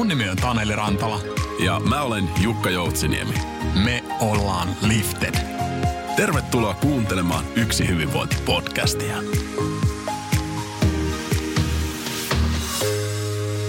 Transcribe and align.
Mun 0.00 0.08
nimi 0.08 0.28
on 0.28 0.36
Taneli 0.36 0.76
Rantala. 0.76 1.20
Ja 1.64 1.80
mä 1.80 2.02
olen 2.02 2.24
Jukka 2.42 2.70
Joutsiniemi. 2.70 3.34
Me 3.84 4.04
ollaan 4.20 4.68
Lifted. 4.88 5.34
Tervetuloa 6.16 6.74
kuuntelemaan 6.74 7.44
Yksi 7.56 7.88
hyvinvointi-podcastia. 7.88 9.16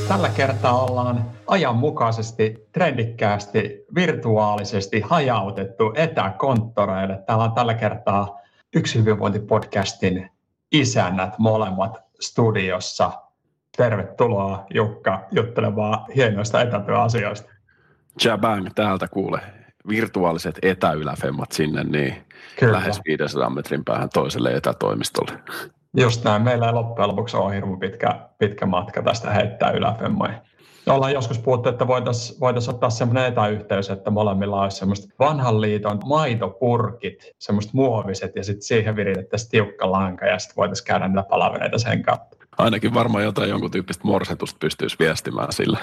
Tällä 0.08 0.30
kertaa 0.30 0.84
ollaan 0.84 1.26
ajanmukaisesti, 1.48 2.68
trendikkäästi, 2.72 3.86
virtuaalisesti 3.96 5.02
hajautettu 5.02 5.94
etäkonttoreille. 5.96 7.24
Täällä 7.26 7.44
on 7.44 7.52
tällä 7.52 7.74
kertaa 7.74 8.40
Yksi 8.76 9.00
hyvinvointi-podcastin 9.00 10.30
isännät 10.72 11.40
molemmat 11.40 12.02
studiossa. 12.22 13.12
Tervetuloa 13.82 14.66
Jukka 14.74 15.28
juttelemaan 15.32 16.06
hienoista 16.16 16.62
etätyöasioista. 16.62 17.50
Jabang 18.26 18.68
täältä 18.76 19.08
kuule. 19.08 19.40
Virtuaaliset 19.88 20.60
etäyläfemmat 20.62 21.52
sinne, 21.52 21.84
niin 21.84 22.16
Kyllä. 22.60 22.74
lähes 22.74 23.02
500 23.06 23.50
metrin 23.50 23.86
päähän 23.86 24.10
toiselle 24.14 24.52
etätoimistolle. 24.52 25.32
Just 25.98 26.24
näin. 26.24 26.42
Meillä 26.42 26.66
ei 26.66 26.74
loppujen 26.74 27.10
lopuksi 27.10 27.38
ole 27.38 27.56
hirveän 27.56 27.80
pitkä, 27.80 28.20
pitkä 28.38 28.66
matka 28.66 29.02
tästä 29.02 29.32
heittää 29.32 29.72
yläfemmoihin. 29.72 30.38
Ollaan 30.90 31.14
joskus 31.14 31.40
puhuttu, 31.40 31.70
että 31.70 31.88
voitaisiin 31.88 32.40
voitais 32.40 32.70
ottaa 32.70 32.90
semmoinen 32.90 33.26
etäyhteys, 33.26 33.90
että 33.90 34.12
molemmilla 34.12 34.62
olisi 34.62 34.78
semmoista 34.78 35.14
vanhan 35.20 35.62
liiton 35.62 36.00
maitopurkit, 36.06 37.32
semmoista 37.40 37.72
muoviset 37.74 38.36
ja 38.36 38.44
sitten 38.44 38.64
siihen 38.64 38.96
viritettäisiin 38.96 39.52
tiukka 39.52 39.92
lanka 39.92 40.26
ja 40.26 40.40
sitten 40.40 40.56
voitaisiin 40.56 40.88
käydä 40.88 41.08
niitä 41.08 41.24
palavereita 41.24 41.78
sen 41.78 42.04
kautta 42.04 42.41
ainakin 42.62 42.94
varmaan 42.94 43.24
jotain 43.24 43.50
jonkun 43.50 43.72
tyyppistä 43.72 44.08
morsetusta 44.08 44.58
pystyisi 44.60 44.96
viestimään 45.00 45.54
sillä, 45.54 45.80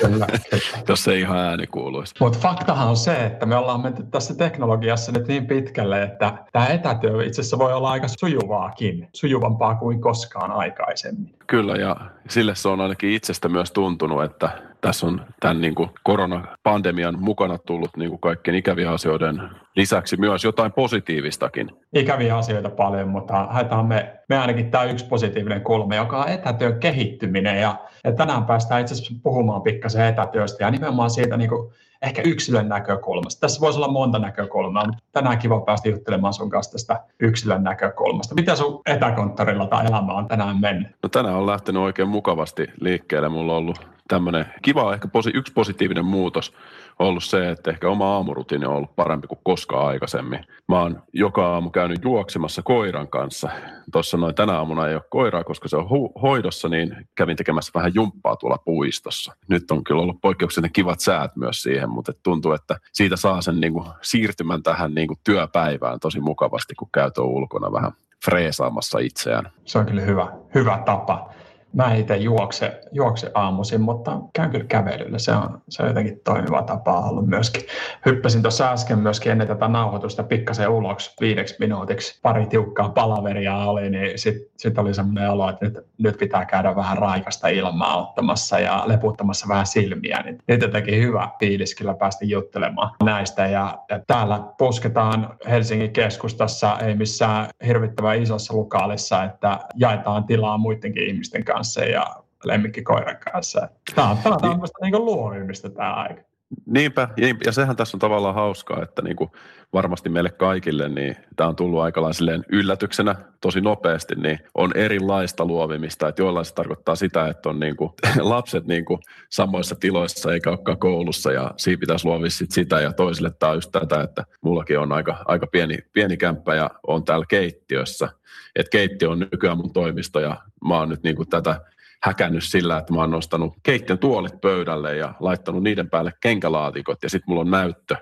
kyllä, 0.00 0.26
jos 0.88 1.04
se 1.04 1.18
ihan 1.18 1.38
ääni 1.38 1.66
kuuluisi. 1.66 2.14
Mutta 2.20 2.38
faktahan 2.38 2.88
on 2.88 2.96
se, 2.96 3.26
että 3.26 3.46
me 3.46 3.56
ollaan 3.56 3.80
menty 3.80 4.02
tässä 4.02 4.34
teknologiassa 4.34 5.12
nyt 5.12 5.28
niin 5.28 5.46
pitkälle, 5.46 6.02
että 6.02 6.32
tämä 6.52 6.66
etätyö 6.66 7.24
itse 7.24 7.40
asiassa 7.40 7.58
voi 7.58 7.72
olla 7.72 7.90
aika 7.90 8.08
sujuvaakin, 8.08 9.08
sujuvampaa 9.12 9.74
kuin 9.74 10.00
koskaan 10.00 10.50
aikaisemmin. 10.50 11.34
Kyllä, 11.52 11.76
ja 11.76 11.96
sille 12.28 12.54
se 12.54 12.68
on 12.68 12.80
ainakin 12.80 13.10
itsestä 13.10 13.48
myös 13.48 13.72
tuntunut, 13.72 14.24
että 14.24 14.50
tässä 14.80 15.06
on 15.06 15.26
tämän 15.40 15.60
niin 15.60 15.74
kuin 15.74 15.90
koronapandemian 16.02 17.20
mukana 17.20 17.58
tullut 17.58 17.96
niin 17.96 18.10
kuin 18.10 18.20
kaikkien 18.20 18.54
ikävien 18.54 18.88
asioiden 18.88 19.42
lisäksi 19.76 20.16
myös 20.16 20.44
jotain 20.44 20.72
positiivistakin. 20.72 21.70
Ikäviä 21.94 22.36
asioita 22.36 22.70
paljon, 22.70 23.08
mutta 23.08 23.46
haetaan 23.46 23.86
me, 23.86 24.12
me 24.28 24.38
ainakin 24.38 24.70
tämä 24.70 24.84
yksi 24.84 25.06
positiivinen 25.06 25.60
kulma, 25.60 25.94
joka 25.94 26.22
on 26.22 26.28
etätyön 26.28 26.80
kehittyminen. 26.80 27.60
Ja, 27.60 27.76
ja 28.04 28.12
tänään 28.12 28.44
päästään 28.44 28.80
itse 28.80 28.94
asiassa 28.94 29.14
puhumaan 29.22 29.62
pikkasen 29.62 30.06
etätyöstä 30.06 30.64
ja 30.64 30.70
nimenomaan 30.70 31.10
siitä 31.10 31.36
niin 31.36 31.50
kuin 31.50 31.72
ehkä 32.02 32.22
yksilön 32.24 32.68
näkökulmasta. 32.68 33.40
Tässä 33.40 33.60
voisi 33.60 33.78
olla 33.78 33.88
monta 33.88 34.18
näkökulmaa, 34.18 34.86
mutta 34.86 35.02
tänään 35.12 35.38
kiva 35.38 35.60
päästä 35.60 35.88
juttelemaan 35.88 36.34
sun 36.34 36.50
kanssa 36.50 36.72
tästä 36.72 37.00
yksilön 37.20 37.64
näkökulmasta. 37.64 38.34
Miten 38.34 38.56
sun 38.56 38.80
etäkonttorilla 38.86 39.66
tai 39.66 39.86
elämä 39.86 40.12
on 40.12 40.28
tänään 40.28 40.60
mennyt? 40.60 40.88
No 41.02 41.08
tänään 41.08 41.36
on 41.36 41.46
lähtenyt 41.46 41.82
oikein 41.82 42.08
mukavasti 42.08 42.66
liikkeelle. 42.80 43.28
Mulla 43.28 43.52
on 43.52 43.58
ollut 43.58 43.86
tämmöinen 44.12 44.46
kiva, 44.62 44.94
ehkä 44.94 45.08
posi, 45.08 45.30
yksi 45.34 45.52
positiivinen 45.52 46.04
muutos 46.04 46.54
ollut 46.98 47.24
se, 47.24 47.50
että 47.50 47.70
ehkä 47.70 47.88
oma 47.88 48.14
aamurutiini 48.14 48.66
on 48.66 48.74
ollut 48.74 48.96
parempi 48.96 49.26
kuin 49.26 49.38
koskaan 49.44 49.86
aikaisemmin. 49.86 50.44
Mä 50.68 50.80
oon 50.80 51.02
joka 51.12 51.46
aamu 51.46 51.70
käynyt 51.70 52.04
juoksemassa 52.04 52.62
koiran 52.62 53.08
kanssa. 53.08 53.48
Tuossa 53.92 54.16
noin 54.16 54.34
tänä 54.34 54.52
aamuna 54.52 54.88
ei 54.88 54.94
ole 54.94 55.02
koiraa, 55.10 55.44
koska 55.44 55.68
se 55.68 55.76
on 55.76 55.84
hu- 55.84 56.20
hoidossa, 56.22 56.68
niin 56.68 56.96
kävin 57.14 57.36
tekemässä 57.36 57.70
vähän 57.74 57.94
jumppaa 57.94 58.36
tuolla 58.36 58.58
puistossa. 58.64 59.32
Nyt 59.48 59.70
on 59.70 59.84
kyllä 59.84 60.02
ollut 60.02 60.20
poikkeuksellinen 60.22 60.72
kivat 60.72 61.00
säät 61.00 61.36
myös 61.36 61.62
siihen, 61.62 61.90
mutta 61.90 62.12
tuntuu, 62.22 62.52
että 62.52 62.76
siitä 62.92 63.16
saa 63.16 63.42
sen 63.42 63.60
niin 63.60 63.72
kuin 63.72 63.86
siirtymän 64.02 64.62
tähän 64.62 64.94
niin 64.94 65.08
kuin 65.08 65.20
työpäivään 65.24 66.00
tosi 66.00 66.20
mukavasti, 66.20 66.74
kun 66.74 66.88
käy 66.92 67.10
ulkona 67.18 67.72
vähän 67.72 67.92
freesaamassa 68.24 68.98
itseään. 68.98 69.50
Se 69.64 69.78
on 69.78 69.86
kyllä 69.86 70.02
hyvä, 70.02 70.32
hyvä 70.54 70.82
tapa 70.86 71.30
mä 71.72 71.94
itse 71.94 72.16
juokse, 72.16 72.80
juokse 72.92 73.30
aamuisin, 73.34 73.80
mutta 73.80 74.20
käyn 74.32 74.50
kyllä 74.50 74.64
kävelyllä. 74.64 75.18
Se 75.18 75.32
on, 75.32 75.62
se 75.68 75.82
on 75.82 75.88
jotenkin 75.88 76.20
toimiva 76.24 76.62
tapa 76.62 77.00
ollut 77.00 77.26
myöskin. 77.26 77.62
Hyppäsin 78.06 78.42
tuossa 78.42 78.72
äsken 78.72 78.98
myöskin 78.98 79.32
ennen 79.32 79.48
tätä 79.48 79.68
nauhoitusta 79.68 80.22
pikkasen 80.22 80.68
ulos 80.68 81.16
viideksi 81.20 81.56
minuutiksi. 81.58 82.20
Pari 82.22 82.46
tiukkaa 82.46 82.88
palaveria 82.88 83.56
oli, 83.56 83.90
niin 83.90 84.18
sitten 84.18 84.52
sit 84.56 84.78
oli 84.78 84.94
semmoinen 84.94 85.30
olo, 85.30 85.48
että 85.48 85.64
nyt, 85.64 85.78
nyt 85.98 86.18
pitää 86.18 86.44
käydä 86.44 86.76
vähän 86.76 86.98
raikasta 86.98 87.48
ilmaa 87.48 88.02
ottamassa 88.02 88.58
ja 88.58 88.82
leputtamassa 88.86 89.48
vähän 89.48 89.66
silmiä. 89.66 90.22
Niin 90.24 90.38
nyt 90.48 90.62
jotenkin 90.62 91.02
hyvä 91.02 91.28
fiilis 91.40 91.74
kyllä 91.74 91.94
päästä 91.94 92.24
juttelemaan 92.24 92.90
näistä. 93.04 93.46
Ja, 93.46 93.78
ja 93.90 94.00
täällä 94.06 94.40
pusketaan 94.58 95.36
Helsingin 95.48 95.92
keskustassa, 95.92 96.78
ei 96.78 96.94
missään 96.94 97.48
hirvittävän 97.66 98.22
isossa 98.22 98.54
lukaalissa, 98.54 99.24
että 99.24 99.58
jaetaan 99.74 100.24
tilaa 100.24 100.58
muidenkin 100.58 101.08
ihmisten 101.08 101.44
kanssa 101.44 101.61
kanssa 101.62 101.84
ja 101.84 102.16
lemmikkikoiran 102.44 103.16
kanssa. 103.32 103.68
Tämä 103.94 104.10
on, 104.10 104.18
tämä 104.18 104.34
on 104.34 104.40
tämmöistä 104.40 104.78
niin 104.82 105.04
luovimista 105.04 105.70
tämä 105.70 105.94
aika. 105.94 106.22
Niinpä, 106.66 107.08
ja 107.46 107.52
sehän 107.52 107.76
tässä 107.76 107.96
on 107.96 108.00
tavallaan 108.00 108.34
hauskaa, 108.34 108.82
että 108.82 109.02
niin 109.02 109.16
kuin 109.16 109.30
varmasti 109.72 110.08
meille 110.08 110.30
kaikille, 110.30 110.88
niin 110.88 111.16
tämä 111.36 111.48
on 111.48 111.56
tullut 111.56 111.80
aika 111.80 112.00
yllätyksenä 112.48 113.14
tosi 113.40 113.60
nopeasti, 113.60 114.14
niin 114.14 114.38
on 114.54 114.72
erilaista 114.74 115.44
luovimista, 115.44 116.08
että 116.08 116.22
joillain 116.22 116.46
se 116.46 116.54
tarkoittaa 116.54 116.94
sitä, 116.94 117.28
että 117.28 117.48
on 117.48 117.60
niin 117.60 117.76
kuin, 117.76 117.90
lapset 118.20 118.66
niin 118.66 118.84
kuin 118.84 119.00
samoissa 119.30 119.74
tiloissa 119.74 120.32
eikä 120.32 120.50
olekaan 120.50 120.78
koulussa 120.78 121.32
ja 121.32 121.50
siinä 121.56 121.80
pitäisi 121.80 122.06
luovia 122.06 122.30
sit 122.30 122.50
sitä 122.50 122.80
ja 122.80 122.92
toisille 122.92 123.30
tämä 123.38 123.50
on 123.50 123.56
just 123.56 123.72
tätä, 123.72 124.00
että 124.00 124.24
mullakin 124.40 124.78
on 124.78 124.92
aika, 124.92 125.16
aika 125.24 125.46
pieni, 125.46 125.78
pieni 125.92 126.16
kämppä 126.16 126.54
ja 126.54 126.70
on 126.86 127.04
täällä 127.04 127.26
keittiössä, 127.28 128.08
että 128.56 128.70
keittiö 128.70 129.10
on 129.10 129.18
nykyään 129.18 129.56
mun 129.56 129.72
toimisto 129.72 130.20
ja 130.20 130.36
mä 130.68 130.78
oon 130.78 130.88
nyt 130.88 131.02
niin 131.02 131.16
kuin 131.16 131.28
tätä 131.28 131.60
häkännyt 132.04 132.44
sillä, 132.44 132.78
että 132.78 132.92
mä 132.92 133.00
oon 133.00 133.10
nostanut 133.10 133.54
keittiön 133.62 133.98
tuolit 133.98 134.40
pöydälle 134.40 134.96
ja 134.96 135.14
laittanut 135.20 135.62
niiden 135.62 135.90
päälle 135.90 136.12
kenkälaatikot 136.20 137.02
ja 137.02 137.10
sitten 137.10 137.24
mulla 137.30 137.40
on 137.40 137.50
näyttö, 137.50 137.96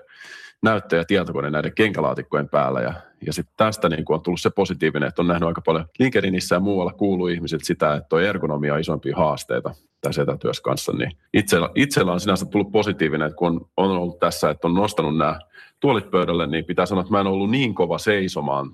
näyttö 0.61 0.95
ja 0.95 1.05
tietokone 1.05 1.49
näiden 1.49 1.75
kenkälaatikkojen 1.75 2.49
päällä 2.49 2.81
ja, 2.81 2.93
ja 3.25 3.33
sitten 3.33 3.53
tästä 3.57 3.89
niin 3.89 4.05
on 4.09 4.21
tullut 4.21 4.41
se 4.41 4.49
positiivinen, 4.49 5.09
että 5.09 5.21
on 5.21 5.27
nähnyt 5.27 5.47
aika 5.47 5.61
paljon 5.61 5.85
LinkedInissä 5.99 6.55
ja 6.55 6.59
muualla 6.59 6.93
kuuluu 6.93 7.27
ihmisiltä 7.27 7.65
sitä, 7.65 7.95
että 7.95 8.09
tuo 8.09 8.19
ergonomia 8.19 8.73
on 8.73 8.79
isompia 8.79 9.17
haasteita 9.17 9.73
tässä 10.01 10.21
etätyössä 10.21 10.63
kanssa, 10.63 10.91
niin 10.91 11.11
itsellä, 11.33 11.69
itsellä 11.75 12.11
on 12.11 12.19
sinänsä 12.19 12.45
tullut 12.45 12.71
positiivinen, 12.71 13.27
että 13.27 13.37
kun 13.37 13.69
on 13.77 13.91
ollut 13.91 14.19
tässä, 14.19 14.49
että 14.49 14.67
on 14.67 14.73
nostanut 14.73 15.17
nämä 15.17 15.39
tuolit 15.79 16.11
pöydälle, 16.11 16.47
niin 16.47 16.65
pitää 16.65 16.85
sanoa, 16.85 17.01
että 17.01 17.13
mä 17.13 17.19
en 17.19 17.27
ollut 17.27 17.51
niin 17.51 17.75
kova 17.75 17.97
seisomaan 17.97 18.69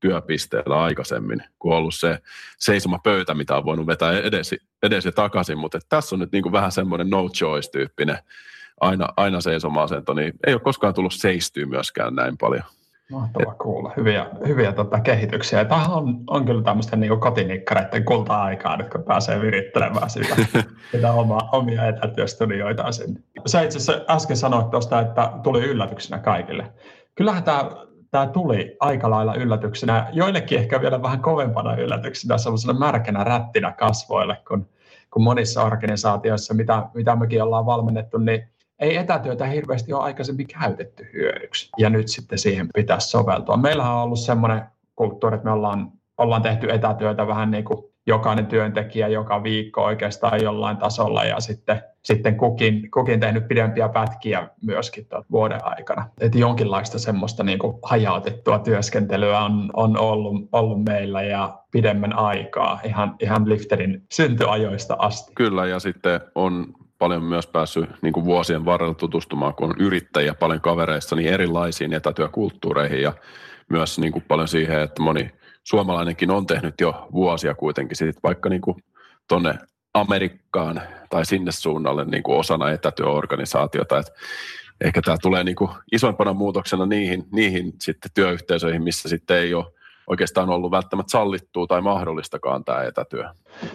työpisteellä 0.00 0.82
aikaisemmin, 0.82 1.42
kun 1.58 1.72
on 1.72 1.78
ollut 1.78 1.94
se 1.94 2.18
seisoma 2.58 2.98
pöytä, 2.98 3.34
mitä 3.34 3.56
on 3.56 3.64
voinut 3.64 3.86
vetää 3.86 4.12
edes, 4.12 4.54
edes 4.82 5.04
ja 5.04 5.12
takaisin, 5.12 5.58
mutta 5.58 5.78
tässä 5.88 6.14
on 6.16 6.20
nyt 6.20 6.32
niin 6.32 6.42
kuin 6.42 6.52
vähän 6.52 6.72
semmoinen 6.72 7.10
no 7.10 7.28
choice-tyyppinen 7.28 8.18
aina, 8.80 9.08
aina 9.16 9.40
seisoma-asento, 9.40 10.14
niin 10.14 10.32
ei 10.46 10.54
ole 10.54 10.60
koskaan 10.60 10.94
tullut 10.94 11.14
seistyä 11.14 11.66
myöskään 11.66 12.14
näin 12.14 12.38
paljon. 12.38 12.64
Mahtava 13.10 13.54
kuulla. 13.54 13.92
Hyviä, 13.96 14.26
hyviä 14.46 14.72
tota, 14.72 15.00
kehityksiä. 15.00 15.64
Tämä 15.64 15.84
on, 15.84 16.24
on 16.26 16.44
kyllä 16.44 16.62
tämmöisten 16.62 17.00
niin 17.00 17.20
kotinikkareiden 17.20 18.04
kulta-aikaa, 18.04 18.76
nyt 18.76 18.90
kun 18.90 19.02
pääsee 19.02 19.40
virittelemään 19.40 20.10
sitä, 20.10 20.36
sitä 20.92 21.12
oma, 21.12 21.48
omia 21.52 21.88
etätyöstudioita 21.88 22.92
sinne. 22.92 23.20
Sä 23.46 23.62
itse 23.62 23.78
asiassa 23.78 24.04
äsken 24.08 24.36
sanoit 24.36 24.70
tuosta, 24.70 25.00
että 25.00 25.32
tuli 25.42 25.64
yllätyksenä 25.64 26.18
kaikille. 26.18 26.72
Kyllähän 27.14 27.42
tämä 27.42 27.70
tämä 28.10 28.26
tuli 28.26 28.76
aika 28.80 29.10
lailla 29.10 29.34
yllätyksenä, 29.34 30.06
joillekin 30.12 30.58
ehkä 30.58 30.80
vielä 30.80 31.02
vähän 31.02 31.22
kovempana 31.22 31.76
yllätyksenä, 31.76 32.38
sellaisena 32.38 32.78
märkänä 32.78 33.24
rättinä 33.24 33.72
kasvoille, 33.72 34.36
kun, 34.48 34.68
kun 35.10 35.22
monissa 35.22 35.62
organisaatioissa, 35.62 36.54
mitä, 36.54 36.86
mitä 36.94 37.16
mekin 37.16 37.42
ollaan 37.42 37.66
valmennettu, 37.66 38.18
niin 38.18 38.48
ei 38.78 38.96
etätyötä 38.96 39.46
hirveästi 39.46 39.92
ole 39.92 40.02
aikaisemmin 40.02 40.46
käytetty 40.46 41.10
hyödyksi. 41.12 41.68
Ja 41.78 41.90
nyt 41.90 42.08
sitten 42.08 42.38
siihen 42.38 42.68
pitäisi 42.74 43.08
soveltua. 43.08 43.56
Meillähän 43.56 43.92
on 43.92 44.02
ollut 44.02 44.18
semmoinen 44.18 44.62
kulttuuri, 44.96 45.34
että 45.34 45.44
me 45.44 45.52
ollaan, 45.52 45.92
ollaan 46.18 46.42
tehty 46.42 46.70
etätyötä 46.72 47.26
vähän 47.26 47.50
niin 47.50 47.64
kuin 47.64 47.89
jokainen 48.06 48.46
työntekijä 48.46 49.08
joka 49.08 49.42
viikko 49.42 49.84
oikeastaan 49.84 50.42
jollain 50.42 50.76
tasolla 50.76 51.24
ja 51.24 51.40
sitten, 51.40 51.82
sitten 52.02 52.36
kukin, 52.36 52.90
kukin 52.90 53.20
tehnyt 53.20 53.48
pidempiä 53.48 53.88
pätkiä 53.88 54.48
myöskin 54.62 55.06
vuoden 55.30 55.64
aikana. 55.64 56.08
Että 56.20 56.38
jonkinlaista 56.38 56.98
semmoista 56.98 57.44
niin 57.44 57.58
kuin 57.58 57.78
hajautettua 57.82 58.58
työskentelyä 58.58 59.40
on, 59.40 59.70
on 59.72 59.98
ollut, 59.98 60.48
ollut 60.52 60.84
meillä 60.84 61.22
ja 61.22 61.58
pidemmän 61.70 62.12
aikaa 62.12 62.80
ihan, 62.84 63.16
ihan 63.20 63.48
Lifterin 63.48 64.02
syntyajoista 64.12 64.96
asti. 64.98 65.32
Kyllä 65.34 65.66
ja 65.66 65.78
sitten 65.78 66.20
on 66.34 66.66
paljon 66.98 67.24
myös 67.24 67.46
päässyt 67.46 67.90
niin 68.02 68.12
kuin 68.12 68.24
vuosien 68.24 68.64
varrella 68.64 68.94
tutustumaan, 68.94 69.54
kun 69.54 69.68
on 69.68 69.76
yrittäjiä 69.78 70.34
paljon 70.34 70.60
kavereissa, 70.60 71.16
niin 71.16 71.32
erilaisiin 71.32 71.92
etätyökulttuureihin 71.92 73.02
ja 73.02 73.12
myös 73.68 73.98
niin 73.98 74.12
kuin 74.12 74.24
paljon 74.28 74.48
siihen, 74.48 74.80
että 74.82 75.02
moni 75.02 75.30
suomalainenkin 75.64 76.30
on 76.30 76.46
tehnyt 76.46 76.74
jo 76.80 77.08
vuosia 77.12 77.54
kuitenkin 77.54 77.96
sit 77.96 78.16
vaikka 78.22 78.48
niin 78.48 78.62
kuin 78.62 78.76
tuonne 79.28 79.54
Amerikkaan 79.94 80.82
tai 81.10 81.26
sinne 81.26 81.52
suunnalle 81.52 82.04
niin 82.04 82.22
kuin 82.22 82.38
osana 82.38 82.70
etätyöorganisaatiota. 82.70 83.98
Et 83.98 84.12
ehkä 84.80 85.02
tämä 85.02 85.16
tulee 85.22 85.44
niin 85.44 85.56
kuin 85.56 85.70
isoimpana 85.92 86.32
muutoksena 86.32 86.86
niihin, 86.86 87.24
niihin 87.32 87.72
sitten 87.80 88.10
työyhteisöihin, 88.14 88.82
missä 88.82 89.08
sitten 89.08 89.36
ei 89.36 89.54
ole 89.54 89.66
oikeastaan 90.06 90.50
ollut 90.50 90.70
välttämättä 90.70 91.10
sallittua 91.10 91.66
tai 91.66 91.80
mahdollistakaan 91.80 92.64
tämä 92.64 92.82
etätyö. 92.82 93.24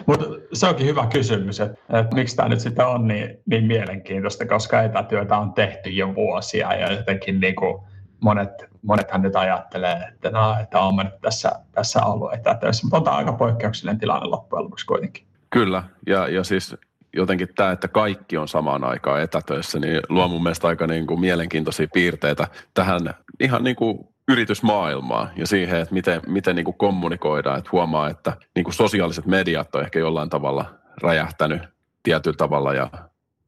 Mutta 0.06 0.26
se 0.52 0.66
onkin 0.66 0.86
hyvä 0.86 1.06
kysymys, 1.06 1.60
että, 1.60 1.98
että 2.00 2.14
miksi 2.14 2.36
tämä 2.36 2.48
nyt 2.48 2.60
sitten 2.60 2.86
on 2.86 3.08
niin, 3.08 3.38
niin 3.46 3.64
mielenkiintoista, 3.64 4.46
koska 4.46 4.82
etätyötä 4.82 5.36
on 5.36 5.52
tehty 5.52 5.90
jo 5.90 6.14
vuosia 6.14 6.74
ja 6.74 6.92
jotenkin 6.92 7.40
niin 7.40 7.56
kuin 7.56 7.82
monet, 8.20 8.50
monethan 8.82 9.22
nyt 9.22 9.36
ajattelee, 9.36 9.96
että, 10.12 10.30
no, 10.30 10.56
että 10.62 10.80
on 10.80 10.96
nyt 10.96 11.20
tässä, 11.20 11.52
tässä 11.72 12.04
ollut 12.04 12.34
etätöissä, 12.34 12.86
mutta 12.92 13.10
on 13.10 13.16
aika 13.16 13.32
poikkeuksellinen 13.32 14.00
tilanne 14.00 14.26
loppujen 14.26 14.64
lopuksi 14.64 14.86
kuitenkin. 14.86 15.26
Kyllä, 15.50 15.82
ja, 16.06 16.28
ja 16.28 16.44
siis 16.44 16.76
jotenkin 17.16 17.48
tämä, 17.54 17.72
että 17.72 17.88
kaikki 17.88 18.36
on 18.36 18.48
samaan 18.48 18.84
aikaan 18.84 19.22
etätöissä, 19.22 19.78
niin 19.78 20.00
luo 20.08 20.28
mun 20.28 20.42
mielestä 20.42 20.68
aika 20.68 20.86
niin 20.86 21.06
kuin 21.06 21.20
mielenkiintoisia 21.20 21.86
piirteitä 21.92 22.48
tähän 22.74 23.14
ihan 23.40 23.64
niin 23.64 23.76
kuin 23.76 24.08
yritysmaailmaa 24.28 25.30
ja 25.36 25.46
siihen, 25.46 25.80
että 25.80 25.94
miten, 25.94 26.20
miten 26.26 26.56
niin 26.56 26.64
kuin 26.64 26.78
kommunikoidaan, 26.78 27.58
että 27.58 27.70
huomaa, 27.72 28.08
että 28.10 28.32
niin 28.54 28.64
kuin 28.64 28.74
sosiaaliset 28.74 29.26
mediat 29.26 29.74
on 29.74 29.82
ehkä 29.82 29.98
jollain 29.98 30.30
tavalla 30.30 30.74
räjähtänyt 31.02 31.62
tietyllä 32.02 32.36
tavalla 32.36 32.74
ja 32.74 32.90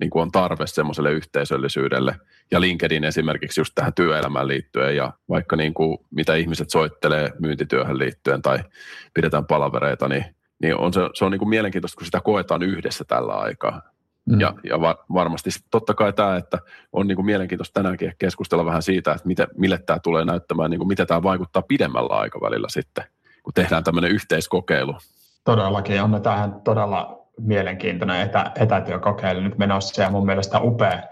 niin 0.01 0.11
kuin 0.11 0.23
on 0.23 0.33
tarve 0.33 0.67
semmoiselle 0.67 1.13
yhteisöllisyydelle. 1.13 2.17
Ja 2.51 2.61
LinkedIn 2.61 3.05
esimerkiksi 3.05 3.61
just 3.61 3.73
tähän 3.75 3.95
työelämään 3.95 4.49
liittyen 4.49 4.97
ja 4.97 5.13
vaikka 5.29 5.57
niin 5.57 5.75
kuin 5.75 5.99
mitä 6.11 6.35
ihmiset 6.35 6.71
soittelee 6.71 7.33
myyntityöhön 7.39 7.99
liittyen 7.99 8.43
tai 8.43 8.59
pidetään 9.15 9.47
palavereita, 9.47 10.09
niin, 10.09 10.25
niin 10.63 10.77
on 10.77 10.93
se, 10.93 11.01
se 11.15 11.25
on 11.25 11.31
niin 11.31 11.39
kuin 11.39 11.49
mielenkiintoista, 11.49 11.97
kun 11.97 12.07
sitä 12.07 12.21
koetaan 12.21 12.63
yhdessä 12.63 13.05
tällä 13.05 13.33
aikaa. 13.33 13.83
Mm. 14.25 14.41
Ja, 14.41 14.55
ja 14.65 14.81
va, 14.81 14.97
varmasti 15.15 15.51
totta 15.71 15.95
kai 15.95 16.13
tämä, 16.13 16.37
että 16.37 16.59
on 16.93 17.07
niin 17.07 17.17
kuin 17.17 17.27
mielenkiintoista 17.27 17.75
tänäänkin 17.75 18.13
keskustella 18.19 18.65
vähän 18.65 18.83
siitä, 18.83 19.13
että 19.13 19.27
miten, 19.27 19.49
mille 19.57 19.79
tämä 19.79 19.99
tulee 19.99 20.25
näyttämään, 20.25 20.71
niin 20.71 20.79
kuin 20.79 20.89
miten 20.89 21.07
tämä 21.07 21.23
vaikuttaa 21.23 21.63
pidemmällä 21.63 22.15
aikavälillä 22.15 22.69
sitten, 22.71 23.05
kun 23.43 23.55
tehdään 23.55 23.85
tämmöinen 23.85 24.11
yhteiskokeilu. 24.11 24.95
Todellakin 25.45 26.03
on 26.03 26.23
tähän 26.23 26.61
todella 26.65 27.18
mielenkiintoinen 27.39 28.21
etä, 28.21 28.53
etätyökokeilu 28.61 29.41
nyt 29.41 29.59
menossa 29.59 30.03
ja 30.03 30.11
mun 30.11 30.27
mielestä 30.27 30.61
upea, 30.61 31.03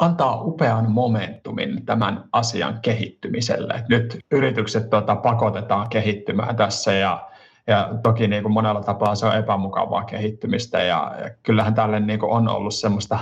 antaa 0.00 0.42
upean 0.42 0.90
momentumin 0.90 1.86
tämän 1.86 2.24
asian 2.32 2.78
kehittymiselle. 2.82 3.84
Nyt 3.88 4.18
yritykset 4.30 4.90
tuota, 4.90 5.16
pakotetaan 5.16 5.88
kehittymään 5.88 6.56
tässä 6.56 6.92
ja 6.92 7.28
ja 7.66 7.90
toki 8.02 8.28
niin 8.28 8.42
kuin 8.42 8.52
monella 8.52 8.80
tapaa 8.80 9.14
se 9.14 9.26
on 9.26 9.36
epämukavaa 9.36 10.04
kehittymistä 10.04 10.82
ja, 10.82 11.14
ja 11.24 11.30
kyllähän 11.42 11.74
tälle 11.74 12.00
niin 12.00 12.18
kuin 12.18 12.32
on 12.32 12.48
ollut 12.48 12.74
semmoista 12.74 13.18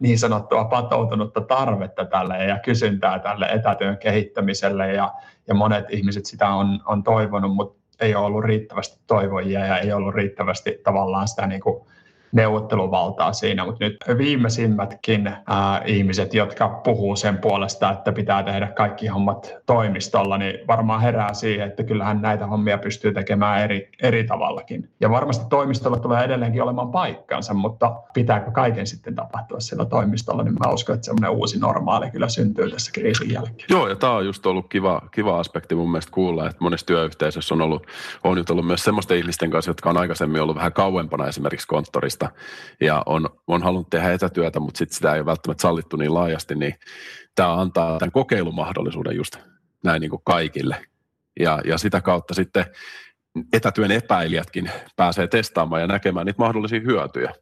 niin 0.00 0.18
sanottua 0.18 0.64
patoutunutta 0.64 1.40
tarvetta 1.40 2.04
tälle 2.04 2.44
ja 2.44 2.58
kysyntää 2.58 3.18
tälle 3.18 3.46
etätyön 3.46 3.98
kehittämiselle 3.98 4.92
ja, 4.92 5.14
ja 5.48 5.54
monet 5.54 5.84
ihmiset 5.90 6.26
sitä 6.26 6.48
on, 6.48 6.80
on 6.86 7.02
toivonut, 7.02 7.54
mutta 7.54 7.83
ei 8.00 8.14
ole 8.14 8.26
ollut 8.26 8.44
riittävästi 8.44 8.98
toivojia 9.06 9.66
ja 9.66 9.78
ei 9.78 9.92
ollut 9.92 10.14
riittävästi 10.14 10.80
tavallaan 10.84 11.28
sitä 11.28 11.46
niin 11.46 11.60
kuin 11.60 11.86
neuvotteluvaltaa 12.34 13.32
siinä, 13.32 13.64
mutta 13.64 13.84
nyt 13.84 13.96
viimeisimmätkin 14.18 15.26
ää, 15.26 15.82
ihmiset, 15.86 16.34
jotka 16.34 16.68
puhuu 16.68 17.16
sen 17.16 17.38
puolesta, 17.38 17.90
että 17.90 18.12
pitää 18.12 18.42
tehdä 18.42 18.66
kaikki 18.66 19.06
hommat 19.06 19.54
toimistolla, 19.66 20.38
niin 20.38 20.58
varmaan 20.68 21.00
herää 21.00 21.34
siihen, 21.34 21.68
että 21.68 21.82
kyllähän 21.82 22.22
näitä 22.22 22.46
hommia 22.46 22.78
pystyy 22.78 23.12
tekemään 23.12 23.62
eri, 23.62 23.90
eri 24.02 24.24
tavallakin. 24.24 24.88
Ja 25.00 25.10
varmasti 25.10 25.44
toimistolla 25.50 25.98
tulee 25.98 26.24
edelleenkin 26.24 26.62
olemaan 26.62 26.90
paikkansa, 26.90 27.54
mutta 27.54 27.96
pitääkö 28.14 28.50
kaiken 28.50 28.86
sitten 28.86 29.14
tapahtua 29.14 29.60
siellä 29.60 29.84
toimistolla, 29.84 30.42
niin 30.42 30.56
mä 30.66 30.72
uskon, 30.72 30.94
että 30.94 31.04
semmoinen 31.04 31.30
uusi 31.30 31.58
normaali 31.58 32.10
kyllä 32.10 32.28
syntyy 32.28 32.70
tässä 32.70 32.92
kriisin 32.92 33.32
jälkeen. 33.32 33.66
Joo, 33.70 33.88
ja 33.88 33.96
tämä 33.96 34.12
on 34.12 34.26
just 34.26 34.46
ollut 34.46 34.66
kiva, 34.68 35.02
kiva 35.12 35.40
aspekti 35.40 35.74
mun 35.74 35.90
mielestä 35.90 36.12
kuulla, 36.12 36.46
että 36.46 36.64
monessa 36.64 36.86
työyhteisössä 36.86 37.54
on 37.54 37.60
ollut, 37.60 37.86
on 38.24 38.38
jutellut 38.38 38.66
myös 38.66 38.84
semmoisten 38.84 39.18
ihmisten 39.18 39.50
kanssa, 39.50 39.70
jotka 39.70 39.90
on 39.90 39.96
aikaisemmin 39.96 40.42
ollut 40.42 40.56
vähän 40.56 40.72
kauempana 40.72 41.26
esimerkiksi 41.26 41.66
konttorista, 41.66 42.23
työstä 42.28 42.44
ja 42.80 43.02
on, 43.06 43.28
on 43.46 43.62
halunnut 43.62 43.90
tehdä 43.90 44.12
etätyötä, 44.12 44.60
mutta 44.60 44.78
sitten 44.78 44.94
sitä 44.94 45.14
ei 45.14 45.20
ole 45.20 45.26
välttämättä 45.26 45.62
sallittu 45.62 45.96
niin 45.96 46.14
laajasti, 46.14 46.54
niin 46.54 46.74
tämä 47.34 47.60
antaa 47.60 47.98
tämän 47.98 48.12
kokeilumahdollisuuden 48.12 49.16
just 49.16 49.38
näin 49.84 50.00
niin 50.00 50.10
kuin 50.10 50.22
kaikille. 50.24 50.86
Ja, 51.40 51.60
ja 51.64 51.78
sitä 51.78 52.00
kautta 52.00 52.34
sitten 52.34 52.64
etätyön 53.52 53.90
epäilijätkin 53.90 54.70
pääsee 54.96 55.26
testaamaan 55.26 55.82
ja 55.82 55.88
näkemään 55.88 56.26
niitä 56.26 56.42
mahdollisia 56.42 56.80
hyötyjä. 56.80 57.32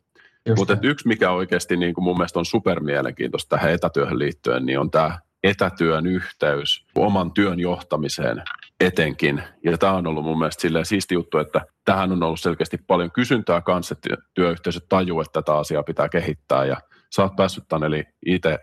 Mutta 0.56 0.76
yksi, 0.82 1.08
mikä 1.08 1.31
oikeasti 1.31 1.76
niin 1.76 1.94
kuin 1.94 2.05
mun 2.05 2.17
mielestä 2.17 2.38
on 2.38 2.46
supermielenkiintoista 2.46 3.56
tähän 3.56 3.73
etätyöhön 3.73 4.19
liittyen, 4.19 4.67
niin 4.67 4.79
on 4.79 4.90
tämä 4.90 5.19
etätyön 5.44 6.06
yhteys 6.06 6.87
oman 6.94 7.33
työn 7.33 7.61
johtamiseen 7.61 8.43
etenkin. 8.81 9.43
Ja 9.65 9.79
tämä 9.79 9.93
on 9.93 10.06
ollut 10.06 10.25
mun 10.25 10.39
mielestä 10.39 10.61
silleen 10.61 10.87
siisti 10.87 11.15
juttu, 11.15 11.39
että 11.39 11.61
tähän 11.85 12.12
on 12.12 12.23
ollut 12.23 12.41
selkeästi 12.41 12.79
paljon 12.87 13.11
kysyntää 13.11 13.61
kanssa, 13.61 13.93
että 13.93 14.23
työyhteisö 14.35 14.81
tajuu, 14.89 15.21
että 15.21 15.43
tätä 15.43 15.59
asiaa 15.59 15.83
pitää 15.83 16.09
kehittää 16.09 16.65
ja 16.65 16.77
sä 17.15 17.23
oot 17.23 17.37
päässyt 17.37 17.65
Taneli 17.69 18.05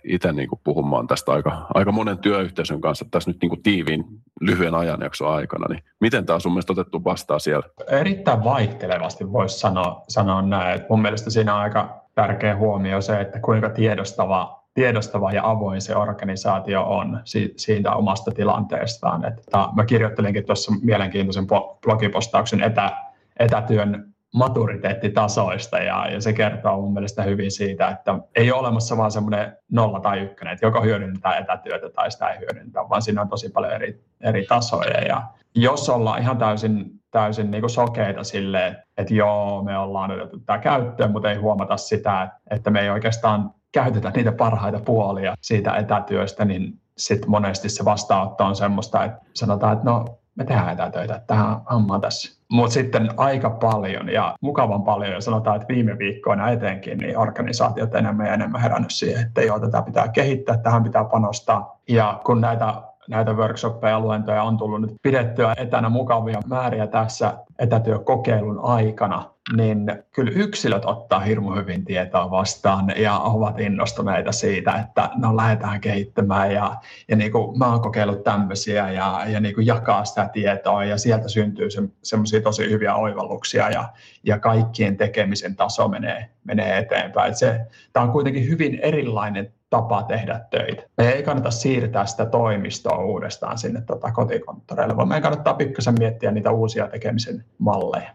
itse 0.04 0.34
niin 0.34 0.50
puhumaan 0.64 1.08
tästä 1.08 1.32
aika, 1.32 1.66
aika 1.74 1.92
monen 1.92 2.18
työyhteisön 2.18 2.82
kanssa 2.82 3.06
tässä 3.12 3.30
nyt 3.30 3.42
niin 3.42 3.50
kuin 3.50 3.64
tiiviin 3.64 4.06
lyhyen 4.42 4.76
ajanjakson 4.76 5.34
aikana, 5.34 5.66
niin 5.70 5.84
miten 6.00 6.26
tämä 6.26 6.36
on 6.36 6.42
sun 6.42 6.52
mielestä 6.52 6.74
otettu 6.74 7.04
vastaan 7.04 7.40
siellä? 7.40 7.70
Erittäin 7.88 8.44
vaihtelevasti 8.44 9.32
voisi 9.32 9.60
sanoa, 9.60 10.04
sanoa 10.08 10.42
näin. 10.42 10.76
Että 10.76 10.88
mun 10.90 11.02
mielestä 11.02 11.30
siinä 11.30 11.56
on 11.56 11.62
aika 11.62 12.06
tärkeä 12.16 12.56
huomio 12.56 13.02
se, 13.02 13.22
että 13.22 13.40
kuinka 13.40 13.70
tiedostava 13.70 14.59
tiedostava 14.74 15.32
ja 15.32 15.50
avoin 15.50 15.82
se 15.82 15.96
organisaatio 15.96 16.84
on 16.84 17.22
siitä 17.58 17.92
omasta 17.92 18.32
tilanteestaan. 18.32 19.26
Että 19.26 19.70
mä 19.76 19.86
kirjoittelinkin 19.86 20.46
tuossa 20.46 20.72
mielenkiintoisen 20.82 21.48
blogipostauksen 21.82 22.62
etä, 22.62 22.92
etätyön 23.40 24.14
maturiteettitasoista 24.34 25.78
ja, 25.78 26.08
ja 26.12 26.22
se 26.22 26.34
kertoo 26.34 26.82
mun 26.82 26.94
mielestä 26.94 27.24
hyvin 27.24 27.52
siitä, 27.52 27.88
että 27.88 28.20
ei 28.36 28.52
ole 28.52 28.60
olemassa 28.60 28.98
vaan 28.98 29.12
semmoinen 29.12 29.58
nolla 29.72 30.00
tai 30.00 30.20
ykkönen, 30.20 30.54
että 30.54 30.66
joko 30.66 30.82
hyödynnetään 30.82 31.42
etätyötä 31.42 31.90
tai 31.90 32.12
sitä 32.12 32.30
ei 32.30 32.40
hyödynnetä, 32.40 32.90
vaan 32.90 33.02
siinä 33.02 33.22
on 33.22 33.30
tosi 33.30 33.50
paljon 33.50 33.74
eri, 33.74 34.04
eri 34.22 34.46
tasoja 34.46 35.02
ja 35.02 35.24
jos 35.56 35.90
ollaan 35.90 36.22
ihan 36.22 36.38
täysin, 36.38 36.86
täysin 37.12 37.52
niin 37.52 37.62
kuin 37.62 37.70
sokeita 37.70 38.24
sille, 38.24 38.76
että 38.98 39.14
joo, 39.14 39.64
me 39.64 39.78
ollaan 39.78 40.12
otettu 40.12 40.40
tämä 40.40 40.60
käyttöön, 40.60 41.12
mutta 41.12 41.32
ei 41.32 41.38
huomata 41.38 41.78
sitä, 41.78 42.30
että 42.52 42.70
me 42.70 42.82
ei 42.82 42.90
oikeastaan 42.90 43.54
käytetä 43.72 44.12
niitä 44.16 44.32
parhaita 44.32 44.80
puolia 44.80 45.36
siitä 45.42 45.76
etätyöstä, 45.76 46.46
niin 46.46 46.80
sitten 46.98 47.30
monesti 47.30 47.70
se 47.70 47.86
vastaanotto 47.86 48.46
on 48.46 48.56
semmoista, 48.56 49.04
että 49.04 49.22
sanotaan, 49.34 49.74
että 49.74 49.86
no 49.86 50.06
me 50.36 50.46
tehdään 50.46 50.74
etätöitä, 50.74 51.16
että 51.16 51.28
tähän 51.28 51.62
hommaan 51.72 52.02
tässä. 52.02 52.40
Mutta 52.52 52.74
sitten 52.74 53.10
aika 53.18 53.50
paljon 53.50 54.10
ja 54.10 54.36
mukavan 54.42 54.84
paljon, 54.84 55.14
ja 55.14 55.22
sanotaan, 55.22 55.56
että 55.56 55.68
viime 55.68 55.98
viikkoina 55.98 56.50
etenkin, 56.50 56.98
niin 56.98 57.18
organisaatiot 57.18 57.96
enemmän 57.96 58.28
ja 58.28 58.34
enemmän 58.34 58.62
herännyt 58.62 58.92
siihen, 58.92 59.28
että 59.28 59.42
joo, 59.42 59.60
tätä 59.60 59.82
pitää 59.82 60.08
kehittää, 60.08 60.58
tähän 60.58 60.84
pitää 60.84 61.04
panostaa. 61.04 61.80
Ja 61.90 62.22
kun 62.26 62.42
näitä 62.42 62.82
näitä 63.10 63.34
workshoppeja 63.34 63.92
ja 63.92 64.00
luentoja 64.00 64.44
on 64.44 64.58
tullut 64.58 64.82
nyt 64.82 64.92
pidettyä 65.02 65.54
etänä 65.58 65.90
mukavia 65.90 66.40
määriä 66.48 66.88
tässä 66.88 67.34
etätyökokeilun 67.60 68.60
aikana, 68.64 69.30
niin 69.56 69.92
kyllä 70.12 70.32
yksilöt 70.36 70.86
ottaa 70.86 71.20
hirmu 71.20 71.56
hyvin 71.56 71.86
tietoa 71.86 72.32
vastaan 72.32 72.94
ja 72.98 73.20
ovat 73.20 73.60
innostuneita 73.60 74.32
siitä, 74.32 74.74
että 74.74 75.10
no 75.16 75.38
lähdetään 75.38 75.82
kehittämään 75.82 76.54
ja, 76.54 76.76
ja 77.08 77.16
niin 77.16 77.32
kuin 77.32 77.58
mä 77.58 77.68
oon 77.68 77.82
kokeillut 77.82 78.24
tämmöisiä 78.24 78.92
ja, 78.92 79.26
ja 79.28 79.40
niin 79.40 79.56
kuin 79.56 79.68
jakaa 79.68 80.06
sitä 80.06 80.30
tietoa 80.34 80.86
ja 80.86 80.98
sieltä 80.98 81.30
syntyy 81.30 81.70
se, 81.70 81.82
semmoisia 82.04 82.42
tosi 82.42 82.70
hyviä 82.70 82.96
oivalluksia 82.96 83.70
ja, 83.70 83.90
ja 84.24 84.40
kaikkien 84.40 84.98
tekemisen 84.98 85.56
taso 85.56 85.88
menee, 85.88 86.30
menee 86.44 86.78
eteenpäin. 86.78 87.36
Se, 87.36 87.60
tämä 87.94 88.04
on 88.04 88.12
kuitenkin 88.12 88.50
hyvin 88.50 88.80
erilainen 88.82 89.54
tapa 89.70 90.04
tehdä 90.04 90.40
töitä. 90.50 90.84
Me 90.98 91.10
ei 91.10 91.24
kannata 91.24 91.52
siirtää 91.52 92.06
sitä 92.06 92.26
toimistoa 92.26 92.98
uudestaan 92.98 93.58
sinne 93.58 93.82
tota 93.82 94.12
kotikonttoreille, 94.12 94.98
vaan 94.98 95.08
meidän 95.08 95.24
kannattaa 95.24 95.54
pikkasen 95.54 95.96
miettiä 96.00 96.32
niitä 96.32 96.52
uusia 96.52 96.88
tekemisen 96.88 97.46
malleja. 97.58 98.12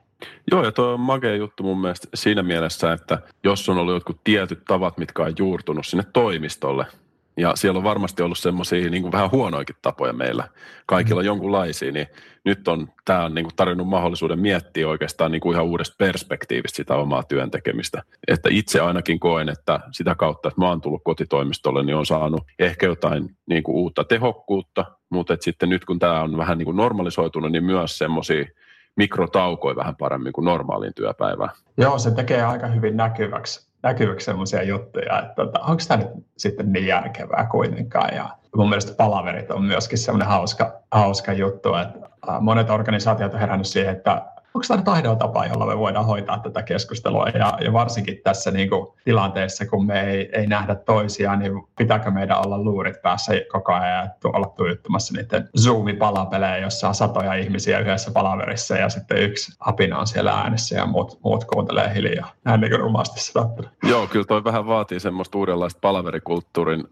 Joo, 0.51 0.65
ja 0.65 0.73
tuo 0.73 0.87
on 0.87 1.01
makea 1.01 1.37
juttu 1.37 1.63
mun 1.63 1.81
mielestä 1.81 2.09
siinä 2.15 2.43
mielessä, 2.43 2.93
että 2.93 3.19
jos 3.45 3.69
on 3.69 3.79
ollut 3.79 3.95
jotkut 3.95 4.21
tietyt 4.25 4.65
tavat, 4.65 4.99
mitkä 4.99 5.23
on 5.23 5.33
juurtunut 5.39 5.87
sinne 5.87 6.05
toimistolle, 6.13 6.87
ja 7.37 7.57
siellä 7.57 7.79
on 7.79 7.85
varmasti 7.85 8.23
ollut 8.23 8.39
semmoisia 8.39 8.91
niin 8.91 9.13
vähän 9.13 9.31
huonoikin 9.31 9.77
tapoja 9.83 10.13
meillä, 10.13 10.49
kaikilla 10.87 11.21
mm. 11.21 11.27
jonkunlaisia, 11.27 11.93
niin 11.93 12.07
nyt 12.45 12.69
on, 12.69 12.89
tämä 13.05 13.25
on 13.25 13.35
niin 13.35 13.45
kuin 13.45 13.57
tarjonnut 13.57 13.89
mahdollisuuden 13.89 14.39
miettiä 14.39 14.89
oikeastaan 14.89 15.33
niin 15.33 15.41
kuin 15.41 15.55
ihan 15.55 15.67
uudesta 15.67 15.95
perspektiivistä 15.99 16.77
sitä 16.77 16.95
omaa 16.95 17.23
työn 17.23 17.51
tekemistä. 17.51 18.03
Että 18.29 18.49
itse 18.53 18.81
ainakin 18.81 19.21
koen, 19.21 19.49
että 19.49 19.81
sitä 19.93 20.15
kautta, 20.15 20.49
että 20.49 20.61
mä 20.61 20.69
oon 20.69 20.81
tullut 20.81 21.05
kotitoimistolle, 21.05 21.83
niin 21.83 21.97
on 21.97 22.07
saanut 22.07 22.43
ehkä 22.59 22.87
jotain 22.87 23.37
niin 23.47 23.63
kuin 23.63 23.77
uutta 23.77 24.05
tehokkuutta, 24.05 24.85
mutta 25.11 25.37
sitten 25.41 25.69
nyt 25.69 25.85
kun 25.85 25.99
tämä 25.99 26.23
on 26.23 26.37
vähän 26.37 26.59
niin 26.59 26.67
kuin 26.67 26.77
normalisoitunut, 26.77 27.53
niin 27.53 27.65
myös 27.65 27.99
semmoisia 27.99 28.45
mikrotaukoi 28.97 29.77
vähän 29.77 29.97
paremmin 29.97 30.33
kuin 30.33 30.45
normaaliin 30.45 30.95
työpäivään. 30.95 31.51
Joo, 31.77 31.99
se 31.99 32.11
tekee 32.11 32.43
aika 32.43 32.67
hyvin 32.67 32.97
näkyväksi, 32.97 33.69
näkyväksi 33.85 34.25
sellaisia 34.25 34.63
juttuja, 34.63 35.19
että 35.19 35.35
tota, 35.35 35.61
onko 35.61 35.83
tämä 35.89 36.03
nyt 36.03 36.27
sitten 36.39 36.73
niin 36.73 36.87
järkevää 36.87 37.47
kuitenkaan. 37.51 38.15
Ja 38.15 38.29
mun 38.57 38.69
mielestä 38.69 38.93
palaverit 38.97 39.51
on 39.51 39.65
myöskin 39.65 39.99
sellainen 39.99 40.29
hauska, 40.29 40.81
hauska 40.93 41.33
juttu, 41.33 41.75
että 41.75 41.99
monet 42.41 42.71
organisaatiot 42.71 43.35
on 43.35 43.41
herännyt 43.41 43.67
siihen, 43.67 43.97
että 43.97 44.23
onko 44.55 44.67
tämä 44.85 44.97
ainoa 44.97 45.17
tapa, 45.17 45.47
jolla 45.47 45.67
me 45.67 45.79
voidaan 45.79 46.07
hoitaa 46.07 46.39
tätä 46.39 46.63
keskustelua. 46.63 47.29
Ja, 47.29 47.59
ja 47.61 47.73
varsinkin 47.73 48.21
tässä 48.25 48.51
niin 48.51 48.69
kuin, 48.69 48.87
tilanteessa, 49.05 49.67
kun 49.67 49.87
me 49.87 50.01
ei, 50.01 50.31
ei 50.33 50.47
nähdä 50.47 50.75
toisiaan, 50.75 51.39
niin 51.39 51.53
pitääkö 51.77 52.11
meidän 52.11 52.47
olla 52.47 52.59
luurit 52.59 53.03
päässä 53.03 53.33
koko 53.53 53.73
ajan 53.73 54.05
ja 54.05 54.11
olla 54.25 54.47
tuijuttamassa 54.47 55.15
niiden 55.15 55.49
Zoom-palapelejä, 55.59 56.59
jossa 56.59 56.89
on 56.89 56.95
satoja 56.95 57.35
ihmisiä 57.35 57.79
yhdessä 57.79 58.11
palaverissa 58.11 58.77
ja 58.77 58.89
sitten 58.89 59.19
yksi 59.19 59.53
apina 59.61 59.99
on 59.99 60.07
siellä 60.07 60.33
äänessä 60.33 60.77
ja 60.77 60.87
muut, 60.87 61.19
muut 61.25 61.45
kuuntelee 61.45 61.95
hiljaa. 61.95 62.31
Näin 62.45 62.61
niin 62.61 62.81
rumasti 62.81 63.21
sanottuna. 63.21 63.69
Joo, 63.83 64.07
kyllä 64.07 64.25
toi 64.25 64.45
vähän 64.45 64.67
vaatii 64.67 65.01
semmoista 65.01 65.39
uudenlaista 65.39 65.79
palaverikulttuurin 65.81 66.85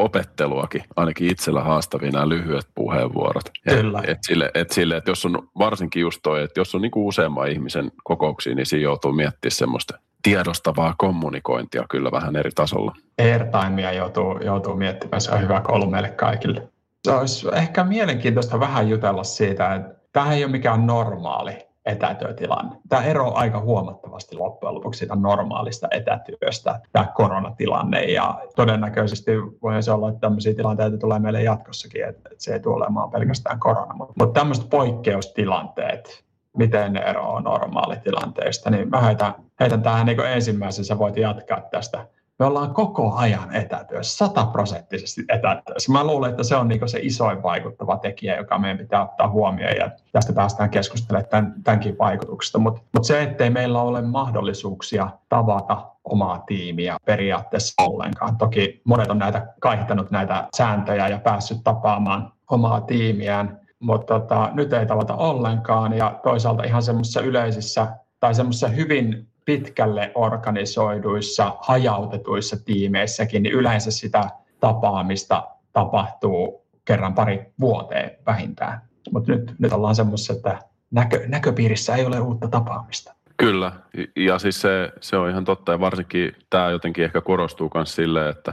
opetteluakin, 0.00 0.84
ainakin 0.96 1.30
itsellä 1.32 1.60
haastavia 1.60 2.10
nämä 2.10 2.28
lyhyet 2.28 2.66
puheenvuorot. 2.74 3.44
Kyllä. 3.68 4.00
Et, 4.02 4.10
et 4.10 4.18
sille, 4.22 4.50
et 4.54 4.70
sille, 4.70 4.96
että 4.96 5.10
jos 5.10 5.26
on 5.26 5.48
varsinkin 5.58 6.00
just 6.00 6.20
toi, 6.22 6.42
että 6.42 6.60
jos 6.60 6.74
on 6.74 6.82
niinku 6.82 7.08
useamman 7.08 7.48
ihmisen 7.48 7.92
kokouksiin, 8.04 8.56
niin 8.56 8.66
siinä 8.66 8.82
joutuu 8.82 9.12
miettimään 9.12 9.52
semmoista 9.52 9.98
tiedostavaa 10.22 10.94
kommunikointia 10.98 11.84
kyllä 11.90 12.10
vähän 12.10 12.36
eri 12.36 12.50
tasolla. 12.50 12.92
Airtimea 13.18 13.92
joutuu, 13.92 14.38
joutuu 14.44 14.76
miettimään, 14.76 15.20
se 15.20 15.30
on 15.30 15.40
hyvä 15.40 15.60
koulu 15.60 15.90
meille 15.90 16.08
kaikille. 16.08 16.68
Se 17.04 17.12
olisi 17.12 17.48
ehkä 17.52 17.84
mielenkiintoista 17.84 18.60
vähän 18.60 18.88
jutella 18.88 19.24
siitä, 19.24 19.74
että 19.74 19.94
tämä 20.12 20.32
ei 20.32 20.44
ole 20.44 20.52
mikään 20.52 20.86
normaali 20.86 21.69
etätyötilanne. 21.86 22.76
Tämä 22.88 23.02
ero 23.02 23.32
aika 23.34 23.60
huomattavasti 23.60 24.36
loppujen 24.36 24.74
lopuksi 24.74 24.98
siitä 24.98 25.14
normaalista 25.16 25.88
etätyöstä, 25.90 26.80
tämä 26.92 27.12
koronatilanne, 27.14 28.04
ja 28.04 28.40
todennäköisesti 28.56 29.30
voi 29.62 29.82
se 29.82 29.92
olla, 29.92 30.08
että 30.08 30.20
tämmöisiä 30.20 30.54
tilanteita 30.54 30.98
tulee 30.98 31.18
meille 31.18 31.42
jatkossakin, 31.42 32.04
että 32.04 32.30
se 32.38 32.52
ei 32.52 32.60
tule 32.60 32.74
olemaan 32.74 33.10
pelkästään 33.10 33.60
korona. 33.60 33.94
Mutta 33.94 34.40
tämmöiset 34.40 34.70
poikkeustilanteet, 34.70 36.24
miten 36.56 36.92
ne 36.92 37.00
eroaa 37.00 37.40
normaalitilanteista, 37.40 38.70
niin 38.70 38.88
mä 38.88 39.00
heitän, 39.00 39.34
heitän 39.60 39.82
tähän 39.82 40.06
niin 40.06 40.20
ensimmäisen, 40.20 40.84
sä 40.84 40.98
voit 40.98 41.16
jatkaa 41.16 41.60
tästä 41.60 42.06
me 42.40 42.46
ollaan 42.46 42.74
koko 42.74 43.14
ajan 43.14 43.54
etätyössä, 43.54 44.26
sataprosenttisesti 44.26 45.24
etätyössä. 45.28 45.92
Mä 45.92 46.04
luulen, 46.04 46.30
että 46.30 46.42
se 46.42 46.56
on 46.56 46.68
niin 46.68 46.88
se 46.88 46.98
isoin 47.02 47.42
vaikuttava 47.42 47.96
tekijä, 47.96 48.36
joka 48.36 48.58
meidän 48.58 48.78
pitää 48.78 49.02
ottaa 49.02 49.28
huomioon 49.28 49.76
ja 49.76 49.90
tästä 50.12 50.32
päästään 50.32 50.70
keskustelemaan 50.70 51.30
tämän, 51.30 51.54
tämänkin 51.64 51.98
vaikutuksesta. 51.98 52.58
Mutta 52.58 52.80
mut 52.94 53.04
se, 53.04 53.22
ettei 53.22 53.50
meillä 53.50 53.82
ole 53.82 54.02
mahdollisuuksia 54.02 55.10
tavata 55.28 55.86
omaa 56.04 56.38
tiimiä 56.38 56.96
periaatteessa 57.04 57.82
ollenkaan. 57.82 58.36
Toki 58.36 58.80
monet 58.84 59.10
on 59.10 59.18
näitä 59.18 59.46
kaihtanut 59.60 60.10
näitä 60.10 60.48
sääntöjä 60.56 61.08
ja 61.08 61.18
päässyt 61.18 61.58
tapaamaan 61.64 62.32
omaa 62.50 62.80
tiimiään, 62.80 63.60
mutta 63.78 64.20
tota, 64.20 64.50
nyt 64.52 64.72
ei 64.72 64.86
tavata 64.86 65.14
ollenkaan 65.14 65.92
ja 65.92 66.20
toisaalta 66.22 66.62
ihan 66.62 66.82
semmoisissa 66.82 67.20
yleisissä 67.20 67.86
tai 68.20 68.34
semmoisissa 68.34 68.68
hyvin 68.68 69.29
pitkälle 69.50 70.12
organisoiduissa, 70.14 71.56
hajautetuissa 71.60 72.64
tiimeissäkin, 72.64 73.42
niin 73.42 73.54
yleensä 73.54 73.90
sitä 73.90 74.30
tapaamista 74.60 75.48
tapahtuu 75.72 76.66
kerran 76.84 77.14
pari 77.14 77.52
vuoteen 77.60 78.10
vähintään. 78.26 78.80
Mutta 79.12 79.32
nyt, 79.32 79.54
nyt 79.58 79.72
ollaan 79.72 79.94
semmoisessa, 79.94 80.32
että 80.32 80.58
näkö, 80.90 81.24
näköpiirissä 81.26 81.94
ei 81.94 82.06
ole 82.06 82.20
uutta 82.20 82.48
tapaamista. 82.48 83.14
Kyllä, 83.36 83.72
ja 84.16 84.38
siis 84.38 84.60
se, 84.60 84.92
se 85.00 85.16
on 85.16 85.30
ihan 85.30 85.44
totta, 85.44 85.72
ja 85.72 85.80
varsinkin 85.80 86.32
tämä 86.50 86.70
jotenkin 86.70 87.04
ehkä 87.04 87.20
korostuu 87.20 87.70
myös 87.74 87.94
silleen, 87.94 88.30
että 88.30 88.52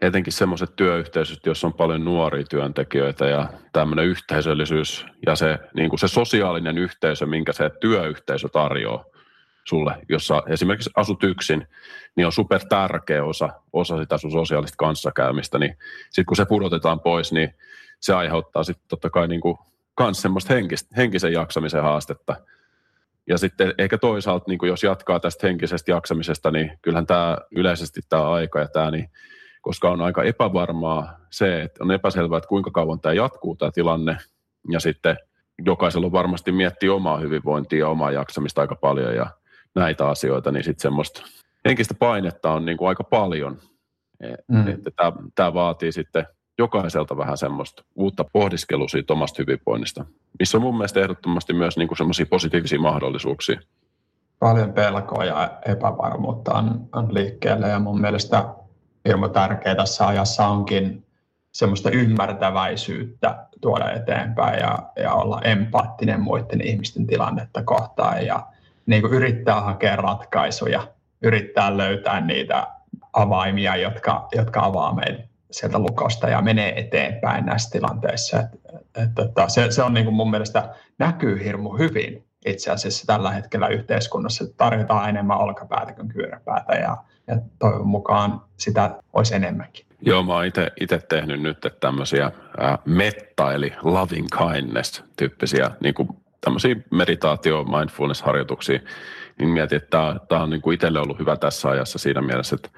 etenkin 0.00 0.32
semmoiset 0.32 0.76
työyhteisöt, 0.76 1.46
joissa 1.46 1.66
on 1.66 1.72
paljon 1.72 2.04
nuoria 2.04 2.44
työntekijöitä 2.50 3.26
ja 3.26 3.48
tämmöinen 3.72 4.06
yhteisöllisyys 4.06 5.06
ja 5.26 5.36
se, 5.36 5.58
niin 5.74 5.90
kuin 5.90 6.00
se 6.00 6.08
sosiaalinen 6.08 6.78
yhteisö, 6.78 7.26
minkä 7.26 7.52
se 7.52 7.70
työyhteisö 7.80 8.48
tarjoaa, 8.48 9.04
sulle, 9.70 9.94
jossa 10.08 10.42
esimerkiksi 10.46 10.90
asut 10.96 11.24
yksin, 11.24 11.66
niin 12.16 12.26
on 12.26 12.32
super 12.32 12.60
tärkeä 12.68 13.24
osa, 13.24 13.48
osa 13.72 13.98
sitä 13.98 14.18
sun 14.18 14.30
sosiaalista 14.30 14.76
kanssakäymistä, 14.76 15.58
niin 15.58 15.76
sitten 16.02 16.24
kun 16.24 16.36
se 16.36 16.44
pudotetaan 16.44 17.00
pois, 17.00 17.32
niin 17.32 17.54
se 18.00 18.14
aiheuttaa 18.14 18.64
sitten 18.64 18.88
totta 18.88 19.10
kai 19.10 19.28
niin 19.28 19.40
kuin 19.40 19.58
kans 19.94 20.22
semmoista 20.22 20.54
henkisen 20.96 21.32
jaksamisen 21.32 21.82
haastetta. 21.82 22.36
Ja 23.26 23.38
sitten 23.38 23.74
ehkä 23.78 23.98
toisaalta, 23.98 24.44
niin 24.48 24.58
kuin 24.58 24.68
jos 24.68 24.82
jatkaa 24.82 25.20
tästä 25.20 25.46
henkisestä 25.46 25.90
jaksamisesta, 25.90 26.50
niin 26.50 26.78
kyllähän 26.82 27.06
tämä 27.06 27.38
yleisesti 27.50 28.00
tämä 28.08 28.30
aika 28.30 28.60
ja 28.60 28.68
tämä, 28.68 28.90
niin, 28.90 29.10
koska 29.62 29.90
on 29.90 30.02
aika 30.02 30.22
epävarmaa 30.22 31.18
se, 31.30 31.62
että 31.62 31.84
on 31.84 31.90
epäselvää, 31.90 32.38
että 32.38 32.48
kuinka 32.48 32.70
kauan 32.70 33.00
tämä 33.00 33.12
jatkuu 33.12 33.56
tämä 33.56 33.70
tilanne, 33.70 34.16
ja 34.70 34.80
sitten 34.80 35.16
jokaisella 35.66 36.06
on 36.06 36.12
varmasti 36.12 36.52
miettiä 36.52 36.94
omaa 36.94 37.18
hyvinvointia 37.18 37.78
ja 37.78 37.88
omaa 37.88 38.10
jaksamista 38.10 38.60
aika 38.60 38.74
paljon, 38.74 39.14
ja 39.14 39.26
näitä 39.74 40.08
asioita, 40.08 40.52
niin 40.52 40.64
sitten 40.64 40.82
semmoista 40.82 41.22
henkistä 41.64 41.94
painetta 41.94 42.52
on 42.52 42.66
niin 42.66 42.78
kuin 42.78 42.88
aika 42.88 43.04
paljon. 43.04 43.58
E, 44.20 44.34
mm. 44.48 44.68
Että 44.68 44.90
tämä, 45.34 45.54
vaatii 45.54 45.92
sitten 45.92 46.26
jokaiselta 46.58 47.16
vähän 47.16 47.38
semmoista 47.38 47.84
uutta 47.94 48.24
pohdiskelua 48.32 48.88
siitä 48.88 49.12
omasta 49.12 49.42
hyvinvoinnista, 49.42 50.04
missä 50.38 50.58
on 50.58 50.62
mun 50.62 50.76
mielestä 50.76 51.00
ehdottomasti 51.00 51.52
myös 51.52 51.76
niin 51.76 51.88
kuin 51.88 51.98
semmoisia 51.98 52.26
positiivisia 52.26 52.80
mahdollisuuksia. 52.80 53.60
Paljon 54.38 54.72
pelkoa 54.72 55.24
ja 55.24 55.58
epävarmuutta 55.66 56.52
on, 56.52 56.88
on 56.92 57.14
liikkeellä 57.14 57.68
ja 57.68 57.78
mun 57.78 58.00
mielestä 58.00 58.44
hirmu 59.08 59.28
tärkeää 59.28 59.74
tässä 59.74 60.06
ajassa 60.06 60.46
onkin 60.46 61.06
semmoista 61.52 61.90
ymmärtäväisyyttä 61.90 63.46
tuoda 63.60 63.90
eteenpäin 63.90 64.60
ja, 64.60 64.78
ja 64.96 65.14
olla 65.14 65.40
empaattinen 65.40 66.20
muiden 66.20 66.60
ihmisten 66.60 67.06
tilannetta 67.06 67.62
kohtaan 67.62 68.26
ja 68.26 68.46
niin 68.90 69.02
kuin 69.02 69.12
yrittää 69.12 69.60
hakea 69.60 69.96
ratkaisuja, 69.96 70.86
yrittää 71.22 71.76
löytää 71.76 72.20
niitä 72.20 72.66
avaimia, 73.12 73.76
jotka, 73.76 74.28
jotka 74.34 74.64
avaa 74.64 74.94
meidän 74.94 75.24
sieltä 75.50 75.78
lukosta 75.78 76.28
ja 76.28 76.42
menee 76.42 76.80
eteenpäin 76.80 77.46
näissä 77.46 77.70
tilanteissa. 77.70 78.38
Et, 78.38 78.46
et, 78.74 79.18
et, 79.18 79.30
se, 79.48 79.70
se 79.70 79.82
on 79.82 79.94
niin 79.94 80.04
kuin 80.04 80.14
mun 80.14 80.30
mielestä 80.30 80.74
näkyy 80.98 81.44
hirmu 81.44 81.76
hyvin 81.76 82.24
itse 82.46 82.70
asiassa 82.70 83.06
tällä 83.06 83.30
hetkellä 83.30 83.68
yhteiskunnassa, 83.68 84.44
että 84.44 84.56
tarjotaan 84.56 85.08
enemmän 85.08 85.38
olkapäätä 85.38 85.92
kuin 85.92 86.08
kyynärpäätä 86.08 86.74
ja, 86.74 86.96
ja 87.26 87.36
toivon 87.58 87.88
mukaan 87.88 88.40
sitä 88.56 88.90
olisi 89.12 89.34
enemmänkin. 89.34 89.86
Joo, 90.00 90.22
mä 90.22 90.34
oon 90.34 90.44
itse 90.80 90.98
tehnyt 91.08 91.42
nyt 91.42 91.58
tämmöisiä 91.80 92.30
metta, 92.84 93.52
eli 93.52 93.72
loving 93.82 94.26
kindness 94.38 95.04
tyyppisiä 95.16 95.70
niin 95.80 95.94
tämmöisiä 96.40 96.76
meditaatio, 96.90 97.64
mindfulness-harjoituksia, 97.64 98.80
niin 99.38 99.48
mietin, 99.48 99.76
että 99.76 99.90
tämä, 99.90 100.16
tämä 100.28 100.42
on 100.42 100.50
niin 100.50 100.62
kuin 100.62 100.74
itselle 100.74 101.00
ollut 101.00 101.18
hyvä 101.18 101.36
tässä 101.36 101.68
ajassa 101.68 101.98
siinä 101.98 102.22
mielessä, 102.22 102.56
että 102.56 102.70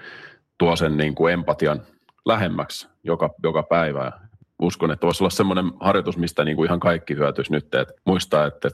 tuo 0.58 0.76
sen 0.76 0.96
niin 0.96 1.14
kuin 1.14 1.32
empatian 1.32 1.82
lähemmäksi 2.24 2.88
joka, 3.04 3.30
joka 3.42 3.62
päivä. 3.62 4.12
Uskon, 4.62 4.90
että 4.90 5.06
voisi 5.06 5.22
olla 5.22 5.30
semmoinen 5.30 5.64
harjoitus, 5.80 6.16
mistä 6.16 6.44
niin 6.44 6.56
kuin 6.56 6.66
ihan 6.66 6.80
kaikki 6.80 7.14
hyötyisi 7.14 7.52
nyt, 7.52 7.74
että 7.74 7.94
muistaa, 8.04 8.46
että, 8.46 8.68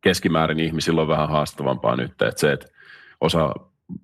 keskimäärin 0.00 0.60
ihmisillä 0.60 1.00
on 1.00 1.08
vähän 1.08 1.28
haastavampaa 1.28 1.96
nyt, 1.96 2.10
että 2.10 2.40
se, 2.40 2.52
että 2.52 2.66
osa 3.20 3.54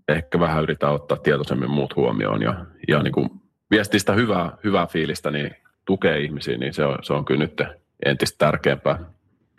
ehkä 0.08 0.40
vähän 0.40 0.62
yritetään 0.62 0.92
ottaa 0.92 1.16
tietoisemmin 1.16 1.70
muut 1.70 1.96
huomioon 1.96 2.42
ja, 2.42 2.66
ja 2.88 3.02
niin 3.02 3.12
kuin 3.12 3.30
viestiä 3.70 4.00
sitä 4.00 4.12
hyvää, 4.12 4.56
hyvää 4.64 4.86
fiilistä, 4.86 5.30
niin 5.30 5.56
tukee 5.84 6.20
ihmisiä, 6.20 6.58
niin 6.58 6.74
se 6.74 6.84
on, 6.84 6.98
se 7.02 7.12
on 7.12 7.24
kyllä 7.24 7.38
nyt 7.38 7.62
entistä 8.04 8.46
tärkeämpää. 8.46 8.98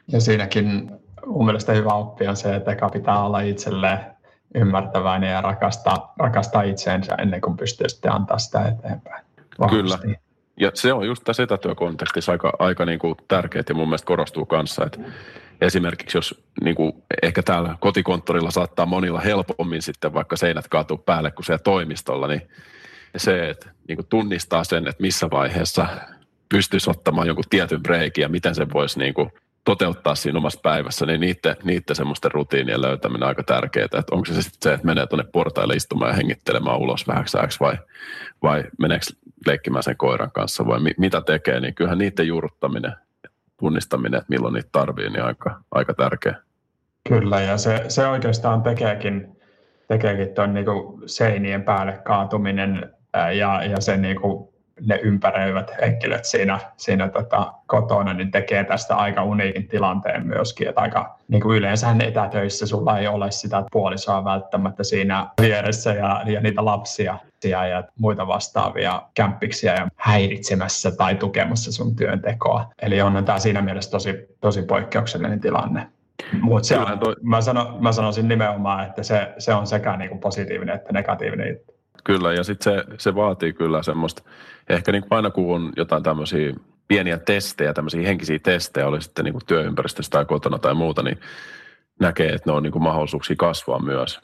Ja 0.07 0.21
siinäkin 0.21 0.91
mun 1.25 1.45
mielestä 1.45 1.73
hyvä 1.73 1.93
oppi 1.93 2.27
on 2.27 2.35
se, 2.35 2.55
että 2.55 2.71
eka 2.71 2.89
pitää 2.89 3.23
olla 3.23 3.39
itselleen 3.39 3.99
ymmärtäväinen 4.55 5.31
ja 5.31 5.41
rakastaa, 5.41 6.13
rakastaa 6.19 6.61
itseensä 6.61 7.15
ennen 7.15 7.41
kuin 7.41 7.57
pystyy 7.57 7.89
sitten 7.89 8.11
antaa 8.11 8.39
sitä 8.39 8.67
eteenpäin. 8.67 9.25
Vahvasti. 9.59 10.01
Kyllä. 10.01 10.17
Ja 10.59 10.71
se 10.73 10.93
on 10.93 11.07
just 11.07 11.23
tässä 11.23 11.43
etätyökontekstissa 11.43 12.31
aika, 12.31 12.53
aika 12.59 12.85
niin 12.85 12.99
kuin 12.99 13.15
tärkeää 13.27 13.63
ja 13.69 13.75
mun 13.75 13.87
mielestä 13.87 14.05
korostuu 14.05 14.45
kanssa, 14.45 14.85
että 14.85 14.99
esimerkiksi 15.61 16.17
jos 16.17 16.43
niin 16.63 16.75
kuin 16.75 16.93
ehkä 17.23 17.43
täällä 17.43 17.75
kotikonttorilla 17.79 18.51
saattaa 18.51 18.85
monilla 18.85 19.19
helpommin 19.19 19.81
sitten 19.81 20.13
vaikka 20.13 20.35
seinät 20.35 20.67
kaatuu 20.67 20.97
päälle 20.97 21.31
kuin 21.31 21.45
siellä 21.45 21.63
toimistolla, 21.63 22.27
niin 22.27 22.49
se, 23.17 23.49
että 23.49 23.69
niin 23.87 23.95
kuin 23.95 24.07
tunnistaa 24.07 24.63
sen, 24.63 24.87
että 24.87 25.01
missä 25.01 25.29
vaiheessa 25.29 25.87
pystyisi 26.49 26.89
ottamaan 26.89 27.27
jonkun 27.27 27.45
tietyn 27.49 27.83
breikin 27.83 28.21
ja 28.21 28.29
miten 28.29 28.55
se 28.55 28.67
voisi 28.73 28.99
niin 28.99 29.13
kuin 29.13 29.31
toteuttaa 29.65 30.15
siinä 30.15 30.37
omassa 30.37 30.59
päivässä, 30.63 31.05
niin 31.05 31.21
niiden, 31.21 31.55
niiden 31.63 31.95
semmoisten 31.95 32.31
rutiinien 32.31 32.81
löytäminen 32.81 33.23
on 33.23 33.29
aika 33.29 33.43
tärkeää. 33.43 33.85
Että 33.85 34.03
onko 34.11 34.25
se 34.25 34.41
sitten 34.41 34.59
se, 34.61 34.73
että 34.73 34.85
menee 34.85 35.07
tuonne 35.07 35.25
portaille 35.31 35.75
istumaan 35.75 36.09
ja 36.09 36.15
hengittelemään 36.15 36.77
ulos 36.77 37.07
vähäksi 37.07 37.59
vai, 37.59 37.77
vai 38.43 38.63
meneekö 38.79 39.05
leikkimään 39.47 39.83
sen 39.83 39.97
koiran 39.97 40.31
kanssa 40.31 40.67
vai 40.67 40.79
mi, 40.79 40.91
mitä 40.97 41.21
tekee, 41.21 41.59
niin 41.59 41.75
kyllähän 41.75 41.97
niiden 41.97 42.27
juurruttaminen 42.27 42.93
tunnistaminen, 43.59 44.17
että 44.17 44.29
milloin 44.29 44.53
niitä 44.53 44.69
tarvii, 44.71 45.09
niin 45.09 45.23
aika, 45.23 45.59
aika 45.71 45.93
tärkeä. 45.93 46.35
Kyllä, 47.09 47.41
ja 47.41 47.57
se, 47.57 47.85
se 47.87 48.07
oikeastaan 48.07 48.63
tekeekin, 48.63 49.37
tekeekin 49.87 50.35
tuon 50.35 50.53
niin 50.53 50.65
seinien 51.05 51.63
päälle 51.63 51.99
kaatuminen 52.03 52.93
ja, 53.37 53.63
ja 53.63 53.81
se 53.81 53.97
niin 53.97 54.17
ne 54.81 54.99
ympäröivät 55.03 55.71
henkilöt 55.81 56.25
siinä, 56.25 56.59
siinä 56.77 57.09
tota, 57.09 57.53
kotona, 57.67 58.13
niin 58.13 58.31
tekee 58.31 58.63
tästä 58.63 58.95
aika 58.95 59.23
uniikin 59.23 59.67
tilanteen 59.67 60.27
myöskin. 60.27 60.67
Että 60.67 60.81
aika 60.81 61.19
niin 61.27 61.41
kuin 61.41 61.57
yleensähän 61.57 62.01
etätöissä 62.01 62.67
sulla 62.67 62.99
ei 62.99 63.07
ole 63.07 63.31
sitä 63.31 63.63
puolisoa 63.71 64.23
välttämättä 64.23 64.83
siinä 64.83 65.29
vieressä 65.41 65.93
ja, 65.93 66.23
ja 66.25 66.41
niitä 66.41 66.65
lapsia 66.65 67.17
ja 67.43 67.83
muita 67.99 68.27
vastaavia 68.27 69.01
kämppiksiä 69.13 69.73
ja 69.73 69.87
häiritsemässä 69.95 70.91
tai 70.91 71.15
tukemassa 71.15 71.71
sun 71.71 71.95
työntekoa. 71.95 72.71
Eli 72.81 73.01
on 73.01 73.25
tämä 73.25 73.39
siinä 73.39 73.61
mielessä 73.61 73.91
tosi, 73.91 74.27
tosi 74.41 74.61
poikkeuksellinen 74.61 75.39
tilanne. 75.39 75.87
Mutta 76.41 76.97
toi... 76.99 77.15
mä, 77.21 77.41
sano, 77.41 77.77
mä 77.79 77.91
sanoisin 77.91 78.27
nimenomaan, 78.27 78.85
että 78.87 79.03
se, 79.03 79.33
se 79.37 79.53
on 79.53 79.67
sekä 79.67 79.97
niin 79.97 80.09
kuin 80.09 80.19
positiivinen 80.19 80.75
että 80.75 80.93
negatiivinen 80.93 81.59
Kyllä, 82.03 82.33
ja 82.33 82.43
sitten 82.43 82.73
se, 82.73 82.83
se 82.97 83.15
vaatii 83.15 83.53
kyllä 83.53 83.83
semmoista, 83.83 84.23
ehkä 84.69 84.91
niin 84.91 85.01
kuin 85.01 85.13
aina 85.13 85.29
kun 85.29 85.55
on 85.55 85.73
jotain 85.77 86.03
tämmöisiä 86.03 86.53
pieniä 86.87 87.17
testejä, 87.17 87.73
tämmöisiä 87.73 88.07
henkisiä 88.07 88.39
testejä, 88.39 88.87
oli 88.87 89.01
sitten 89.01 89.25
niin 89.25 89.33
kuin 89.33 89.45
työympäristössä 89.45 90.09
tai 90.09 90.25
kotona 90.25 90.59
tai 90.59 90.73
muuta, 90.73 91.03
niin 91.03 91.19
näkee, 91.99 92.29
että 92.29 92.49
ne 92.49 92.55
on 92.55 92.63
niin 92.63 92.71
kuin 92.71 92.83
mahdollisuuksia 92.83 93.35
kasvaa 93.35 93.79
myös. 93.79 94.21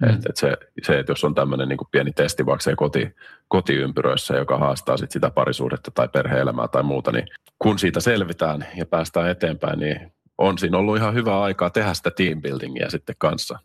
Mm. 0.00 0.08
Et, 0.08 0.26
et 0.28 0.36
se, 0.36 0.56
se, 0.82 0.98
että 0.98 1.12
jos 1.12 1.24
on 1.24 1.34
tämmöinen 1.34 1.68
niin 1.68 1.78
pieni 1.90 2.12
testi 2.12 2.46
vaikka 2.46 2.62
se 2.62 2.76
koti, 2.76 3.10
kotiympyröissä, 3.48 4.36
joka 4.36 4.58
haastaa 4.58 4.96
sit 4.96 5.10
sitä 5.10 5.30
parisuhdetta 5.30 5.90
tai 5.90 6.08
perhe-elämää 6.08 6.68
tai 6.68 6.82
muuta, 6.82 7.12
niin 7.12 7.26
kun 7.58 7.78
siitä 7.78 8.00
selvitään 8.00 8.66
ja 8.76 8.86
päästään 8.86 9.30
eteenpäin, 9.30 9.78
niin 9.78 10.12
on 10.38 10.58
siinä 10.58 10.78
ollut 10.78 10.96
ihan 10.96 11.14
hyvä 11.14 11.42
aikaa 11.42 11.70
tehdä 11.70 11.94
sitä 11.94 12.10
teambuildingia 12.10 12.90
sitten 12.90 13.14
kanssa. 13.18 13.58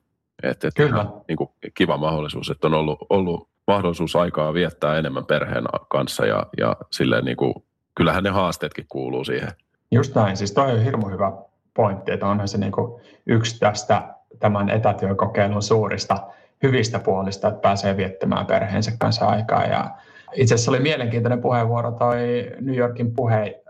Et, 0.43 0.63
et 0.63 0.73
Kyllä. 0.75 1.05
Niin 1.27 1.37
kuin 1.37 1.49
kiva 1.73 1.97
mahdollisuus, 1.97 2.49
että 2.49 2.67
on 2.67 2.73
ollut, 2.73 2.99
ollut 3.09 3.47
mahdollisuus 3.67 4.15
aikaa 4.15 4.53
viettää 4.53 4.97
enemmän 4.97 5.25
perheen 5.25 5.63
kanssa 5.89 6.25
ja, 6.25 6.45
ja 6.57 6.75
silleen 6.91 7.25
niin 7.25 7.37
kuin, 7.37 7.53
kyllähän 7.95 8.23
ne 8.23 8.29
haasteetkin 8.29 8.85
kuuluu 8.89 9.23
siihen. 9.23 9.49
Just 9.91 10.15
näin, 10.15 10.37
siis 10.37 10.51
toi 10.51 10.71
on 10.71 10.83
hirmu 10.83 11.09
hyvä 11.09 11.31
pointti, 11.73 12.11
että 12.11 12.27
onhan 12.27 12.47
se 12.47 12.57
niin 12.57 12.71
kuin 12.71 13.01
yksi 13.25 13.59
tästä 13.59 14.13
tämän 14.39 14.69
etätyökokeilun 14.69 15.61
suurista 15.61 16.17
hyvistä 16.63 16.99
puolista, 16.99 17.47
että 17.47 17.61
pääsee 17.61 17.97
viettämään 17.97 18.45
perheensä 18.45 18.91
kanssa 18.99 19.25
aikaa. 19.25 19.65
Ja 19.65 19.91
itse 20.33 20.55
asiassa 20.55 20.71
oli 20.71 20.79
mielenkiintoinen 20.79 21.41
puheenvuoro 21.41 21.91
toi 21.91 22.51
New 22.61 22.75
Yorkin, 22.75 23.13
puhe, 23.13 23.61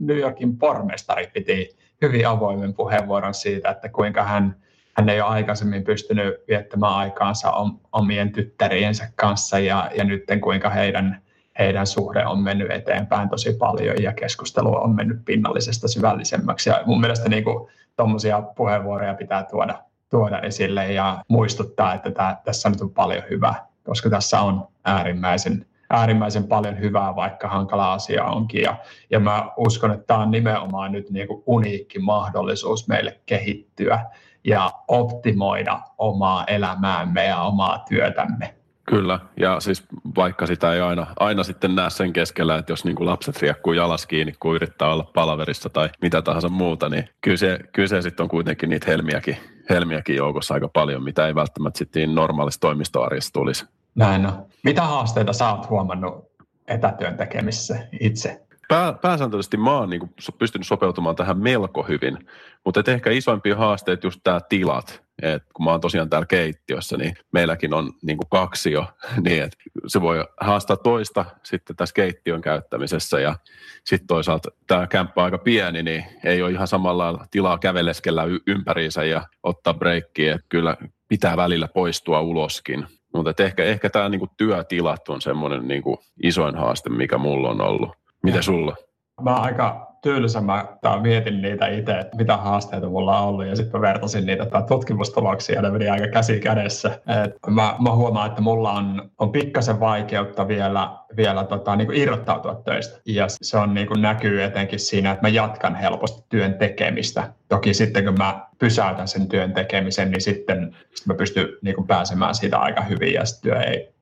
New 0.00 0.18
Yorkin 0.18 0.58
pormestari 0.58 1.26
piti 1.26 1.76
hyvin 2.02 2.28
avoimen 2.28 2.74
puheenvuoron 2.74 3.34
siitä, 3.34 3.70
että 3.70 3.88
kuinka 3.88 4.22
hän 4.22 4.56
hän 4.96 5.08
ei 5.08 5.20
ole 5.20 5.30
aikaisemmin 5.30 5.84
pystynyt 5.84 6.34
viettämään 6.48 6.94
aikaansa 6.94 7.52
omien 7.92 8.32
tyttäriensä 8.32 9.08
kanssa 9.16 9.58
ja, 9.58 9.90
ja 9.96 10.04
nyt 10.04 10.24
kuinka 10.40 10.70
heidän, 10.70 11.22
heidän 11.58 11.86
suhde 11.86 12.26
on 12.26 12.42
mennyt 12.42 12.70
eteenpäin 12.70 13.28
tosi 13.28 13.52
paljon 13.52 14.02
ja 14.02 14.12
keskustelu 14.12 14.74
on 14.76 14.94
mennyt 14.94 15.24
pinnallisesta 15.24 15.88
syvällisemmäksi. 15.88 16.70
Ja 16.70 16.82
mun 16.86 17.00
mielestä 17.00 17.28
niin 17.28 17.44
tuommoisia 17.96 18.42
puheenvuoroja 18.42 19.14
pitää 19.14 19.44
tuoda, 19.44 19.82
tuoda 20.10 20.40
esille 20.40 20.92
ja 20.92 21.24
muistuttaa, 21.28 21.94
että 21.94 22.10
tää, 22.10 22.40
tässä 22.44 22.70
nyt 22.70 22.80
on 22.80 22.90
paljon 22.90 23.22
hyvää, 23.30 23.66
koska 23.84 24.10
tässä 24.10 24.40
on 24.40 24.68
äärimmäisen, 24.84 25.66
äärimmäisen 25.90 26.44
paljon 26.44 26.80
hyvää, 26.80 27.16
vaikka 27.16 27.48
hankala 27.48 27.92
asia 27.92 28.24
onkin. 28.24 28.62
Ja, 28.62 28.76
ja 29.10 29.20
mä 29.20 29.50
uskon, 29.56 29.90
että 29.90 30.06
tämä 30.06 30.20
on 30.20 30.30
nimenomaan 30.30 30.92
nyt 30.92 31.10
niin 31.10 31.28
uniikki 31.46 31.98
mahdollisuus 31.98 32.88
meille 32.88 33.20
kehittyä 33.26 34.00
ja 34.44 34.72
optimoida 34.88 35.80
omaa 35.98 36.44
elämäämme 36.44 37.24
ja 37.24 37.40
omaa 37.40 37.84
työtämme. 37.88 38.54
Kyllä, 38.86 39.20
ja 39.36 39.60
siis 39.60 39.84
vaikka 40.16 40.46
sitä 40.46 40.74
ei 40.74 40.80
aina, 40.80 41.06
aina 41.20 41.42
sitten 41.42 41.74
näe 41.74 41.90
sen 41.90 42.12
keskellä, 42.12 42.58
että 42.58 42.72
jos 42.72 42.84
niin 42.84 42.96
kuin 42.96 43.06
lapset 43.06 43.42
riekkuu 43.42 43.72
jalas 43.72 44.06
kiinni, 44.06 44.32
kun 44.40 44.54
yrittää 44.54 44.92
olla 44.92 45.10
palaverissa 45.14 45.68
tai 45.70 45.88
mitä 46.02 46.22
tahansa 46.22 46.48
muuta, 46.48 46.88
niin 46.88 47.08
kyllä 47.20 47.36
se, 47.36 47.58
kyllä 47.72 47.88
se 47.88 48.02
sitten 48.02 48.24
on 48.24 48.28
kuitenkin 48.28 48.70
niitä 48.70 48.86
helmiäkin, 48.90 49.36
helmiäkin 49.70 50.16
joukossa 50.16 50.54
aika 50.54 50.68
paljon, 50.68 51.04
mitä 51.04 51.26
ei 51.26 51.34
välttämättä 51.34 51.78
sitten 51.78 52.14
normaalissa 52.14 52.60
toimistoarjessa 52.60 53.32
tulisi. 53.32 53.66
Näin 53.94 54.26
on. 54.26 54.46
Mitä 54.64 54.82
haasteita 54.82 55.32
sä 55.32 55.52
oot 55.52 55.70
huomannut 55.70 56.30
etätyön 56.68 57.16
tekemisessä 57.16 57.86
itse? 58.00 58.43
Pää, 58.68 58.92
pääsääntöisesti 58.92 59.56
mä 59.56 59.72
oon 59.72 59.90
niin 59.90 60.14
pystynyt 60.38 60.66
sopeutumaan 60.66 61.16
tähän 61.16 61.38
melko 61.38 61.82
hyvin, 61.82 62.18
mutta 62.64 62.80
et 62.80 62.88
ehkä 62.88 63.10
isoimpia 63.10 63.56
haasteet 63.56 64.04
just 64.04 64.20
tämä 64.24 64.40
tilat. 64.48 65.04
Et 65.22 65.42
kun 65.54 65.64
mä 65.64 65.70
oon 65.70 65.80
tosiaan 65.80 66.10
täällä 66.10 66.26
keittiössä, 66.26 66.96
niin 66.96 67.14
meilläkin 67.32 67.74
on 67.74 67.92
niin 68.02 68.18
kuin 68.18 68.28
kaksi 68.30 68.72
jo, 68.72 68.86
niin 69.24 69.42
että 69.42 69.56
se 69.86 70.00
voi 70.00 70.24
haastaa 70.40 70.76
toista 70.76 71.24
sitten 71.42 71.76
tässä 71.76 71.94
keittiön 71.94 72.40
käyttämisessä 72.40 73.20
ja 73.20 73.36
sitten 73.84 74.06
toisaalta 74.06 74.48
tämä 74.66 74.86
kämppä 74.86 75.20
on 75.20 75.24
aika 75.24 75.38
pieni, 75.38 75.82
niin 75.82 76.04
ei 76.24 76.42
ole 76.42 76.50
ihan 76.50 76.68
samalla 76.68 77.26
tilaa 77.30 77.58
käveleskellä 77.58 78.24
ympäriinsä 78.46 79.04
ja 79.04 79.22
ottaa 79.42 79.74
breikkiä, 79.74 80.34
että 80.34 80.46
kyllä 80.48 80.76
pitää 81.08 81.36
välillä 81.36 81.68
poistua 81.68 82.20
uloskin. 82.20 82.86
Mutta 83.14 83.44
ehkä, 83.44 83.64
ehkä 83.64 83.90
tämä 83.90 84.08
niinku 84.08 84.28
työtilat 84.36 85.08
on 85.08 85.20
semmoinen 85.20 85.68
niinku 85.68 86.02
isoin 86.22 86.56
haaste, 86.56 86.90
mikä 86.90 87.18
mulla 87.18 87.50
on 87.50 87.60
ollut. 87.60 88.03
Mitä 88.24 88.42
sulla? 88.42 88.76
Mä 89.22 89.34
aika 89.34 89.94
tylsä, 90.02 90.40
mä 90.40 90.66
tää, 90.82 91.00
mietin 91.00 91.42
niitä 91.42 91.66
itse, 91.66 91.98
että 91.98 92.16
mitä 92.16 92.36
haasteita 92.36 92.88
mulla 92.88 93.18
on 93.18 93.28
ollut, 93.28 93.46
ja 93.46 93.56
sitten 93.56 93.80
mä 93.80 93.86
vertasin 93.86 94.26
niitä 94.26 94.46
tutkimustuloksia, 94.68 95.54
ja 95.54 95.62
ne 95.62 95.70
meni 95.70 95.88
aika 95.88 96.08
käsi 96.08 96.40
kädessä. 96.40 97.00
Et 97.24 97.32
mä, 97.50 97.76
mä 97.78 97.92
huomaan, 97.92 98.28
että 98.28 98.40
mulla 98.40 98.72
on, 98.72 99.10
on 99.18 99.32
pikkasen 99.32 99.80
vaikeutta 99.80 100.48
vielä, 100.48 100.90
vielä 101.16 101.44
tota, 101.44 101.76
niin 101.76 101.86
kuin 101.86 101.98
irrottautua 101.98 102.54
töistä, 102.54 103.00
ja 103.06 103.26
se 103.28 103.58
on 103.58 103.74
niin 103.74 103.86
kuin 103.86 104.02
näkyy 104.02 104.42
etenkin 104.42 104.80
siinä, 104.80 105.10
että 105.10 105.22
mä 105.22 105.28
jatkan 105.28 105.74
helposti 105.74 106.26
työn 106.28 106.54
tekemistä. 106.54 107.32
Toki 107.48 107.74
sitten 107.74 108.04
kun 108.04 108.18
mä 108.18 108.46
pysäytän 108.58 109.08
sen 109.08 109.28
työn 109.28 109.54
tekemisen, 109.54 110.10
niin 110.10 110.20
sitten 110.20 110.76
sit 110.94 111.06
mä 111.06 111.14
pystyn 111.14 111.48
niin 111.62 111.74
kuin 111.74 111.86
pääsemään 111.86 112.34
siitä 112.34 112.58
aika 112.58 112.82
hyvin, 112.82 113.12
ja 113.12 113.22
työ 113.42 113.60
ei, 113.60 113.94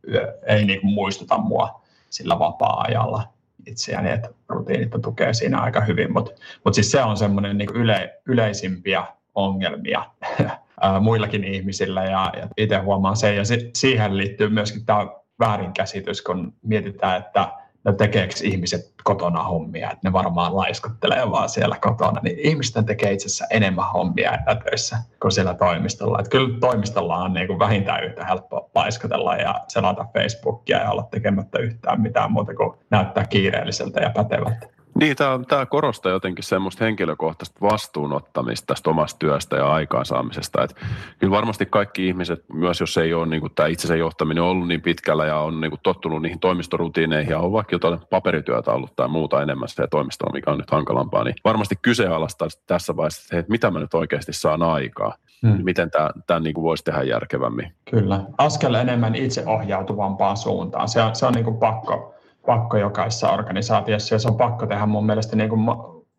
ei 0.46 0.64
niin 0.64 0.80
kuin 0.80 0.92
muistuta 0.92 1.38
mua 1.38 1.82
sillä 2.10 2.38
vapaa-ajalla 2.38 3.31
itseäni, 3.66 4.10
että 4.10 4.28
rutiinit 4.48 4.90
tukee 5.02 5.34
siinä 5.34 5.58
aika 5.58 5.80
hyvin, 5.80 6.12
mutta 6.12 6.30
mut 6.64 6.74
siis 6.74 6.90
se 6.90 7.02
on 7.02 7.16
semmoinen 7.16 7.58
niin 7.58 7.70
yle, 7.74 8.20
yleisimpiä 8.26 9.04
ongelmia 9.34 10.04
muillakin 11.00 11.44
ihmisillä 11.44 12.04
ja, 12.04 12.32
ja 12.36 12.48
itse 12.56 12.78
huomaan 12.78 13.16
sen 13.16 13.36
ja 13.36 13.44
si, 13.44 13.70
siihen 13.74 14.16
liittyy 14.16 14.48
myöskin 14.48 14.86
tämä 14.86 15.06
väärinkäsitys, 15.38 16.22
kun 16.22 16.54
mietitään, 16.62 17.20
että 17.20 17.48
no 17.84 17.92
tekeekö 17.92 18.34
ihmiset 18.42 18.92
kotona 19.04 19.42
hommia, 19.42 19.90
että 19.90 20.08
ne 20.08 20.12
varmaan 20.12 20.56
laiskottelee 20.56 21.30
vaan 21.30 21.48
siellä 21.48 21.76
kotona, 21.80 22.20
niin 22.22 22.38
ihmisten 22.38 22.86
tekee 22.86 23.12
itse 23.12 23.26
asiassa 23.26 23.46
enemmän 23.50 23.92
hommia 23.92 24.32
etätöissä 24.32 24.96
kuin 25.22 25.32
siellä 25.32 25.54
toimistolla. 25.54 26.18
Että 26.18 26.30
kyllä 26.30 26.58
toimistolla 26.60 27.16
on 27.16 27.32
niin 27.32 27.46
kuin 27.46 27.58
vähintään 27.58 28.04
yhtä 28.04 28.24
helppoa 28.24 28.70
laiskotella 28.74 29.36
ja 29.36 29.54
selata 29.68 30.06
Facebookia 30.14 30.78
ja 30.78 30.90
olla 30.90 31.08
tekemättä 31.10 31.58
yhtään 31.58 32.00
mitään 32.00 32.32
muuta 32.32 32.54
kuin 32.54 32.78
näyttää 32.90 33.26
kiireelliseltä 33.26 34.00
ja 34.00 34.10
pätevältä. 34.10 34.81
Niin, 34.94 35.16
tämä, 35.16 35.40
tämä 35.48 35.66
korostaa 35.66 36.12
jotenkin 36.12 36.44
semmoista 36.44 36.84
henkilökohtaista 36.84 37.60
vastuunottamista 37.60 38.66
tästä 38.66 38.90
omasta 38.90 39.18
työstä 39.18 39.56
ja 39.56 39.72
aikaansaamisesta. 39.72 40.62
Että 40.62 40.76
kyllä 41.18 41.30
varmasti 41.30 41.66
kaikki 41.66 42.08
ihmiset, 42.08 42.44
myös 42.52 42.80
jos 42.80 42.96
ei 42.96 43.14
ole 43.14 43.26
niin 43.26 43.40
kuin 43.40 43.52
tämä 43.54 43.68
itsensä 43.68 43.96
johtaminen 43.96 44.42
ollut 44.42 44.68
niin 44.68 44.82
pitkällä 44.82 45.26
ja 45.26 45.38
on 45.38 45.60
niin 45.60 45.70
kuin 45.70 45.80
tottunut 45.82 46.22
niihin 46.22 46.40
toimistorutiineihin 46.40 47.30
ja 47.30 47.38
on 47.38 47.52
vaikka 47.52 47.74
jotain 47.74 47.98
paperityötä 48.10 48.72
ollut 48.72 48.96
tai 48.96 49.08
muuta 49.08 49.42
enemmän 49.42 49.68
sitä 49.68 49.86
toimistoa, 49.90 50.32
mikä 50.32 50.50
on 50.50 50.58
nyt 50.58 50.70
hankalampaa, 50.70 51.24
niin 51.24 51.34
varmasti 51.44 51.74
kyseenalaistaa 51.82 52.48
tässä 52.66 52.96
vaiheessa, 52.96 53.38
että 53.38 53.50
mitä 53.50 53.70
mä 53.70 53.80
nyt 53.80 53.94
oikeasti 53.94 54.32
saan 54.32 54.62
aikaa. 54.62 55.14
Hmm. 55.46 55.64
Miten 55.64 55.90
tämä, 55.90 56.10
tämä 56.26 56.40
niin 56.40 56.54
kuin 56.54 56.64
voisi 56.64 56.84
tehdä 56.84 57.02
järkevämmin? 57.02 57.72
Kyllä. 57.90 58.20
Askel 58.38 58.74
enemmän 58.74 59.14
itseohjautuvampaan 59.14 60.36
suuntaan. 60.36 60.88
Se 60.88 61.02
on, 61.02 61.16
se 61.16 61.26
on 61.26 61.32
niin 61.32 61.44
kuin 61.44 61.56
pakko 61.56 62.14
pakko 62.46 62.76
jokaisessa 62.76 63.30
organisaatiossa 63.30 64.14
ja 64.14 64.18
se 64.18 64.28
on 64.28 64.36
pakko 64.36 64.66
tehdä 64.66 64.86
mun 64.86 65.06
mielestä 65.06 65.36
niin 65.36 65.48
kuin 65.48 65.60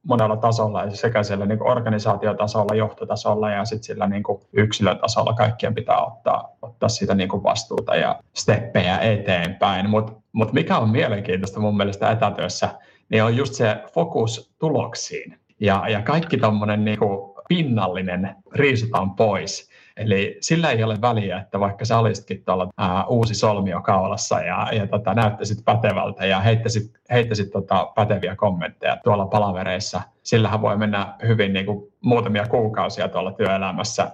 monella 0.04 0.38
tasolla, 0.38 0.92
sekä 0.92 1.24
siellä 1.24 1.46
niin 1.46 1.58
kuin 1.58 1.72
organisaatiotasolla, 1.72 2.76
johtotasolla 2.76 3.50
ja 3.50 3.66
sitten 3.66 3.84
sillä 3.84 4.08
niin 4.08 4.24
kuin 4.24 4.42
yksilötasolla 4.54 5.34
kaikkien 5.34 5.76
pitää 5.76 6.06
ottaa, 6.06 6.50
ottaa 6.62 6.90
siitä 6.90 7.16
niin 7.16 7.30
kuin 7.30 7.44
vastuuta 7.44 7.96
ja 7.96 8.20
steppejä 8.34 8.98
eteenpäin. 8.98 9.90
Mutta 9.90 10.14
mut 10.32 10.54
mikä 10.54 10.78
on 10.78 10.90
mielenkiintoista 10.90 11.60
mun 11.60 11.78
mielestä 11.78 12.12
etätyössä, 12.12 12.70
niin 13.10 13.24
on 13.24 13.38
just 13.38 13.54
se 13.54 13.84
fokus 13.94 14.54
tuloksiin. 14.60 15.40
Ja, 15.60 15.84
ja 15.90 16.02
kaikki 16.02 16.38
tuommoinen 16.38 16.86
niin 16.86 17.00
pinnallinen 17.48 18.36
riisutaan 18.54 19.16
pois 19.16 19.70
Eli 19.98 20.38
sillä 20.42 20.72
ei 20.72 20.84
ole 20.84 21.02
väliä, 21.02 21.38
että 21.38 21.60
vaikka 21.60 21.86
sä 21.86 22.00
olisitkin 22.00 22.44
tuolla 22.46 22.70
ää, 22.78 23.06
uusi 23.06 23.36
solmio 23.36 23.82
kaulassa 23.82 24.40
ja, 24.40 24.68
ja 24.72 24.88
tota, 24.88 25.14
näyttäisit 25.14 25.66
pätevältä 25.66 26.26
ja 26.26 26.40
heittäisit, 26.40 26.92
heittäisit 27.12 27.52
tota, 27.52 27.92
päteviä 27.96 28.36
kommentteja 28.36 28.98
tuolla 29.04 29.26
palavereissa, 29.26 30.02
sillähän 30.24 30.62
voi 30.62 30.78
mennä 30.78 31.14
hyvin 31.28 31.54
niin 31.54 31.66
kuin 31.66 31.94
muutamia 32.02 32.48
kuukausia 32.48 33.08
tuolla 33.08 33.32
työelämässä 33.32 34.12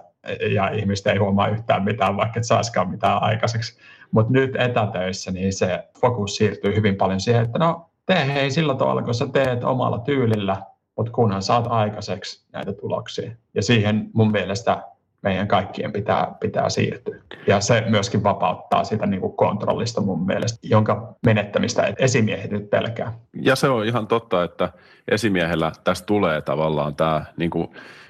ja 0.54 0.68
ihmiset 0.68 1.06
ei 1.06 1.16
huomaa 1.18 1.48
yhtään 1.48 1.84
mitään, 1.84 2.16
vaikka 2.16 2.40
et 2.40 2.46
saisikaan 2.46 2.90
mitään 2.90 3.22
aikaiseksi. 3.22 3.78
Mutta 4.10 4.32
nyt 4.32 4.56
etätöissä 4.56 5.30
niin 5.30 5.52
se 5.52 5.88
fokus 6.00 6.36
siirtyy 6.36 6.76
hyvin 6.76 6.96
paljon 6.96 7.20
siihen, 7.20 7.44
että 7.44 7.58
no 7.58 7.90
tee 8.06 8.34
hei 8.34 8.50
sillä 8.50 8.74
tavalla, 8.74 9.02
kun 9.02 9.14
sä 9.14 9.26
teet 9.26 9.64
omalla 9.64 9.98
tyylillä, 9.98 10.56
mutta 10.96 11.12
kunhan 11.12 11.42
saat 11.42 11.66
aikaiseksi 11.68 12.46
näitä 12.52 12.72
tuloksia. 12.72 13.32
Ja 13.54 13.62
siihen 13.62 14.10
mun 14.12 14.30
mielestä 14.30 14.82
meidän 15.22 15.48
kaikkien 15.48 15.92
pitää, 15.92 16.34
pitää 16.40 16.68
siirtyä. 16.68 17.16
Ja 17.46 17.60
se 17.60 17.84
myöskin 17.88 18.22
vapauttaa 18.22 18.84
sitä 18.84 19.06
niin 19.06 19.20
kuin 19.20 19.36
kontrollista 19.36 20.00
mun 20.00 20.26
mielestä, 20.26 20.58
jonka 20.62 21.14
menettämistä 21.26 21.94
esimiehet 21.98 22.50
nyt 22.50 22.70
pelkää. 22.70 23.12
Ja 23.42 23.56
se 23.56 23.68
on 23.68 23.86
ihan 23.86 24.06
totta, 24.06 24.44
että 24.44 24.72
esimiehellä 25.08 25.72
tästä 25.84 26.06
tulee 26.06 26.40
tavallaan 26.40 26.96
tämä 26.96 27.24
niin 27.36 27.50
kuin 27.50 27.68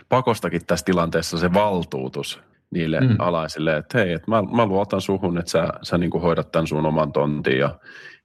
pakostakin 0.09 0.67
tässä 0.67 0.85
tilanteessa 0.85 1.39
se 1.39 1.55
valtuutus 1.55 2.43
niille 2.71 3.01
mm. 3.01 3.17
alaisille, 3.19 3.77
että 3.77 3.99
hei, 3.99 4.13
että 4.13 4.31
mä, 4.31 4.43
mä 4.43 4.67
luotan 4.67 5.01
suhun, 5.01 5.39
että 5.39 5.51
sä, 5.51 5.69
sä 5.83 5.99
niin 5.99 6.11
kuin 6.11 6.23
hoidat 6.23 6.53
tämän 6.53 6.67
sun 6.67 6.87
oman 6.87 7.13
tontin 7.13 7.59
ja 7.59 7.79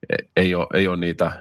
e, 0.10 0.16
ei 0.36 0.56
ole, 0.56 0.68
ei 0.74 0.88
ole 0.88 0.98
niitä 0.98 1.32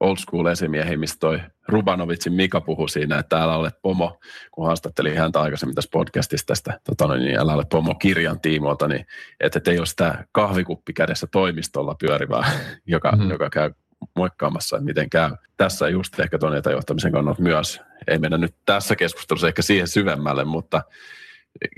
old 0.00 0.16
school 0.16 0.46
esimiehiä, 0.46 0.96
mistä 0.96 1.20
toi 1.20 1.40
Rubanovitsin 1.68 2.32
Mika 2.32 2.60
puhui 2.60 2.88
siinä, 2.88 3.18
että 3.18 3.42
älä 3.42 3.56
ole 3.56 3.70
pomo, 3.82 4.20
kun 4.50 4.66
haastattelin 4.66 5.18
häntä 5.18 5.40
aikaisemmin 5.40 5.74
tässä 5.74 5.90
podcastissa 5.92 6.46
tästä, 6.46 6.80
tota, 6.84 7.16
niin 7.16 7.38
älä 7.38 7.54
ole 7.54 7.64
pomo 7.70 7.94
kirjan 7.94 8.40
tiimoilta, 8.40 8.88
niin 8.88 9.06
että, 9.40 9.70
ei 9.70 9.78
ole 9.78 9.86
sitä 9.86 10.24
kahvikuppi 10.32 10.92
kädessä 10.92 11.26
toimistolla 11.26 11.96
pyörivää, 12.00 12.50
joka, 12.86 13.10
mm-hmm. 13.12 13.30
joka 13.30 13.50
käy 13.50 13.70
moikkaamassa, 14.16 14.76
että 14.76 14.84
miten 14.84 15.10
käy. 15.10 15.30
Tässä 15.56 15.88
just 15.88 16.20
ehkä 16.20 16.38
tuon 16.38 16.56
etäjohtamisen 16.56 17.12
kannalta 17.12 17.42
myös, 17.42 17.80
ei 18.08 18.18
mennä 18.18 18.38
nyt 18.38 18.54
tässä 18.66 18.96
keskustelussa 18.96 19.48
ehkä 19.48 19.62
siihen 19.62 19.88
syvemmälle, 19.88 20.44
mutta 20.44 20.82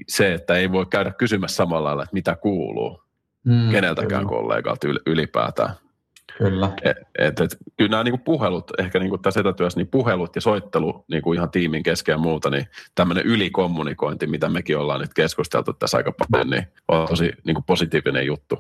se, 0.09 0.35
että 0.35 0.55
ei 0.55 0.73
voi 0.73 0.87
käydä 0.87 1.11
kysymässä 1.11 1.57
samalla 1.57 1.89
lailla, 1.89 2.03
että 2.03 2.15
mitä 2.15 2.37
kuuluu 2.37 3.03
mm, 3.45 3.71
keneltäkään 3.71 4.27
kyllä. 4.27 4.41
kollegalta 4.41 4.89
ylipäätään. 5.07 5.75
Kyllä. 6.39 6.71
Et, 6.83 6.97
et, 7.19 7.41
et, 7.41 7.57
kyllä 7.77 7.91
nämä 7.91 8.05
niin 8.05 8.21
puhelut, 8.21 8.71
ehkä 8.79 8.99
niin 8.99 9.23
tässä 9.23 9.41
etätyössä, 9.41 9.81
niin 9.81 9.89
puhelut 9.89 10.35
ja 10.37 10.41
soittelu 10.41 11.05
niin 11.11 11.23
kuin 11.23 11.37
ihan 11.37 11.51
tiimin 11.51 11.83
kesken 11.83 12.13
ja 12.13 12.19
muuta, 12.19 12.51
niin 12.51 12.67
tämmöinen 12.95 13.27
ylikommunikointi, 13.27 14.27
mitä 14.27 14.49
mekin 14.49 14.79
ollaan 14.79 15.01
nyt 15.01 15.15
keskusteltu 15.15 15.73
tässä 15.73 15.97
aika 15.97 16.13
paljon, 16.31 16.51
niin 16.51 16.67
on 16.89 17.09
tosi 17.09 17.33
niin 17.45 17.55
kuin 17.55 17.65
positiivinen 17.65 18.27
juttu. 18.27 18.59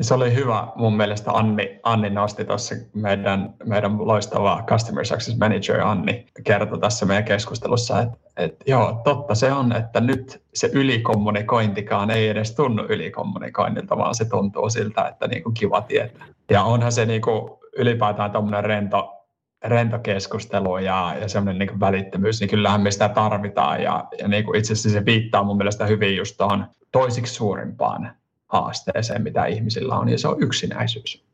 Se 0.00 0.14
oli 0.14 0.34
hyvä 0.34 0.68
mun 0.74 0.96
mielestä 0.96 1.32
Anni, 1.32 1.80
Anni 1.82 2.10
nosti 2.10 2.44
tuossa 2.44 2.74
meidän, 2.94 3.54
meidän 3.64 4.06
loistava 4.06 4.64
Customer 4.66 5.04
Success 5.04 5.38
Manager 5.38 5.80
Anni 5.80 6.26
kertoi 6.44 6.80
tässä 6.80 7.06
meidän 7.06 7.24
keskustelussa, 7.24 8.00
että, 8.00 8.18
että 8.36 8.64
joo, 8.66 9.00
totta 9.04 9.34
se 9.34 9.52
on, 9.52 9.76
että 9.76 10.00
nyt 10.00 10.42
se 10.54 10.70
ylikommunikointikaan 10.72 12.10
ei 12.10 12.28
edes 12.28 12.54
tunnu 12.54 12.84
ylikommunikoinnilta, 12.88 13.98
vaan 13.98 14.14
se 14.14 14.24
tuntuu 14.24 14.70
siltä, 14.70 15.08
että 15.08 15.28
niin 15.28 15.42
kuin 15.42 15.54
kiva 15.54 15.80
tietää. 15.80 16.26
Ja 16.50 16.62
onhan 16.62 16.92
se 16.92 17.06
niin 17.06 17.22
kuin 17.22 17.50
ylipäätään 17.76 18.30
tuommoinen 18.30 18.64
rento, 18.64 19.12
rento 19.64 19.98
keskustelu 19.98 20.78
ja, 20.78 21.14
ja 21.20 21.28
semmoinen 21.28 21.58
niin 21.58 21.80
välittömyys, 21.80 22.40
niin 22.40 22.50
kyllähän 22.50 22.80
me 22.80 22.90
sitä 22.90 23.08
tarvitaan. 23.08 23.82
Ja, 23.82 24.04
ja 24.18 24.28
niin 24.28 24.44
kuin 24.44 24.58
itse 24.58 24.72
asiassa 24.72 24.98
se 24.98 25.04
viittaa 25.04 25.42
mun 25.42 25.56
mielestä 25.56 25.86
hyvin 25.86 26.16
just 26.16 26.36
tuohon 26.36 26.66
toisiksi 26.92 27.34
suurimpaan 27.34 28.10
haasteeseen, 28.46 29.22
mitä 29.22 29.44
ihmisillä 29.44 29.98
on, 29.98 30.08
ja 30.08 30.18
se 30.18 30.28
on 30.28 30.42
yksinäisyys. 30.42 31.24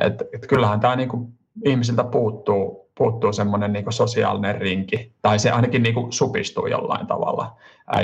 Et, 0.00 0.22
et 0.34 0.46
kyllähän 0.46 0.80
tämä 0.80 0.96
niinku, 0.96 1.30
ihmisiltä 1.64 2.04
puuttuu, 2.04 2.90
puuttuu 2.98 3.32
semmoinen 3.32 3.72
niinku 3.72 3.92
sosiaalinen 3.92 4.54
rinki, 4.54 5.12
tai 5.22 5.38
se 5.38 5.50
ainakin 5.50 5.82
niinku 5.82 6.06
supistuu 6.10 6.66
jollain 6.66 7.06
tavalla, 7.06 7.56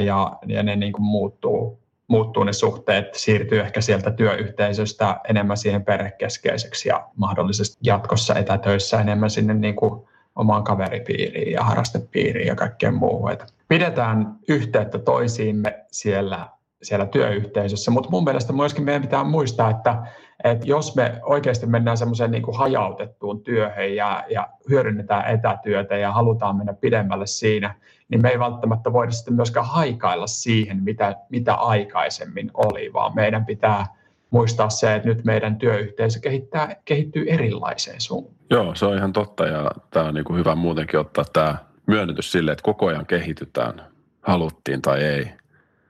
ja, 0.05 0.38
ja 0.47 0.62
ne 0.62 0.77
niinku 0.77 1.01
muuttuu, 1.01 1.83
muuttuu 2.09 2.45
ne 2.45 2.53
suhteet, 2.53 3.14
siirtyy 3.14 3.61
ehkä 3.61 3.81
sieltä 3.81 4.11
työyhteisöstä 4.11 5.21
enemmän 5.29 5.57
siihen 5.57 5.85
perhekeskeiseksi 5.85 6.88
ja 6.88 7.07
mahdollisesti 7.16 7.79
jatkossa 7.83 8.35
etätöissä 8.35 9.01
enemmän 9.01 9.31
sinne 9.31 9.55
niinku 9.55 10.09
omaan 10.37 10.64
kaveripiiriin 10.64 11.53
ja 11.53 11.64
harrastepiiriin 11.64 12.47
ja 12.47 12.55
kaikkeen 12.55 12.95
muuhun. 12.95 13.33
Et 13.33 13.55
pidetään 13.68 14.37
yhteyttä 14.49 14.99
toisiimme 14.99 15.85
siellä 15.90 16.49
siellä 16.83 17.07
työyhteisössä. 17.07 17.90
Mutta 17.90 18.11
mun 18.11 18.25
mielestä 18.25 18.53
myöskin 18.53 18.85
meidän 18.85 19.03
pitää 19.03 19.25
muistaa, 19.25 19.71
että, 19.71 20.07
että 20.45 20.66
jos 20.66 20.97
me 20.97 21.21
oikeasti 21.23 21.66
mennään 21.66 21.97
semmoiseen 21.97 22.31
niin 22.31 22.42
kuin 22.42 22.59
hajautettuun 22.59 23.42
työhön 23.42 23.95
ja, 23.95 24.25
ja 24.31 24.49
hyödynnetään 24.68 25.35
etätyötä 25.35 25.97
ja 25.97 26.12
halutaan 26.12 26.57
mennä 26.57 26.73
pidemmälle 26.73 27.27
siinä, 27.27 27.75
niin 28.09 28.23
me 28.23 28.29
ei 28.29 28.38
välttämättä 28.38 28.92
voida 28.92 29.12
sitten 29.12 29.35
myöskään 29.35 29.66
haikailla 29.66 30.27
siihen, 30.27 30.83
mitä, 30.83 31.16
mitä 31.29 31.55
aikaisemmin 31.55 32.51
oli, 32.55 32.92
vaan 32.92 33.14
meidän 33.14 33.47
pitää 33.47 33.87
muistaa 34.31 34.71
se, 34.71 34.95
että 34.95 35.09
nyt 35.09 35.25
meidän 35.25 35.57
työyhteisö 35.57 36.21
kehittää, 36.21 36.77
kehittyy 36.85 37.25
erilaiseen 37.29 38.01
suuntaan. 38.01 38.37
Joo, 38.51 38.75
se 38.75 38.87
on 38.87 38.97
ihan 38.97 39.12
totta 39.12 39.47
ja 39.47 39.71
tämä 39.90 40.07
on 40.07 40.14
niin 40.14 40.25
kuin 40.25 40.38
hyvä 40.38 40.55
muutenkin 40.55 41.01
ottaa 41.01 41.25
tämä 41.33 41.57
myönnytys 41.87 42.33
sille, 42.33 42.53
että 42.53 42.62
koko 42.62 42.87
ajan 42.87 43.07
kehitytään, 43.07 43.83
haluttiin 44.23 44.83
tai 44.83 45.03
ei. 45.03 45.41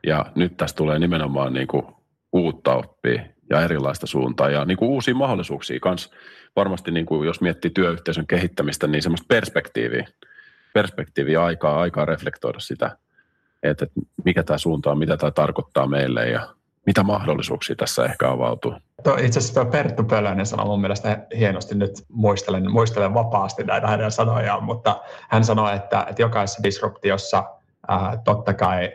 Ja 0.06 0.26
nyt 0.34 0.56
tästä 0.56 0.76
tulee 0.76 0.98
nimenomaan 0.98 1.52
niin 1.52 1.66
kuin 1.66 1.86
uutta 2.32 2.74
oppia 2.74 3.22
ja 3.50 3.60
erilaista 3.60 4.06
suuntaa 4.06 4.50
ja 4.50 4.64
niin 4.64 4.76
kuin 4.76 4.88
uusia 4.88 5.14
mahdollisuuksia 5.14 5.80
kans 5.80 6.10
varmasti 6.56 6.90
niin 6.90 7.06
kuin 7.06 7.26
jos 7.26 7.40
miettii 7.40 7.70
työyhteisön 7.70 8.26
kehittämistä, 8.26 8.86
niin 8.86 9.02
semmoista 9.02 9.26
perspektiiviä, 9.28 10.06
perspektiiviä 10.74 11.44
aikaa, 11.44 11.80
aikaa 11.80 12.04
reflektoida 12.04 12.60
sitä, 12.60 12.96
että 13.62 13.86
mikä 14.24 14.42
tämä 14.42 14.58
suunta 14.58 14.90
on, 14.90 14.98
mitä 14.98 15.16
tämä 15.16 15.30
tarkoittaa 15.30 15.86
meille 15.86 16.28
ja 16.28 16.48
mitä 16.86 17.02
mahdollisuuksia 17.02 17.76
tässä 17.76 18.04
ehkä 18.04 18.30
avautuu. 18.30 18.74
Tuo, 19.04 19.16
itse 19.16 19.38
asiassa 19.38 19.62
tuo 19.62 19.70
Perttu 19.70 20.04
Pölönen 20.04 20.46
sanoi 20.46 20.66
mun 20.66 20.80
mielestä 20.80 21.26
hienosti, 21.38 21.74
nyt 21.74 21.92
muistelen, 22.08 22.72
muistelen 22.72 23.14
vapaasti 23.14 23.64
näitä 23.64 23.86
hänen 23.86 24.10
sanojaan, 24.10 24.64
mutta 24.64 25.02
hän 25.30 25.44
sanoi, 25.44 25.76
että, 25.76 26.06
että 26.08 26.22
jokaisessa 26.22 26.62
disruptiossa 26.62 27.44
ää, 27.88 28.22
totta 28.24 28.54
kai 28.54 28.92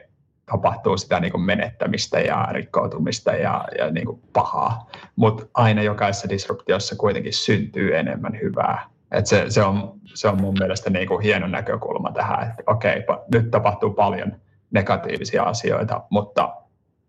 tapahtuu 0.52 0.98
sitä 0.98 1.20
niin 1.20 1.32
kuin 1.32 1.42
menettämistä 1.42 2.20
ja 2.20 2.48
rikkoutumista 2.52 3.32
ja, 3.32 3.66
ja 3.78 3.92
niin 3.92 4.06
kuin 4.06 4.22
pahaa. 4.34 4.90
Mutta 5.16 5.46
aina 5.54 5.84
jokaisessa 5.84 6.30
disruptiossa 6.30 6.96
kuitenkin 6.96 7.34
syntyy 7.34 7.98
enemmän 7.98 8.40
hyvää. 8.42 8.90
Et 9.12 9.28
se, 9.28 9.46
se, 9.50 9.64
on, 9.64 9.94
se 10.14 10.28
on 10.28 10.42
mun 10.42 10.56
mielestä 10.60 10.90
niin 10.90 11.08
kuin 11.08 11.24
hieno 11.24 11.48
näkökulma 11.48 12.12
tähän, 12.12 12.50
että 12.50 12.64
okei, 12.68 13.04
nyt 13.34 13.52
tapahtuu 13.52 13.90
paljon 13.90 14.36
negatiivisia 14.72 15.44
asioita, 15.44 16.02
mutta 16.10 16.56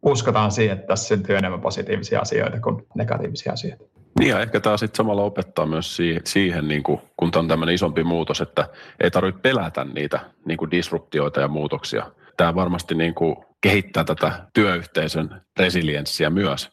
uskotaan 0.02 0.50
siihen, 0.50 0.78
että 0.78 0.86
tässä 0.86 1.08
syntyy 1.08 1.36
enemmän 1.36 1.60
positiivisia 1.60 2.20
asioita 2.20 2.60
kuin 2.60 2.86
negatiivisia 2.94 3.52
asioita. 3.52 3.84
Niin 4.18 4.30
ja 4.30 4.40
ehkä 4.40 4.60
tämä 4.60 4.76
sitten 4.76 4.96
samalla 4.96 5.22
opettaa 5.22 5.66
myös 5.66 5.96
siihen, 5.96 6.22
siihen 6.24 6.68
niin 6.68 6.82
kuin, 6.82 7.00
kun 7.16 7.30
tämä 7.30 7.40
on 7.40 7.48
tämmöinen 7.48 7.74
isompi 7.74 8.04
muutos, 8.04 8.40
että 8.40 8.68
ei 9.00 9.10
tarvitse 9.10 9.40
pelätä 9.40 9.84
niitä 9.84 10.20
niin 10.44 10.58
kuin 10.58 10.70
disruptioita 10.70 11.40
ja 11.40 11.48
muutoksia, 11.48 12.06
tämä 12.38 12.54
varmasti 12.54 12.94
niin 12.94 13.14
kuin 13.14 13.36
kehittää 13.60 14.04
tätä 14.04 14.46
työyhteisön 14.54 15.40
resilienssiä 15.58 16.30
myös. 16.30 16.70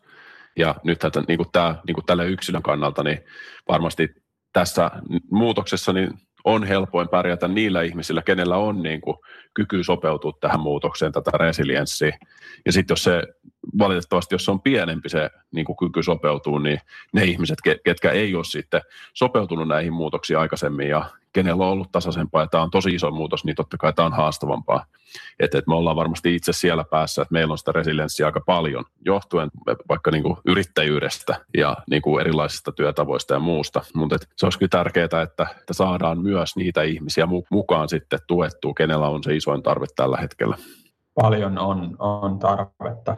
Ja 0.58 0.76
nyt 0.84 1.00
niin 1.28 1.38
kuin 1.38 1.52
tämä, 1.52 1.76
niin 1.88 1.96
kuin 1.96 2.06
tälle 2.06 2.28
yksilön 2.28 2.64
kannalta, 2.64 3.04
niin 3.04 3.20
varmasti 3.70 4.10
tässä 4.54 4.92
muutoksessa 5.32 5.94
niin 5.94 6.10
on 6.46 6.64
helpoin 6.64 7.10
pärjätä 7.10 7.48
niillä 7.48 7.82
ihmisillä, 7.82 8.22
kenellä 8.22 8.58
on 8.58 8.84
niin 8.84 9.02
kuin 9.02 9.18
kyky 9.56 9.84
sopeutua 9.84 10.34
tähän 10.40 10.60
muutokseen, 10.60 11.12
tätä 11.12 11.32
resilienssiä. 11.34 12.18
Ja 12.66 12.72
sitten 12.72 12.94
jos 12.94 13.04
se 13.04 13.24
valitettavasti, 13.78 14.36
jos 14.36 14.46
se 14.46 14.52
on 14.52 14.62
pienempi 14.62 15.10
se 15.10 15.30
niin 15.52 15.66
kuin 15.66 15.78
kyky 15.78 16.04
sopeutuu, 16.04 16.60
niin 16.60 16.80
ne 17.14 17.24
ihmiset, 17.24 17.58
ketkä 17.86 18.12
ei 18.12 18.36
ole 18.36 18.44
sitten 18.44 18.82
sopeutunut 19.14 19.68
näihin 19.68 19.94
muutoksiin 19.94 20.40
aikaisemmin 20.40 20.90
ja 20.90 21.06
kenellä 21.36 21.66
on 21.66 21.72
ollut 21.72 21.92
tasaisempaa 21.92 22.42
ja 22.42 22.48
tämä 22.48 22.64
on 22.64 22.72
tosi 22.72 22.96
iso 22.96 23.12
muutos, 23.12 23.46
niin 23.46 23.56
totta 23.56 23.78
kai 23.78 23.94
tämä 23.94 24.06
on 24.06 24.14
haastavampaa. 24.14 24.86
Että 25.40 25.58
et 25.58 25.68
me 25.68 25.76
ollaan 25.76 25.96
varmasti 25.96 26.36
itse 26.36 26.54
siellä 26.54 26.84
päässä, 26.84 27.22
että 27.22 27.34
meillä 27.34 27.52
on 27.52 27.58
sitä 27.58 27.72
resilienssiä 27.72 28.26
aika 28.26 28.42
paljon, 28.46 28.86
johtuen 29.06 29.52
vaikka 29.90 30.12
niin 30.12 30.24
kuin 30.24 30.38
yrittäjyydestä 30.46 31.36
ja 31.58 31.78
niin 31.90 32.02
kuin 32.02 32.22
erilaisista 32.22 32.72
työtavoista 32.72 33.34
ja 33.34 33.40
muusta. 33.40 33.82
Mutta 33.94 34.18
se 34.36 34.46
olisi 34.46 34.60
kyllä 34.60 34.70
tärkeää, 34.70 35.06
että, 35.06 35.48
että 35.60 35.74
saadaan 35.74 36.22
myös 36.22 36.56
niitä 36.56 36.84
ihmisiä 36.84 37.28
mukaan 37.50 37.90
sitten 37.90 38.20
tuettua, 38.28 38.74
kenellä 38.74 39.08
on 39.08 39.24
se 39.24 39.34
isoin 39.46 39.64
tarve 39.64 39.86
tällä 39.96 40.18
hetkellä. 40.18 40.58
Paljon 41.22 41.58
on, 41.58 41.96
on 42.00 42.40
tarvetta. 42.40 43.18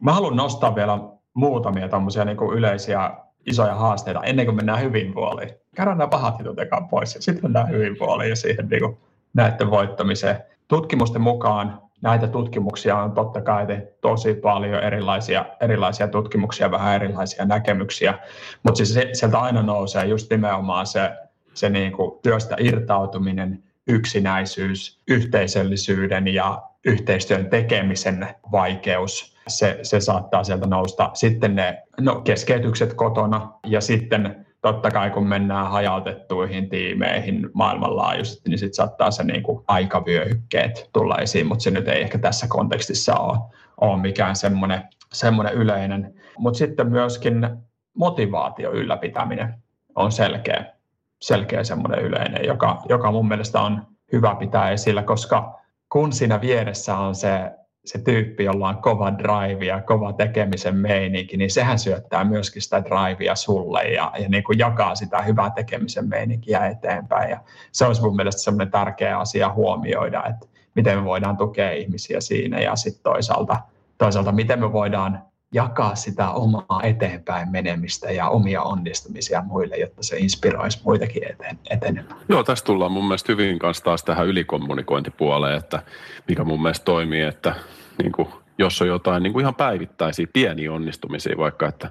Mä 0.00 0.12
haluan 0.12 0.36
nostaa 0.36 0.74
vielä 0.74 0.98
muutamia 1.34 1.88
tämmöisiä 1.88 2.24
niin 2.24 2.52
yleisiä 2.52 3.10
isoja 3.46 3.74
haasteita 3.74 4.22
ennen 4.22 4.46
kuin 4.46 4.56
mennään 4.56 4.80
hyvinvointiin. 4.80 5.50
Käydään 5.76 5.98
nämä 5.98 6.08
pahat 6.08 6.38
jutut 6.38 6.56
pois 6.90 7.14
ja 7.14 7.22
sitten 7.22 7.44
mennään 7.44 7.68
hyvinvointiin 7.68 8.30
ja 8.30 8.36
siihen 8.36 8.68
niin 8.68 8.82
kuin 8.82 8.98
näiden 9.34 9.70
voittamiseen. 9.70 10.36
Tutkimusten 10.68 11.22
mukaan 11.22 11.82
näitä 12.02 12.26
tutkimuksia 12.26 12.96
on 12.96 13.12
totta 13.12 13.40
kai 13.40 13.66
tehty 13.66 13.88
tosi 14.00 14.34
paljon 14.34 14.82
erilaisia, 14.82 15.44
erilaisia 15.60 16.08
tutkimuksia, 16.08 16.70
vähän 16.70 16.94
erilaisia 16.94 17.44
näkemyksiä, 17.44 18.18
mutta 18.62 18.84
siis 18.84 18.98
sieltä 19.12 19.38
aina 19.38 19.62
nousee 19.62 20.04
just 20.04 20.30
nimenomaan 20.30 20.86
se, 20.86 21.10
se 21.54 21.68
niin 21.68 21.92
kuin 21.92 22.18
työstä 22.22 22.56
irtautuminen, 22.58 23.69
yksinäisyys, 23.90 25.00
yhteisöllisyyden 25.08 26.28
ja 26.28 26.62
yhteistyön 26.84 27.50
tekemisen 27.50 28.28
vaikeus, 28.52 29.36
se, 29.48 29.78
se 29.82 30.00
saattaa 30.00 30.44
sieltä 30.44 30.66
nousta. 30.66 31.10
Sitten 31.14 31.54
ne 31.54 31.82
no, 32.00 32.20
keskeytykset 32.20 32.94
kotona 32.94 33.52
ja 33.66 33.80
sitten 33.80 34.46
totta 34.62 34.90
kai 34.90 35.10
kun 35.10 35.26
mennään 35.26 35.70
hajautettuihin 35.70 36.68
tiimeihin 36.68 37.50
maailmanlaajuisesti, 37.52 38.50
niin 38.50 38.58
sitten 38.58 38.74
saattaa 38.74 39.10
se 39.10 39.24
niin 39.24 39.42
kuin 39.42 39.64
aikavyöhykkeet 39.68 40.90
tulla 40.92 41.18
esiin, 41.18 41.46
mutta 41.46 41.62
se 41.62 41.70
nyt 41.70 41.88
ei 41.88 42.02
ehkä 42.02 42.18
tässä 42.18 42.46
kontekstissa 42.48 43.14
ole, 43.14 43.38
ole 43.80 44.00
mikään 44.00 44.36
semmoinen, 44.36 44.82
semmoinen 45.12 45.54
yleinen. 45.54 46.14
Mutta 46.38 46.58
sitten 46.58 46.90
myöskin 46.90 47.48
motivaatio 47.94 48.72
ylläpitäminen 48.72 49.54
on 49.94 50.12
selkeä, 50.12 50.79
selkeä 51.22 51.64
semmoinen 51.64 52.00
yleinen, 52.00 52.44
joka, 52.46 52.82
joka 52.88 53.12
mun 53.12 53.28
mielestä 53.28 53.60
on 53.60 53.86
hyvä 54.12 54.34
pitää 54.34 54.70
esillä, 54.70 55.02
koska 55.02 55.60
kun 55.92 56.12
siinä 56.12 56.40
vieressä 56.40 56.96
on 56.96 57.14
se 57.14 57.50
se 57.84 57.98
tyyppi, 57.98 58.44
jolla 58.44 58.68
on 58.68 58.82
kova 58.82 59.18
drive 59.18 59.64
ja 59.64 59.82
kova 59.82 60.12
tekemisen 60.12 60.76
meininki, 60.76 61.36
niin 61.36 61.50
sehän 61.50 61.78
syöttää 61.78 62.24
myöskin 62.24 62.62
sitä 62.62 62.82
drivea 62.84 63.34
sulle 63.34 63.82
ja, 63.82 64.12
ja 64.18 64.28
niin 64.28 64.44
kuin 64.44 64.58
jakaa 64.58 64.94
sitä 64.94 65.22
hyvää 65.22 65.50
tekemisen 65.50 66.08
meininkiä 66.08 66.66
eteenpäin. 66.66 67.30
Ja 67.30 67.40
se 67.72 67.86
olisi 67.86 68.02
mun 68.02 68.16
mielestä 68.16 68.42
semmoinen 68.42 68.70
tärkeä 68.70 69.18
asia 69.18 69.52
huomioida, 69.52 70.24
että 70.24 70.46
miten 70.74 70.98
me 70.98 71.04
voidaan 71.04 71.36
tukea 71.36 71.72
ihmisiä 71.72 72.20
siinä 72.20 72.60
ja 72.60 72.76
sitten 72.76 73.02
toisaalta, 73.02 73.56
toisaalta 73.98 74.32
miten 74.32 74.60
me 74.60 74.72
voidaan 74.72 75.22
jakaa 75.54 75.94
sitä 75.94 76.30
omaa 76.30 76.80
eteenpäin 76.82 77.50
menemistä 77.50 78.10
ja 78.10 78.28
omia 78.28 78.62
onnistumisia 78.62 79.42
muille, 79.42 79.76
jotta 79.76 80.02
se 80.02 80.18
inspiroisi 80.18 80.80
muitakin 80.84 81.24
eten, 81.24 81.58
etenemään. 81.70 82.20
Joo, 82.28 82.44
tässä 82.44 82.64
tullaan 82.64 82.92
mun 82.92 83.04
mielestä 83.04 83.32
hyvin 83.32 83.58
kanssa 83.58 83.84
taas 83.84 84.04
tähän 84.04 84.26
ylikommunikointipuoleen, 84.26 85.56
että 85.56 85.82
mikä 86.28 86.44
mun 86.44 86.62
mielestä 86.62 86.84
toimii, 86.84 87.22
että 87.22 87.54
niin 88.02 88.12
kuin, 88.12 88.28
jos 88.58 88.82
on 88.82 88.88
jotain 88.88 89.22
niin 89.22 89.32
kuin 89.32 89.42
ihan 89.42 89.54
päivittäisiä 89.54 90.26
pieniä 90.32 90.72
onnistumisia, 90.72 91.36
vaikka 91.36 91.68
että 91.68 91.90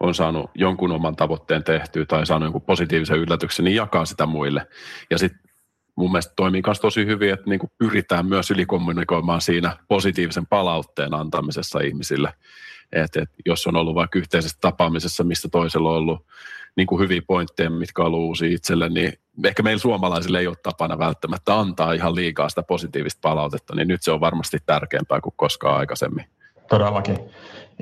on 0.00 0.14
saanut 0.14 0.50
jonkun 0.54 0.92
oman 0.92 1.16
tavoitteen 1.16 1.64
tehtyä 1.64 2.04
tai 2.04 2.26
saanut 2.26 2.46
jonkun 2.46 2.62
positiivisen 2.62 3.18
yllätyksen, 3.18 3.64
niin 3.64 3.76
jakaa 3.76 4.04
sitä 4.04 4.26
muille. 4.26 4.66
Ja 5.10 5.18
sitten 5.18 5.40
mun 5.96 6.12
mielestä 6.12 6.32
toimii 6.36 6.62
myös 6.66 6.80
tosi 6.80 7.06
hyvin, 7.06 7.32
että 7.32 7.50
niin 7.50 7.60
pyritään 7.78 8.26
myös 8.26 8.50
ylikommunikoimaan 8.50 9.40
siinä 9.40 9.76
positiivisen 9.88 10.46
palautteen 10.46 11.14
antamisessa 11.14 11.80
ihmisille. 11.80 12.32
Et, 12.92 13.16
et 13.16 13.30
jos 13.46 13.66
on 13.66 13.76
ollut 13.76 13.94
vaikka 13.94 14.18
yhteisessä 14.18 14.58
tapaamisessa, 14.60 15.24
missä 15.24 15.48
toisella 15.52 15.90
on 15.90 15.96
ollut 15.96 16.26
niin 16.76 16.86
kuin 16.86 17.00
hyviä 17.00 17.22
pointteja, 17.26 17.70
mitkä 17.70 18.02
on 18.02 18.06
ollut 18.06 18.20
uusia 18.20 18.54
itselle, 18.54 18.88
niin 18.88 19.12
ehkä 19.44 19.62
meillä 19.62 19.80
suomalaisille 19.80 20.38
ei 20.38 20.46
ole 20.46 20.56
tapana 20.62 20.98
välttämättä 20.98 21.60
antaa 21.60 21.92
ihan 21.92 22.14
liikaa 22.14 22.48
sitä 22.48 22.62
positiivista 22.62 23.18
palautetta, 23.22 23.74
niin 23.74 23.88
nyt 23.88 24.02
se 24.02 24.12
on 24.12 24.20
varmasti 24.20 24.58
tärkeämpää 24.66 25.20
kuin 25.20 25.34
koskaan 25.36 25.76
aikaisemmin. 25.76 26.24
Todellakin. 26.68 27.18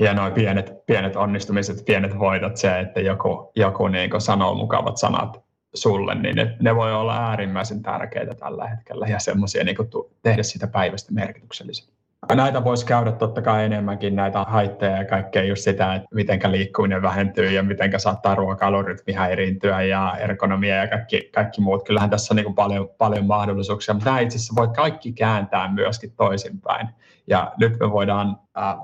Ja 0.01 0.14
noin 0.14 0.33
pienet, 0.33 0.87
pienet 0.87 1.17
onnistumiset, 1.17 1.85
pienet 1.85 2.19
voitot, 2.19 2.57
se, 2.57 2.81
että 2.81 3.01
joku, 3.01 3.53
joku 3.57 3.88
niin 3.88 4.11
sanoo 4.19 4.55
mukavat 4.55 4.97
sanat 4.97 5.45
sulle, 5.75 6.14
niin 6.14 6.37
ne, 6.37 6.57
ne 6.61 6.77
voi 6.77 6.93
olla 6.93 7.29
äärimmäisen 7.29 7.83
tärkeitä 7.83 8.35
tällä 8.35 8.69
hetkellä 8.69 9.07
ja 9.07 9.19
semmoisia 9.19 9.64
niin 9.64 9.77
tehdä 10.23 10.43
sitä 10.43 10.67
päivästä 10.67 11.12
merkityksellisen. 11.12 11.93
Näitä 12.33 12.65
voisi 12.65 12.87
käydä 12.87 13.13
totta 13.13 13.43
kai 13.43 13.65
enemmänkin 13.65 14.17
näitä 14.17 14.45
haitteja 14.45 14.97
ja 14.97 15.05
kaikkea 15.05 15.45
just 15.45 15.63
sitä, 15.63 15.95
että 15.95 16.09
miten 16.15 16.41
liikkuminen 16.53 17.03
vähentyy 17.03 17.51
ja 17.51 17.63
miten 17.63 18.01
saattaa 18.01 18.35
ruokailurytmi 18.35 19.13
häiriintyä 19.13 19.83
ja 19.83 20.17
ergonomia 20.19 20.77
ja 20.77 20.89
kaikki, 20.89 21.31
kaikki 21.35 21.61
muut. 21.61 21.85
Kyllähän 21.85 22.11
tässä 22.11 22.35
on 22.35 22.37
niin 22.37 22.55
paljon, 22.55 22.89
paljon 22.99 23.27
mahdollisuuksia, 23.27 23.95
mutta 23.95 24.11
nämä 24.11 24.21
itse 24.21 24.37
asiassa 24.37 24.55
voi 24.57 24.69
kaikki 24.69 25.13
kääntää 25.13 25.73
myöskin 25.73 26.13
toisinpäin. 26.17 26.89
Ja 27.27 27.53
nyt 27.59 27.81
me 27.81 27.91
voidaan 27.91 28.37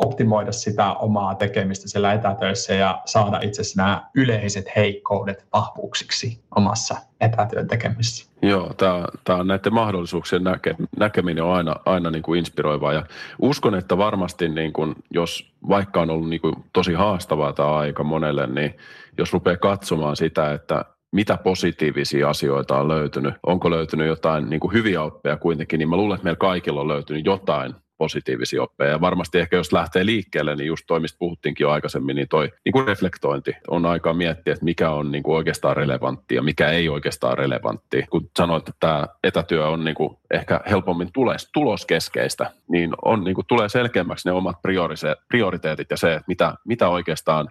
optimoida 0.04 0.52
sitä 0.52 0.92
omaa 0.92 1.34
tekemistä 1.34 1.88
siellä 1.88 2.12
etätöissä 2.12 2.74
ja 2.74 3.02
saada 3.04 3.40
itse 3.42 3.60
asiassa 3.60 3.82
nämä 3.82 4.10
yleiset 4.14 4.64
heikkoudet 4.76 5.46
vahvuuksiksi 5.52 6.44
omassa 6.56 7.09
etätyön 7.20 7.68
tekemisessä. 7.68 8.30
Joo, 8.42 8.74
tämä, 8.76 9.04
tämä 9.24 9.44
näiden 9.44 9.74
mahdollisuuksien 9.74 10.44
näke, 10.44 10.74
näkeminen 10.98 11.44
on 11.44 11.54
aina, 11.54 11.76
aina 11.86 12.10
niin 12.10 12.22
kuin 12.22 12.38
inspiroivaa 12.38 12.92
ja 12.92 13.06
uskon, 13.38 13.74
että 13.74 13.98
varmasti 13.98 14.48
niin 14.48 14.72
kuin, 14.72 14.94
jos 15.10 15.52
vaikka 15.68 16.00
on 16.00 16.10
ollut 16.10 16.28
niin 16.28 16.40
kuin 16.40 16.54
tosi 16.72 16.92
haastavaa 16.92 17.52
tämä 17.52 17.76
aika 17.76 18.04
monelle, 18.04 18.46
niin 18.46 18.74
jos 19.18 19.32
rupeaa 19.32 19.56
katsomaan 19.56 20.16
sitä, 20.16 20.52
että 20.52 20.84
mitä 21.12 21.36
positiivisia 21.36 22.30
asioita 22.30 22.78
on 22.78 22.88
löytynyt, 22.88 23.34
onko 23.46 23.70
löytynyt 23.70 24.06
jotain 24.06 24.50
niin 24.50 24.60
kuin 24.60 24.72
hyviä 24.72 25.02
oppeja 25.02 25.36
kuitenkin, 25.36 25.78
niin 25.78 25.88
mä 25.88 25.96
luulen, 25.96 26.14
että 26.14 26.24
meillä 26.24 26.38
kaikilla 26.38 26.80
on 26.80 26.88
löytynyt 26.88 27.26
jotain 27.26 27.74
positiivisia 28.00 28.62
oppeja. 28.62 28.90
Ja 28.90 29.00
varmasti 29.00 29.38
ehkä 29.38 29.56
jos 29.56 29.72
lähtee 29.72 30.06
liikkeelle, 30.06 30.56
niin 30.56 30.66
just 30.66 30.84
toimista 30.86 31.18
puhuttiinkin 31.18 31.64
jo 31.64 31.70
aikaisemmin, 31.70 32.16
niin 32.16 32.28
toi 32.28 32.52
niin 32.64 32.72
kuin 32.72 32.86
reflektointi 32.86 33.52
on 33.68 33.86
aika 33.86 34.12
miettiä, 34.12 34.52
että 34.52 34.64
mikä 34.64 34.90
on 34.90 35.12
niin 35.12 35.22
kuin 35.22 35.36
oikeastaan 35.36 35.76
relevantti 35.76 36.34
ja 36.34 36.42
mikä 36.42 36.70
ei 36.70 36.88
oikeastaan 36.88 37.38
relevantti. 37.38 38.04
Kun 38.10 38.30
sanoit, 38.36 38.68
että 38.68 38.80
tämä 38.80 39.06
etätyö 39.24 39.68
on 39.68 39.84
niin 39.84 39.94
kuin 39.94 40.16
ehkä 40.30 40.60
helpommin 40.70 41.12
tules, 41.12 41.50
tuloskeskeistä, 41.52 42.50
niin, 42.68 42.90
on, 43.04 43.24
niin 43.24 43.34
kuin 43.34 43.46
tulee 43.46 43.68
selkeämmäksi 43.68 44.28
ne 44.28 44.32
omat 44.32 44.56
prioriteetit 45.28 45.90
ja 45.90 45.96
se, 45.96 46.12
että 46.14 46.24
mitä, 46.28 46.54
mitä 46.64 46.88
oikeastaan 46.88 47.48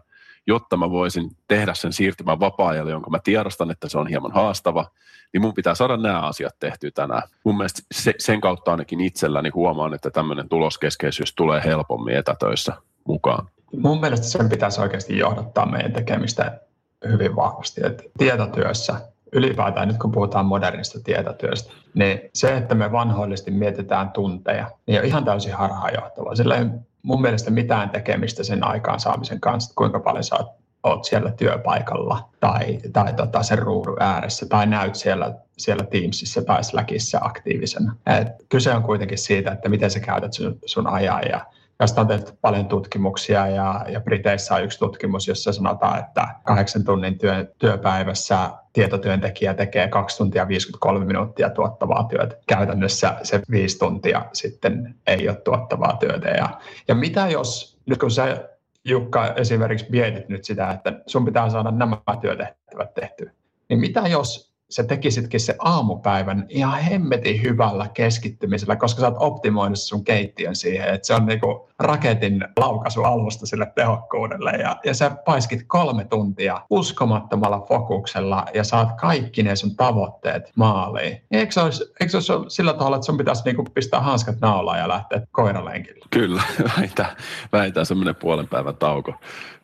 jotta 0.48 0.78
mä 0.78 0.90
voisin 0.90 1.32
tehdä 1.48 1.74
sen 1.74 1.94
siirtymän 1.94 2.40
vapaa-ajalle, 2.40 2.92
jonka 2.92 3.10
mä 3.10 3.20
tiedostan, 3.24 3.72
että 3.72 3.90
se 3.90 3.98
on 3.98 4.08
hieman 4.08 4.32
haastava, 4.32 4.86
niin 5.34 5.42
mun 5.42 5.54
pitää 5.54 5.76
saada 5.76 5.98
nämä 5.98 6.20
asiat 6.20 6.56
tehtyä 6.60 6.92
tänään. 6.94 7.22
Mun 7.44 7.58
mielestä 7.58 7.82
se, 7.92 8.14
sen 8.18 8.42
kautta 8.42 8.72
ainakin 8.72 9.02
itselläni 9.02 9.50
huomaan, 9.50 9.94
että 9.94 10.10
tämmöinen 10.10 10.50
tuloskeskeisyys 10.50 11.36
tulee 11.36 11.62
helpommin 11.66 12.16
etätöissä 12.16 12.74
mukaan. 13.08 13.48
Mun 13.78 14.00
mielestä 14.00 14.28
sen 14.28 14.50
pitäisi 14.50 14.82
oikeasti 14.82 15.18
johdattaa 15.18 15.66
meidän 15.66 15.94
tekemistä 15.94 16.60
hyvin 17.08 17.36
vahvasti. 17.36 17.82
Että 17.84 18.04
tietotyössä 18.18 19.02
ylipäätään 19.32 19.88
nyt 19.88 19.98
kun 19.98 20.12
puhutaan 20.12 20.46
modernista 20.46 21.00
tietotyöstä, 21.04 21.74
niin 21.94 22.20
se, 22.34 22.58
että 22.58 22.76
me 22.76 22.92
vanhoillisesti 22.92 23.52
mietitään 23.52 24.12
tunteja, 24.12 24.72
niin 24.86 25.00
on 25.00 25.06
ihan 25.06 25.26
täysin 25.26 25.54
harhaanjohtavaa. 25.54 26.36
Sillä 26.36 26.56
ei 26.56 26.66
mun 27.04 27.22
mielestä 27.22 27.52
mitään 27.52 27.90
tekemistä 27.90 28.44
sen 28.44 28.64
aikaansaamisen 28.64 29.40
kanssa, 29.40 29.74
kuinka 29.76 30.00
paljon 30.00 30.24
sä 30.24 30.36
oot 30.84 31.06
siellä 31.06 31.32
työpaikalla 31.32 32.30
tai, 32.40 32.80
tai 32.94 33.14
tota 33.14 33.44
sen 33.44 33.60
ruudun 33.60 33.98
ääressä 34.00 34.46
tai 34.46 34.68
näyt 34.68 34.96
siellä, 34.96 35.36
siellä 35.58 35.84
Teamsissa 35.84 36.42
tai 36.42 36.64
Slackissa 36.64 37.20
aktiivisena. 37.22 37.96
Et 38.20 38.28
kyse 38.50 38.74
on 38.74 38.84
kuitenkin 38.84 39.18
siitä, 39.18 39.52
että 39.52 39.70
miten 39.70 39.92
sä 39.92 40.00
käytät 40.00 40.34
sun, 40.34 40.60
sun 40.66 40.88
ajan 40.88 41.22
ja 41.30 41.46
Tästä 41.80 42.02
on 42.02 42.08
tehty 42.08 42.32
paljon 42.42 42.68
tutkimuksia 42.68 43.48
ja, 43.48 43.86
ja 43.90 44.00
Briteissä 44.02 44.56
on 44.56 44.64
yksi 44.64 44.80
tutkimus, 44.80 45.28
jossa 45.28 45.54
sanotaan, 45.54 46.00
että 46.00 46.28
kahdeksan 46.44 46.84
tunnin 46.84 47.18
työ, 47.18 47.54
työpäivässä 47.58 48.50
tietotyöntekijä 48.74 49.54
tekee 49.54 49.88
2 49.88 50.18
tuntia 50.18 50.48
53 50.48 51.06
minuuttia 51.06 51.50
tuottavaa 51.50 52.04
työtä. 52.04 52.36
Käytännössä 52.48 53.16
se 53.24 53.42
viisi 53.52 53.80
tuntia 53.80 54.26
sitten 54.34 54.96
ei 55.08 55.30
ole 55.30 55.38
tuottavaa 55.38 55.98
työtä. 55.98 56.30
Ja, 56.30 56.50
ja 56.88 56.96
mitä 56.96 57.28
jos, 57.28 57.78
nyt 57.86 58.00
kun 58.00 58.12
sä 58.12 58.50
Jukka 58.84 59.34
esimerkiksi 59.34 59.86
mietit 59.90 60.30
nyt 60.30 60.46
sitä, 60.46 60.72
että 60.72 61.02
sun 61.08 61.26
pitää 61.26 61.50
saada 61.50 61.72
nämä 61.72 61.98
työtehtävät 62.22 62.94
tehtyä, 62.94 63.32
niin 63.70 63.80
mitä 63.80 64.02
jos 64.08 64.49
sä 64.70 64.84
tekisitkin 64.84 65.40
se 65.40 65.56
aamupäivän 65.60 66.46
ihan 66.50 66.80
hemmetin 66.80 67.42
hyvällä 67.42 67.88
keskittymisellä, 67.94 68.76
koska 68.76 69.02
sä 69.02 69.08
oot 69.08 69.16
optimoinut 69.20 69.80
sun 69.80 70.04
keittiön 70.04 70.56
siihen, 70.56 70.94
että 70.94 71.08
se 71.08 71.14
on 71.14 71.26
niinku 71.26 71.70
raketin 71.80 72.46
laukaisu 72.60 73.04
alusta 73.04 73.46
sille 73.46 73.72
tehokkuudelle 73.76 74.52
ja, 74.52 74.76
ja 74.86 74.94
sä 74.94 75.12
paiskit 75.26 75.64
kolme 75.68 76.06
tuntia 76.06 76.62
uskomattomalla 76.70 77.66
fokuksella 77.68 78.46
ja 78.54 78.64
saat 78.64 78.90
kaikki 79.02 79.44
ne 79.44 79.56
sun 79.56 79.76
tavoitteet 79.76 80.52
maaliin. 80.56 81.22
Eikö 81.32 81.52
se 81.52 81.62
olisi, 81.62 81.84
olisi 82.16 82.34
sillä 82.48 82.74
tavalla, 82.74 82.96
että 82.96 83.06
sun 83.06 83.18
pitäisi 83.18 83.44
niinku 83.46 83.64
pistää 83.74 84.00
hanskat 84.00 84.40
naulaan 84.42 84.80
ja 84.80 84.88
lähteä 84.88 85.22
koiralenkille? 85.32 86.06
Kyllä, 86.10 86.44
vähintään, 86.78 87.16
vähintään 87.52 87.86
semmoinen 87.86 88.16
puolen 88.16 88.48
päivän 88.48 88.76
tauko 88.76 89.14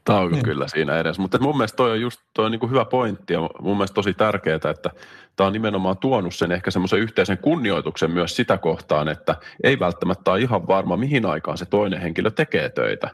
tauko 0.06 0.36
niin. 0.36 0.44
kyllä 0.44 0.68
siinä 0.68 1.00
edessä. 1.00 1.22
Mutta 1.22 1.40
mun 1.40 1.58
mielestä 1.58 1.76
toi 1.76 1.92
on 1.92 2.02
just 2.02 2.22
toi 2.34 2.46
on 2.46 2.52
niin 2.52 2.60
kuin 2.60 2.70
hyvä 2.70 2.86
pointti 2.86 3.34
ja 3.34 3.40
mun 3.60 3.78
mielestä 3.78 3.96
tosi 3.96 4.14
tärkeää, 4.14 4.56
että 4.56 4.90
tämä 5.36 5.48
on 5.48 5.54
nimenomaan 5.54 5.98
tuonut 5.98 6.36
sen 6.36 6.52
ehkä 6.52 6.72
semmoisen 6.72 7.00
yhteisen 7.00 7.38
kunnioituksen 7.38 8.12
myös 8.12 8.36
sitä 8.36 8.58
kohtaan, 8.58 9.08
että 9.08 9.36
ei 9.64 9.80
välttämättä 9.80 10.32
ole 10.32 10.40
ihan 10.42 10.68
varma, 10.68 10.98
mihin 10.98 11.26
aikaan 11.26 11.58
se 11.58 11.66
toinen 11.66 12.02
henkilö 12.02 12.32
tekee 12.32 12.70
töitä. 12.70 13.10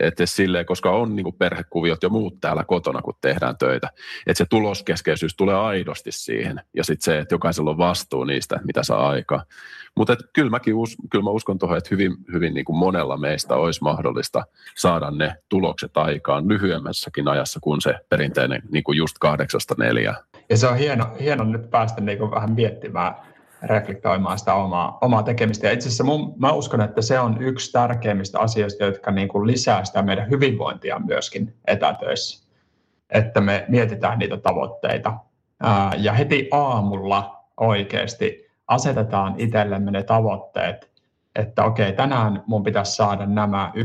Että 0.00 0.26
silleen, 0.26 0.66
koska 0.66 0.90
on 0.90 1.16
niin 1.16 1.24
kuin 1.24 1.36
perhekuviot 1.38 2.02
ja 2.02 2.08
muut 2.08 2.40
täällä 2.40 2.64
kotona, 2.64 3.02
kun 3.02 3.14
tehdään 3.20 3.58
töitä. 3.58 3.90
Että 4.26 4.38
se 4.38 4.46
tuloskeskeisyys 4.50 5.36
tulee 5.36 5.54
aidosti 5.54 6.12
siihen. 6.12 6.60
Ja 6.76 6.84
sitten 6.84 7.04
se, 7.04 7.18
että 7.18 7.34
jokaisella 7.34 7.70
on 7.70 7.78
vastuu 7.78 8.24
niistä, 8.24 8.60
mitä 8.64 8.82
saa 8.82 9.08
aikaa. 9.08 9.44
Mutta 9.96 10.16
kyllä, 10.32 10.50
mäkin 10.50 10.74
us, 10.74 10.96
kyllä 11.10 11.24
mä 11.24 11.30
uskon 11.30 11.58
tuohon, 11.58 11.78
että 11.78 11.88
hyvin, 11.90 12.16
hyvin 12.32 12.54
niin 12.54 12.64
kuin 12.64 12.76
monella 12.76 13.16
meistä 13.16 13.54
olisi 13.54 13.82
mahdollista 13.82 14.44
saada 14.76 15.10
ne 15.10 15.36
tulokset 15.48 15.96
aikaan 15.96 16.48
lyhyemmässäkin 16.48 17.28
ajassa 17.28 17.60
kuin 17.60 17.80
se 17.80 17.94
perinteinen 18.08 18.62
niin 18.70 18.84
kuin 18.84 18.98
just 18.98 19.16
kahdeksasta 19.20 19.74
neljä. 19.78 20.14
Ja 20.50 20.56
se 20.56 20.66
on 20.66 20.76
hieno, 20.76 21.06
hieno 21.20 21.44
nyt 21.44 21.70
päästä 21.70 22.00
niin 22.00 22.18
kuin 22.18 22.30
vähän 22.30 22.52
miettimään, 22.52 23.14
reflektoimaan 23.62 24.38
sitä 24.38 24.54
omaa, 24.54 24.98
omaa 25.00 25.22
tekemistä. 25.22 25.66
Ja 25.66 25.72
itse 25.72 25.88
asiassa 25.88 26.04
mun, 26.04 26.34
mä 26.38 26.52
uskon, 26.52 26.80
että 26.80 27.02
se 27.02 27.20
on 27.20 27.42
yksi 27.42 27.72
tärkeimmistä 27.72 28.38
asioista, 28.38 28.84
jotka 28.84 29.10
niin 29.10 29.28
kuin 29.28 29.46
lisää 29.46 29.84
sitä 29.84 30.02
meidän 30.02 30.30
hyvinvointia 30.30 30.98
myöskin 30.98 31.54
etätöissä. 31.66 32.48
Että 33.10 33.40
me 33.40 33.64
mietitään 33.68 34.18
niitä 34.18 34.36
tavoitteita. 34.36 35.14
Ää, 35.62 35.92
ja 35.98 36.12
heti 36.12 36.48
aamulla 36.52 37.44
oikeasti 37.60 38.46
asetetaan 38.68 39.34
itsellemme 39.38 39.90
ne 39.90 40.02
tavoitteet, 40.02 40.90
että 41.36 41.64
okei, 41.64 41.92
tänään 41.92 42.42
mun 42.46 42.62
pitäisi 42.62 42.96
saada 42.96 43.26
nämä 43.26 43.72
1-5 43.76 43.80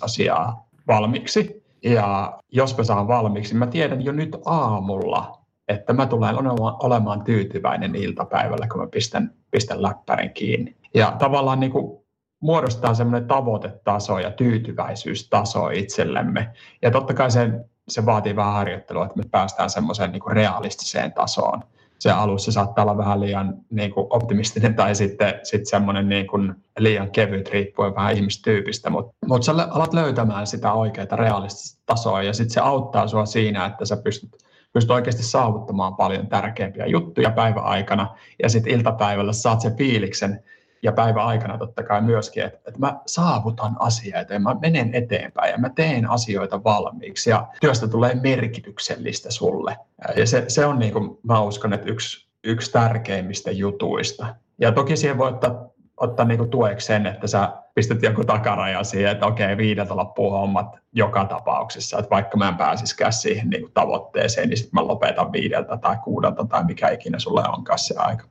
asiaa 0.00 0.68
valmiiksi. 0.86 1.62
Ja 1.84 2.38
jos 2.52 2.76
mä 2.78 2.84
saan 2.84 3.08
valmiiksi, 3.08 3.54
mä 3.54 3.66
tiedän 3.66 4.04
jo 4.04 4.12
nyt 4.12 4.36
aamulla, 4.44 5.41
että 5.68 5.92
mä 5.92 6.06
tulen 6.06 6.36
olemaan 6.82 7.24
tyytyväinen 7.24 7.94
iltapäivällä, 7.94 8.66
kun 8.68 8.80
mä 8.80 8.86
pistän, 8.86 9.34
pistän 9.50 9.82
läppärin 9.82 10.30
kiinni. 10.30 10.76
Ja 10.94 11.16
tavallaan 11.18 11.60
niin 11.60 11.72
kuin 11.72 12.02
muodostaa 12.40 12.94
semmoinen 12.94 13.28
tavoitetaso 13.28 14.18
ja 14.18 14.30
tyytyväisyystaso 14.30 15.70
itsellemme. 15.70 16.52
Ja 16.82 16.90
totta 16.90 17.14
kai 17.14 17.30
se, 17.30 17.50
se 17.88 18.06
vaatii 18.06 18.36
vähän 18.36 18.52
harjoittelua, 18.52 19.04
että 19.04 19.18
me 19.18 19.24
päästään 19.30 19.70
semmoiseen 19.70 20.12
niin 20.12 20.22
kuin 20.22 20.36
realistiseen 20.36 21.12
tasoon. 21.12 21.62
Se 21.98 22.10
alussa 22.10 22.52
saattaa 22.52 22.84
olla 22.84 22.96
vähän 22.96 23.20
liian 23.20 23.54
niin 23.70 23.90
kuin 23.90 24.06
optimistinen 24.10 24.74
tai 24.74 24.94
sitten, 24.94 25.34
sitten 25.42 25.66
semmoinen 25.66 26.08
niin 26.08 26.26
kuin 26.26 26.54
liian 26.78 27.10
kevyt 27.10 27.50
riippuen 27.50 27.94
vähän 27.94 28.14
ihmistyypistä, 28.14 28.90
mutta 28.90 29.14
mut 29.26 29.42
sä 29.42 29.52
alat 29.70 29.94
löytämään 29.94 30.46
sitä 30.46 30.72
oikeaa 30.72 31.16
realistista 31.16 31.82
tasoa 31.86 32.22
ja 32.22 32.32
sitten 32.32 32.54
se 32.54 32.60
auttaa 32.60 33.08
sua 33.08 33.26
siinä, 33.26 33.66
että 33.66 33.84
sä 33.84 33.96
pystyt 33.96 34.36
pystyt 34.72 34.90
oikeasti 34.90 35.22
saavuttamaan 35.22 35.96
paljon 35.96 36.26
tärkeimpiä 36.26 36.86
juttuja 36.86 37.30
päiväaikana 37.30 38.16
ja 38.42 38.48
sitten 38.48 38.72
iltapäivällä 38.72 39.32
saat 39.32 39.60
sen 39.60 39.76
fiiliksen 39.76 40.42
ja 40.82 40.92
päiväaikana 40.92 41.58
totta 41.58 41.82
kai 41.82 42.02
myöskin, 42.02 42.42
että, 42.42 42.58
että 42.66 42.80
mä 42.80 43.00
saavutan 43.06 43.76
asioita 43.78 44.32
ja 44.32 44.40
mä 44.40 44.56
menen 44.60 44.94
eteenpäin 44.94 45.50
ja 45.50 45.58
mä 45.58 45.70
teen 45.70 46.10
asioita 46.10 46.64
valmiiksi 46.64 47.30
ja 47.30 47.48
työstä 47.60 47.88
tulee 47.88 48.14
merkityksellistä 48.14 49.30
sulle. 49.30 49.76
Ja 50.16 50.26
se, 50.26 50.44
se 50.48 50.66
on 50.66 50.78
niin 50.78 50.92
kuin, 50.92 51.18
mä 51.22 51.42
uskon, 51.42 51.72
että 51.72 51.90
yksi, 51.90 52.26
yksi 52.44 52.72
tärkeimmistä 52.72 53.50
jutuista. 53.50 54.34
Ja 54.58 54.72
toki 54.72 54.96
siihen 54.96 55.18
voi 55.18 55.28
ottaa 55.28 55.71
ottaa 55.96 56.24
niin 56.24 56.50
tueksi 56.50 56.86
sen, 56.86 57.06
että 57.06 57.26
sä 57.26 57.48
pistät 57.74 58.02
joku 58.02 58.24
takaraja 58.24 58.84
siihen, 58.84 59.12
että 59.12 59.26
okei, 59.26 59.56
viideltä 59.56 59.96
loppuu 59.96 60.30
hommat 60.30 60.76
joka 60.92 61.24
tapauksessa, 61.24 61.98
että 61.98 62.10
vaikka 62.10 62.36
mä 62.36 62.48
en 62.48 62.54
pääsisikään 62.54 63.12
siihen 63.12 63.50
niin 63.50 63.72
tavoitteeseen, 63.74 64.48
niin 64.48 64.56
sitten 64.56 64.80
mä 64.80 64.86
lopetan 64.86 65.32
viideltä 65.32 65.76
tai 65.76 65.96
kuudelta 66.04 66.44
tai 66.44 66.64
mikä 66.64 66.88
ikinä 66.88 67.18
sulle 67.18 67.42
onkaan 67.48 67.78
se 67.78 67.94
aika. 67.98 68.24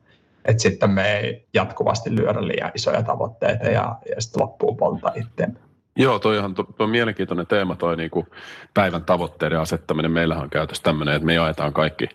Että 0.46 0.62
sitten 0.62 0.90
me 0.90 1.18
ei 1.18 1.48
jatkuvasti 1.54 2.16
lyödä 2.16 2.48
liian 2.48 2.72
isoja 2.76 3.04
tavoitteita 3.04 3.66
ja, 3.66 3.96
ja 4.16 4.22
sitten 4.22 4.42
loppuu 4.42 4.76
polta 4.76 5.12
itseämme. 5.16 5.60
Joo, 5.96 6.20
toi 6.20 6.38
on, 6.40 6.54
toi 6.54 6.66
on 6.80 6.90
mielenkiintoinen 6.90 7.48
teema, 7.48 7.76
toi 7.76 7.98
niinku 7.98 8.28
päivän 8.74 9.04
tavoitteiden 9.04 9.60
asettaminen. 9.60 10.12
Meillähän 10.12 10.44
on 10.44 10.50
käytössä 10.50 10.84
tämmöinen, 10.84 11.16
että 11.16 11.26
me 11.26 11.34
jaetaan 11.34 11.74
kaikki, 11.74 12.10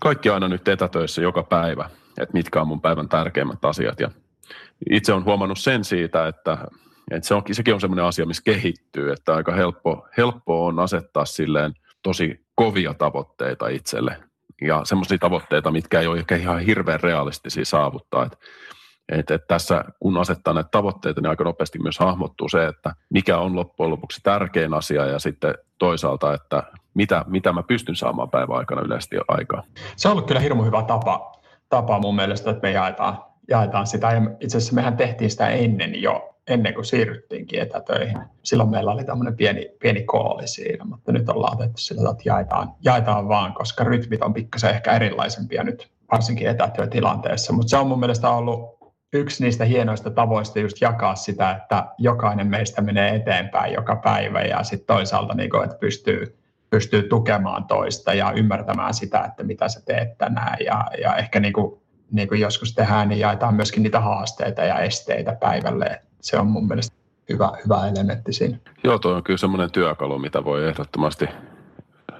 kaikki 0.00 0.30
aina 0.30 0.48
nyt 0.48 0.68
etätöissä 0.68 1.22
joka 1.22 1.42
päivä, 1.42 1.90
että 2.20 2.32
mitkä 2.32 2.60
on 2.60 2.68
mun 2.68 2.80
päivän 2.80 3.08
tärkeimmät 3.08 3.64
asiat. 3.64 4.00
Ja 4.00 4.10
itse 4.90 5.12
olen 5.12 5.24
huomannut 5.24 5.58
sen 5.58 5.84
siitä, 5.84 6.28
että, 6.28 6.58
että 7.10 7.28
se 7.28 7.34
on, 7.34 7.42
sekin 7.52 7.74
on 7.74 7.80
semmoinen 7.80 8.04
asia, 8.04 8.26
missä 8.26 8.42
kehittyy, 8.44 9.12
että 9.12 9.34
aika 9.34 9.52
helppo, 9.52 10.08
helppo 10.16 10.66
on 10.66 10.78
asettaa 10.78 11.24
silleen 11.24 11.74
tosi 12.02 12.46
kovia 12.54 12.94
tavoitteita 12.94 13.68
itselle 13.68 14.16
ja 14.60 14.80
semmoisia 14.84 15.18
tavoitteita, 15.18 15.70
mitkä 15.70 16.00
ei 16.00 16.06
ole 16.06 16.18
ehkä 16.18 16.36
ihan 16.36 16.60
hirveän 16.60 17.00
realistisia 17.00 17.64
saavuttaa. 17.64 18.24
Että 18.24 18.38
et, 19.08 19.30
et 19.30 19.46
tässä 19.46 19.84
kun 20.00 20.16
asettaa 20.16 20.54
näitä 20.54 20.68
tavoitteita, 20.72 21.20
niin 21.20 21.30
aika 21.30 21.44
nopeasti 21.44 21.78
myös 21.78 21.98
hahmottuu 21.98 22.48
se, 22.48 22.66
että 22.66 22.94
mikä 23.10 23.38
on 23.38 23.56
loppujen 23.56 23.90
lopuksi 23.90 24.20
tärkein 24.22 24.74
asia 24.74 25.06
ja 25.06 25.18
sitten 25.18 25.54
toisaalta, 25.78 26.34
että 26.34 26.62
mitä, 26.94 27.24
mitä 27.28 27.52
mä 27.52 27.62
pystyn 27.62 27.96
saamaan 27.96 28.30
päivän 28.30 28.56
aikana 28.56 28.82
yleisesti 28.82 29.16
aikaa. 29.28 29.62
Se 29.96 30.08
on 30.08 30.12
ollut 30.12 30.26
kyllä 30.26 30.40
hirmu 30.40 30.64
hyvä 30.64 30.82
tapa, 30.82 31.32
tapa 31.68 31.98
mun 31.98 32.16
mielestä, 32.16 32.50
että 32.50 32.66
me 32.66 32.72
jaetaan 32.72 33.31
jaetaan 33.48 33.86
sitä. 33.86 34.12
Ja 34.12 34.20
itse 34.40 34.56
asiassa 34.56 34.74
mehän 34.74 34.96
tehtiin 34.96 35.30
sitä 35.30 35.48
ennen 35.48 36.02
jo, 36.02 36.34
ennen 36.48 36.74
kuin 36.74 36.84
siirryttiinkin 36.84 37.60
etätöihin. 37.60 38.18
Silloin 38.42 38.70
meillä 38.70 38.92
oli 38.92 39.04
tämmöinen 39.04 39.36
pieni, 39.36 39.70
pieni 39.80 40.02
kooli 40.02 40.48
siinä, 40.48 40.84
mutta 40.84 41.12
nyt 41.12 41.28
ollaan 41.28 41.56
otettu 41.56 41.78
sillä, 41.78 42.10
että 42.10 42.22
jaetaan, 42.24 42.74
jaetaan 42.84 43.28
vaan, 43.28 43.54
koska 43.54 43.84
rytmit 43.84 44.22
on 44.22 44.34
pikkasen 44.34 44.70
ehkä 44.70 44.92
erilaisempia 44.92 45.62
nyt, 45.62 45.92
varsinkin 46.12 46.48
etätyötilanteessa. 46.48 47.52
Mutta 47.52 47.70
se 47.70 47.76
on 47.76 47.86
mun 47.86 48.00
mielestä 48.00 48.30
ollut 48.30 48.82
yksi 49.12 49.44
niistä 49.44 49.64
hienoista 49.64 50.10
tavoista 50.10 50.58
just 50.58 50.80
jakaa 50.80 51.14
sitä, 51.14 51.50
että 51.50 51.86
jokainen 51.98 52.46
meistä 52.46 52.82
menee 52.82 53.14
eteenpäin 53.14 53.72
joka 53.72 53.96
päivä 53.96 54.42
ja 54.42 54.62
sitten 54.62 54.96
toisaalta, 54.96 55.34
niin 55.34 55.50
kuin, 55.50 55.64
että 55.64 55.76
pystyy, 55.78 56.38
pystyy 56.70 57.02
tukemaan 57.02 57.64
toista 57.64 58.14
ja 58.14 58.32
ymmärtämään 58.36 58.94
sitä, 58.94 59.24
että 59.24 59.42
mitä 59.42 59.68
sä 59.68 59.80
teet 59.84 60.18
tänään 60.18 60.56
ja, 60.64 60.84
ja 61.02 61.16
ehkä 61.16 61.40
niin 61.40 61.52
kuin 61.52 61.81
niin 62.12 62.28
kuin 62.28 62.40
joskus 62.40 62.74
tehdään, 62.74 63.08
niin 63.08 63.20
jaetaan 63.20 63.54
myöskin 63.54 63.82
niitä 63.82 64.00
haasteita 64.00 64.62
ja 64.62 64.78
esteitä 64.78 65.36
päivälle. 65.40 66.02
Se 66.20 66.38
on 66.38 66.46
mun 66.46 66.68
mielestä 66.68 66.96
hyvä, 67.28 67.52
hyvä 67.64 67.88
elementti 67.88 68.32
siinä. 68.32 68.58
Joo, 68.84 68.98
tuo 68.98 69.12
on 69.12 69.22
kyllä 69.22 69.38
semmoinen 69.38 69.70
työkalu, 69.70 70.18
mitä 70.18 70.44
voi 70.44 70.68
ehdottomasti 70.68 71.28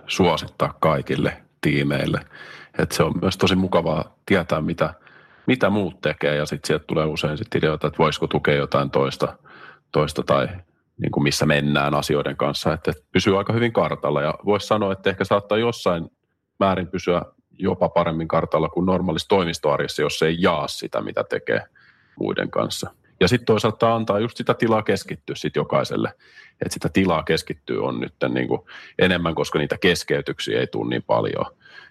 suosittaa 0.07 0.75
kaikille 0.81 1.43
tiimeille. 1.61 2.21
Et 2.79 2.93
se 2.93 3.03
on 3.03 3.13
myös 3.21 3.37
tosi 3.37 3.57
mukavaa 3.57 4.17
tietää, 4.27 4.61
mitä, 4.61 4.95
mitä 5.47 5.71
muut 5.71 6.01
tekee 6.01 6.37
ja 6.37 6.47
sitten 6.47 6.67
sieltä 6.67 6.85
tulee 6.87 7.07
usein 7.07 7.39
sit 7.39 7.55
ideoita, 7.55 7.87
että 7.87 7.99
voisiko 7.99 8.27
tukea 8.27 8.55
jotain 8.55 8.91
toista, 8.91 9.39
toista 9.93 10.23
tai 10.23 10.49
niin 11.03 11.13
kuin 11.13 11.25
missä 11.25 11.47
mennään 11.47 11.95
asioiden 11.95 12.37
kanssa, 12.37 12.73
että 12.73 12.93
pysyy 13.13 13.39
aika 13.39 13.53
hyvin 13.53 13.73
kartalla 13.73 14.23
ja 14.23 14.35
voisi 14.45 14.67
sanoa, 14.67 14.93
että 14.93 15.11
ehkä 15.11 15.25
saattaa 15.25 15.59
jossain 15.59 16.09
määrin 16.61 16.89
pysyä 16.89 17.23
jopa 17.59 17.88
paremmin 17.88 18.29
kartalla 18.29 18.69
kuin 18.69 18.87
normaalissa 18.87 19.29
toimistoarjessa, 19.29 20.03
jos 20.03 20.23
ei 20.23 20.37
jaa 20.38 20.69
sitä, 20.69 21.01
mitä 21.01 21.25
tekee 21.25 21.62
muiden 22.21 22.51
kanssa. 22.51 22.91
Ja 23.21 23.29
sitten 23.29 23.47
toisaalta 23.47 23.95
antaa 23.95 24.19
just 24.19 24.37
sitä 24.37 24.55
tilaa 24.55 24.83
keskittyä 24.83 25.35
sit 25.37 25.57
jokaiselle. 25.57 26.15
Että 26.53 26.75
sitä 26.75 26.88
tilaa 26.88 27.23
keskittyy 27.23 27.85
on 27.85 28.01
nyt 28.01 28.15
niin 28.29 28.49
kuin 28.49 28.61
enemmän, 28.99 29.35
koska 29.35 29.59
niitä 29.59 29.79
keskeytyksiä 29.79 30.61
ei 30.61 30.67
tule 30.67 30.88
niin 30.88 31.03
paljon. 31.03 31.45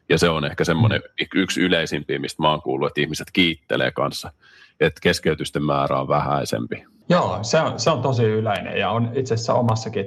Ja 0.09 0.17
se 0.17 0.29
on 0.29 0.45
ehkä 0.45 0.63
semmoinen 0.63 1.01
yksi 1.35 1.61
yleisimpiä, 1.61 2.19
mistä 2.19 2.43
mä 2.43 2.49
oon 2.49 2.61
kuullut, 2.61 2.87
että 2.87 3.01
ihmiset 3.01 3.27
kiittelee 3.33 3.91
kanssa, 3.91 4.31
että 4.79 5.01
keskeytysten 5.01 5.63
määrä 5.63 5.99
on 5.99 6.07
vähäisempi. 6.07 6.85
Joo, 7.09 7.39
se 7.41 7.59
on, 7.59 7.79
se 7.79 7.89
on 7.89 8.01
tosi 8.01 8.23
yleinen 8.23 8.77
ja 8.77 8.89
on 8.89 9.11
itse 9.13 9.33
asiassa 9.33 9.53
omassakin 9.53 10.05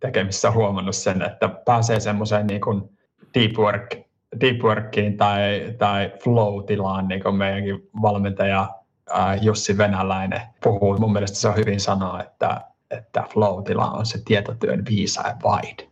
tekemissä 0.00 0.50
huomannut 0.50 0.96
sen, 0.96 1.22
että 1.22 1.48
pääsee 1.48 2.00
semmoiseen 2.00 2.46
niin 2.46 2.60
kuin 2.60 2.82
deep 3.34 3.52
work 3.58 3.94
deep 4.40 4.62
workiin 4.62 5.16
tai, 5.16 5.74
tai 5.78 6.12
flow-tilaan, 6.24 7.08
niin 7.08 7.22
kuin 7.22 7.34
meidänkin 7.34 7.88
valmentaja 8.02 8.68
ää, 9.10 9.36
Jussi 9.36 9.78
Venäläinen 9.78 10.40
puhuu. 10.62 10.98
Mun 10.98 11.12
mielestä 11.12 11.36
se 11.36 11.48
on 11.48 11.56
hyvin 11.56 11.80
sanoa, 11.80 12.22
että, 12.22 12.60
että 12.90 13.24
flow-tila 13.32 13.90
on 13.90 14.06
se 14.06 14.18
tietotyön 14.24 14.84
viisain 14.88 15.36
vaihde. 15.42 15.88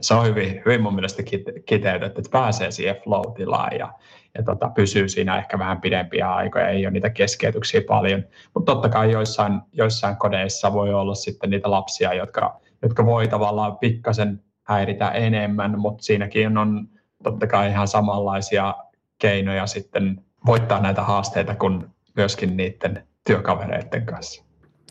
Se 0.00 0.14
on 0.14 0.26
hyvin, 0.26 0.62
hyvin 0.66 0.82
mun 0.82 0.94
mielestä 0.94 1.22
kiteytetty, 1.66 2.20
että 2.20 2.30
pääsee 2.30 2.70
siihen 2.70 2.96
flow-tilaan 3.04 3.78
ja, 3.78 3.92
ja 4.38 4.42
tota, 4.42 4.68
pysyy 4.68 5.08
siinä 5.08 5.38
ehkä 5.38 5.58
vähän 5.58 5.80
pidempiä 5.80 6.34
aikoja, 6.34 6.68
ei 6.68 6.86
ole 6.86 6.92
niitä 6.92 7.10
keskeytyksiä 7.10 7.80
paljon. 7.88 8.24
Mutta 8.54 8.72
totta 8.72 8.88
kai 8.88 9.12
joissain, 9.12 9.60
joissain 9.72 10.16
kodeissa 10.16 10.72
voi 10.72 10.94
olla 10.94 11.14
sitten 11.14 11.50
niitä 11.50 11.70
lapsia, 11.70 12.14
jotka, 12.14 12.60
jotka 12.82 13.06
voi 13.06 13.28
tavallaan 13.28 13.78
pikkasen 13.78 14.42
häiritä 14.62 15.10
enemmän, 15.10 15.78
mutta 15.78 16.04
siinäkin 16.04 16.58
on 16.58 16.88
totta 17.24 17.46
kai 17.46 17.70
ihan 17.70 17.88
samanlaisia 17.88 18.74
keinoja 19.18 19.66
sitten 19.66 20.24
voittaa 20.46 20.80
näitä 20.80 21.02
haasteita 21.02 21.54
kuin 21.54 21.84
myöskin 22.16 22.56
niiden 22.56 23.06
työkavereiden 23.26 24.06
kanssa. 24.06 24.44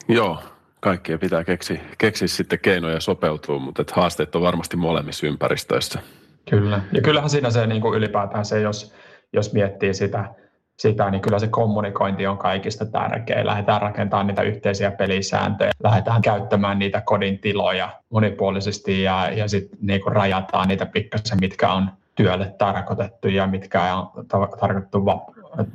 Joo, 0.07 0.39
kaikkien 0.79 1.19
pitää 1.19 1.43
keksiä, 1.43 1.79
keksiä 1.97 2.27
sitten 2.27 2.59
keinoja 2.59 2.99
sopeutua, 2.99 3.59
mutta 3.59 3.81
että 3.81 3.93
haasteet 3.95 4.35
on 4.35 4.41
varmasti 4.41 4.77
molemmissa 4.77 5.27
ympäristöissä. 5.27 5.99
Kyllä, 6.49 6.81
ja 6.91 7.01
kyllähän 7.01 7.29
siinä 7.29 7.49
se 7.49 7.67
niin 7.67 7.81
kuin 7.81 7.97
ylipäätään 7.97 8.45
se, 8.45 8.61
jos, 8.61 8.93
jos 9.33 9.53
miettii 9.53 9.93
sitä 9.93 10.33
sitä, 10.79 11.09
niin 11.09 11.21
kyllä 11.21 11.39
se 11.39 11.47
kommunikointi 11.47 12.27
on 12.27 12.37
kaikista 12.37 12.85
tärkeä. 12.85 13.45
Lähdetään 13.45 13.81
rakentamaan 13.81 14.27
niitä 14.27 14.41
yhteisiä 14.41 14.91
pelisääntöjä, 14.91 15.71
lähdetään 15.83 16.21
käyttämään 16.21 16.79
niitä 16.79 17.01
kodin 17.01 17.39
tiloja 17.39 17.89
monipuolisesti 18.09 19.03
ja, 19.03 19.29
ja 19.29 19.47
sitten 19.47 19.79
niin 19.81 20.01
rajataan 20.05 20.67
niitä 20.67 20.85
pikkasen, 20.85 21.37
mitkä 21.41 21.73
on 21.73 21.89
työlle 22.15 22.55
tarkoitettu 22.57 23.27
ja 23.27 23.47
mitkä 23.47 23.95
on 23.95 24.25
tarkoitettu 24.59 25.05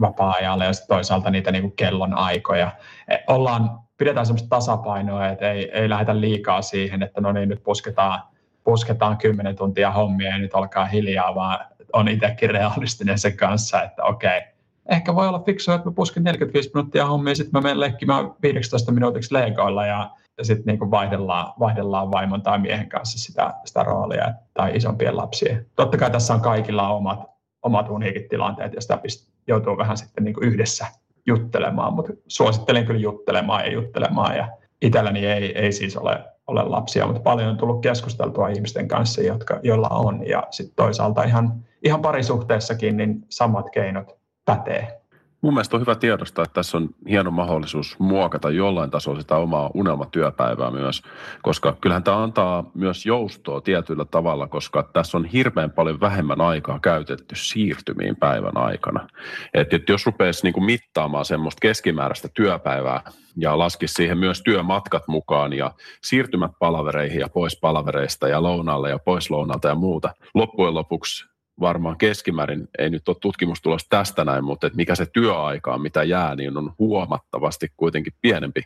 vapaa-ajalle 0.01 0.65
ja 0.65 0.71
toisaalta 0.89 1.31
niitä 1.31 1.53
niin 1.53 1.73
kellon 1.73 2.15
aikoja. 2.15 2.71
E, 3.09 3.17
ollaan, 3.27 3.71
pidetään 3.97 4.27
sellaista 4.27 4.49
tasapainoa, 4.49 5.29
että 5.29 5.53
ei, 5.53 5.71
ei 5.71 5.89
lähdetä 5.89 6.21
liikaa 6.21 6.63
siihen, 6.63 7.03
että 7.03 7.21
no 7.21 7.33
niin, 7.33 7.49
nyt 7.49 7.63
pusketaan, 7.63 8.21
pusketaan 8.65 9.17
10 9.17 9.57
tuntia 9.57 9.91
hommia 9.91 10.31
ja 10.31 10.39
nyt 10.39 10.55
alkaa 10.55 10.85
hiljaa, 10.85 11.35
vaan 11.35 11.59
on 11.93 12.09
itsekin 12.09 12.51
realistinen 12.51 13.19
sen 13.19 13.37
kanssa, 13.37 13.83
että 13.83 14.05
okei, 14.05 14.41
ehkä 14.89 15.15
voi 15.15 15.29
olla 15.29 15.43
fiksua, 15.47 15.75
että 15.75 15.89
mä 15.89 15.95
pusken 15.95 16.25
45 16.25 16.71
minuuttia 16.75 17.07
hommia, 17.07 17.35
sitten 17.35 17.53
mä 17.53 17.61
menen 17.61 17.81
leikkimään 17.81 18.31
15 18.43 18.93
minuutiksi 18.93 19.35
leikoilla 19.35 19.87
ja, 19.87 20.11
ja 20.39 20.45
sitten 20.45 20.67
niin 20.67 20.91
vaihdellaan, 20.91 21.53
vaihdellaan 21.59 22.11
vaimon 22.11 22.43
tai 22.43 22.59
miehen 22.59 22.89
kanssa 22.89 23.19
sitä, 23.19 23.55
sitä 23.65 23.83
roolia 23.83 24.35
tai 24.55 24.77
isompien 24.77 25.17
lapsien. 25.17 25.67
Totta 25.77 25.99
kai 25.99 26.11
tässä 26.11 26.35
on 26.35 26.41
kaikilla 26.41 26.89
omat, 26.89 27.21
omat 27.63 27.89
uniikit 27.89 28.29
tilanteet 28.29 28.73
ja 28.75 28.81
sitä 28.81 28.99
joutuu 29.47 29.77
vähän 29.77 29.97
sitten 29.97 30.25
niin 30.25 30.37
yhdessä 30.41 30.87
juttelemaan, 31.27 31.93
mutta 31.93 32.13
suosittelen 32.29 32.87
kyllä 32.87 33.01
juttelemaan 33.01 33.65
ja 33.65 33.73
juttelemaan 33.73 34.37
ja 34.37 34.49
itselläni 34.83 35.27
ei, 35.27 35.59
ei 35.59 35.73
siis 35.73 35.97
ole, 35.97 36.25
ole 36.47 36.63
lapsia, 36.63 37.07
mutta 37.07 37.23
paljon 37.23 37.49
on 37.49 37.57
tullut 37.57 37.83
keskusteltua 37.83 38.49
ihmisten 38.49 38.89
kanssa, 38.89 39.23
jotka, 39.23 39.61
joilla 39.63 39.89
on 39.89 40.29
ja 40.29 40.47
sitten 40.51 40.77
toisaalta 40.77 41.23
ihan, 41.23 41.65
ihan 41.85 42.03
parisuhteessakin 42.03 42.97
niin 42.97 43.25
samat 43.29 43.71
keinot 43.71 44.19
pätee. 44.45 44.98
Mun 45.41 45.55
mielestä 45.55 45.77
on 45.77 45.81
hyvä 45.81 45.95
tiedostaa, 45.95 46.43
että 46.43 46.55
tässä 46.55 46.77
on 46.77 46.89
hieno 47.09 47.31
mahdollisuus 47.31 47.99
muokata 47.99 48.51
jollain 48.51 48.91
tasolla 48.91 49.21
sitä 49.21 49.37
omaa 49.37 49.71
unelmatyöpäivää 49.75 50.71
myös, 50.71 51.03
koska 51.43 51.77
kyllähän 51.81 52.03
tämä 52.03 52.23
antaa 52.23 52.71
myös 52.75 53.07
joustoa 53.07 53.61
tietyllä 53.61 54.05
tavalla, 54.05 54.47
koska 54.47 54.83
tässä 54.93 55.19
on 55.19 55.25
hirveän 55.25 55.71
paljon 55.71 56.01
vähemmän 56.01 56.41
aikaa 56.41 56.81
käytetty 56.81 57.35
siirtymiin 57.37 58.17
päivän 58.17 58.57
aikana. 58.57 59.09
Et, 59.55 59.75
et 59.75 59.89
jos 59.89 60.07
rupeaisi 60.07 60.47
niinku 60.47 60.61
mittaamaan 60.61 61.25
semmoista 61.25 61.61
keskimääräistä 61.61 62.29
työpäivää 62.35 63.03
ja 63.37 63.59
laskisi 63.59 63.95
siihen 63.95 64.19
myös 64.19 64.43
työmatkat 64.43 65.09
mukaan 65.09 65.53
ja 65.53 65.71
siirtymät 66.03 66.51
palavereihin 66.59 67.21
ja 67.21 67.29
pois 67.29 67.61
palavereista 67.61 68.29
ja 68.29 68.43
lounalle 68.43 68.91
ja 68.91 68.99
pois 68.99 69.31
lounalta 69.31 69.69
ja 69.69 69.75
muuta, 69.75 70.15
loppujen 70.35 70.75
lopuksi 70.75 71.38
varmaan 71.61 71.99
keskimäärin, 71.99 72.69
ei 72.79 72.91
nyt 72.91 73.09
ole 73.09 73.17
tutkimustulos 73.21 73.87
tästä 73.89 74.25
näin, 74.25 74.45
mutta 74.45 74.67
että 74.67 74.77
mikä 74.77 74.95
se 74.95 75.07
työaika 75.07 75.75
on, 75.75 75.83
mitä 75.83 76.03
jää, 76.03 76.35
niin 76.35 76.57
on 76.57 76.73
huomattavasti 76.79 77.69
kuitenkin 77.77 78.13
pienempi. 78.21 78.61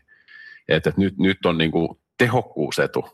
Että, 0.68 0.90
että 0.90 1.01
nyt, 1.01 1.18
nyt 1.18 1.47
on 1.47 1.59
niin 1.59 1.70
kuin 1.70 1.88
tehokkuusetu 2.18 3.09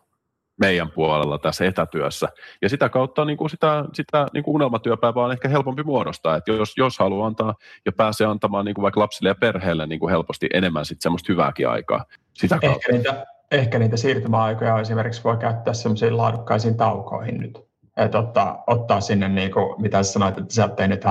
meidän 0.58 0.90
puolella 0.90 1.38
tässä 1.38 1.64
etätyössä. 1.64 2.28
Ja 2.62 2.68
sitä 2.68 2.88
kautta 2.88 3.24
niin 3.24 3.36
kuin 3.36 3.50
sitä, 3.50 3.84
sitä 3.92 4.26
niin 4.32 4.44
kuin 4.44 4.54
unelmatyöpäivää 4.54 5.24
on 5.24 5.32
ehkä 5.32 5.48
helpompi 5.48 5.82
muodostaa. 5.82 6.36
Että 6.36 6.52
jos, 6.52 6.72
jos 6.76 6.98
haluaa 6.98 7.26
antaa 7.26 7.54
ja 7.86 7.92
pääsee 7.92 8.26
antamaan 8.26 8.64
niin 8.64 8.74
kuin 8.74 8.82
vaikka 8.82 9.00
lapsille 9.00 9.28
ja 9.28 9.34
perheelle 9.34 9.86
niin 9.86 10.00
kuin 10.00 10.10
helposti 10.10 10.46
enemmän 10.54 10.84
sit 10.84 11.00
semmoista 11.00 11.32
hyvääkin 11.32 11.68
aikaa. 11.68 12.04
Sitä 12.34 12.58
kautta. 12.58 12.76
Ehkä 12.76 12.92
niitä, 12.92 13.26
ehkä 13.50 13.78
niitä 13.78 13.96
siirtymäaikoja 13.96 14.80
esimerkiksi 14.80 15.24
voi 15.24 15.36
käyttää 15.36 15.74
semmoisiin 15.74 16.16
laadukkaisiin 16.16 16.76
taukoihin 16.76 17.38
nyt 17.38 17.67
että 17.98 18.18
ottaa, 18.18 18.64
ottaa 18.66 19.00
sinne, 19.00 19.28
niin 19.28 19.52
kuin, 19.52 19.82
mitä 19.82 20.02
sä 20.02 20.12
sanoit, 20.12 20.38
että 20.38 20.54
sä 20.54 20.68
teet 20.68 20.90
nyt 20.90 21.02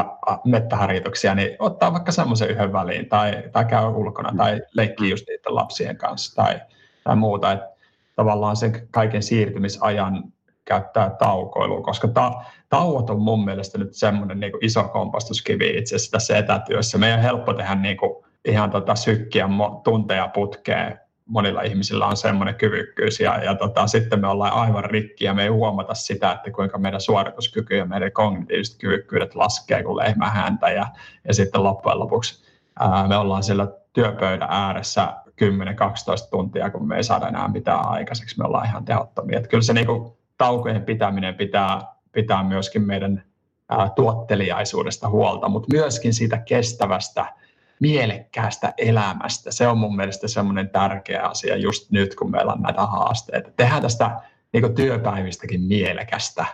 mettäharjoituksia, 0.46 1.36
niin 1.36 1.56
ottaa 1.60 1.94
vaikka 1.94 2.12
semmoisen 2.12 2.50
yhden 2.50 2.74
väliin 2.74 3.10
tai, 3.10 3.44
tai 3.52 3.66
käy 3.66 3.86
ulkona 3.86 4.34
tai 4.38 4.62
leikkii 4.74 5.10
just 5.10 5.28
niiden 5.28 5.56
lapsien 5.56 5.98
kanssa 5.98 6.36
tai, 6.36 6.60
tai 7.04 7.16
muuta. 7.16 7.52
Että 7.52 7.70
tavallaan 8.16 8.56
sen 8.56 8.88
kaiken 8.92 9.24
siirtymisajan 9.24 10.24
käyttää 10.66 11.10
taukoiluun, 11.10 11.84
koska 11.84 12.08
ta, 12.08 12.32
tauot 12.70 13.10
on 13.10 13.22
mun 13.22 13.46
mielestä 13.46 13.78
nyt 13.78 13.94
semmoinen 13.94 14.40
niin 14.40 14.52
iso 14.62 14.84
kompastuskivi 14.84 15.78
itse 15.78 15.96
asiassa 15.96 16.12
tässä 16.12 16.38
etätyössä. 16.38 16.98
Meidän 16.98 17.20
on 17.20 17.24
helppo 17.24 17.54
tehdä 17.54 17.76
niin 17.76 17.98
kuin 17.98 18.26
ihan 18.46 18.72
tota 18.72 18.96
sykkiä 18.96 19.50
tunteja 19.84 20.28
putkeen 20.28 21.00
monilla 21.28 21.61
ihmisillä 21.61 22.07
on 22.07 22.17
semmoinen 22.17 22.55
kyvykkyys 22.55 23.19
ja, 23.19 23.43
ja 23.43 23.55
tota, 23.55 23.88
sitten 23.88 24.21
me 24.21 24.28
ollaan 24.28 24.53
aivan 24.53 24.84
rikki 24.84 25.25
ja 25.25 25.34
me 25.34 25.43
ei 25.43 25.49
huomata 25.49 25.93
sitä, 25.93 26.32
että 26.32 26.51
kuinka 26.51 26.78
meidän 26.78 27.01
suorituskyky 27.01 27.75
ja 27.75 27.86
meidän 27.86 28.11
kognitiiviset 28.11 28.78
kyvykkyydet 28.78 29.36
laskee 29.36 29.84
kuin 29.84 29.97
lehmä 29.97 30.30
häntä 30.30 30.69
ja, 30.69 30.88
ja 31.28 31.34
sitten 31.34 31.63
loppujen 31.63 31.99
lopuksi 31.99 32.43
ää, 32.80 33.07
me 33.07 33.17
ollaan 33.17 33.43
siellä 33.43 33.67
työpöydän 33.93 34.49
ääressä 34.51 35.13
10-12 35.28 36.30
tuntia, 36.32 36.69
kun 36.69 36.88
me 36.88 36.95
ei 36.95 37.03
saada 37.03 37.28
enää 37.28 37.47
mitään 37.47 37.89
aikaiseksi, 37.89 38.38
me 38.38 38.45
ollaan 38.45 38.65
ihan 38.65 38.86
tehottomia. 38.86 39.38
Että 39.38 39.49
kyllä 39.49 39.63
se 39.63 39.73
niin 39.73 39.88
kuin, 39.88 40.11
taukojen 40.38 40.86
pitäminen 40.86 41.36
pitää, 41.36 41.82
pitää 42.11 42.43
myöskin 42.43 42.82
meidän 42.82 43.23
ää, 43.69 43.89
tuotteliaisuudesta 43.95 45.09
huolta, 45.09 45.49
mutta 45.49 45.67
myöskin 45.73 46.13
siitä 46.13 46.38
kestävästä 46.38 47.34
mielekkäästä 47.80 48.73
elämästä. 48.78 49.51
Se 49.51 49.67
on 49.67 49.78
mun 49.78 49.95
mielestä 49.95 50.28
semmoinen 50.28 50.69
tärkeä 50.69 51.23
asia 51.23 51.57
just 51.57 51.91
nyt, 51.91 52.15
kun 52.15 52.32
meillä 52.32 52.53
on 52.53 52.61
näitä 52.61 52.86
haasteita. 52.86 53.51
Tehdään 53.55 53.82
tästä 53.82 54.11
niin 54.53 54.75
työpäivistäkin 54.75 55.61
mielekästä 55.61 56.45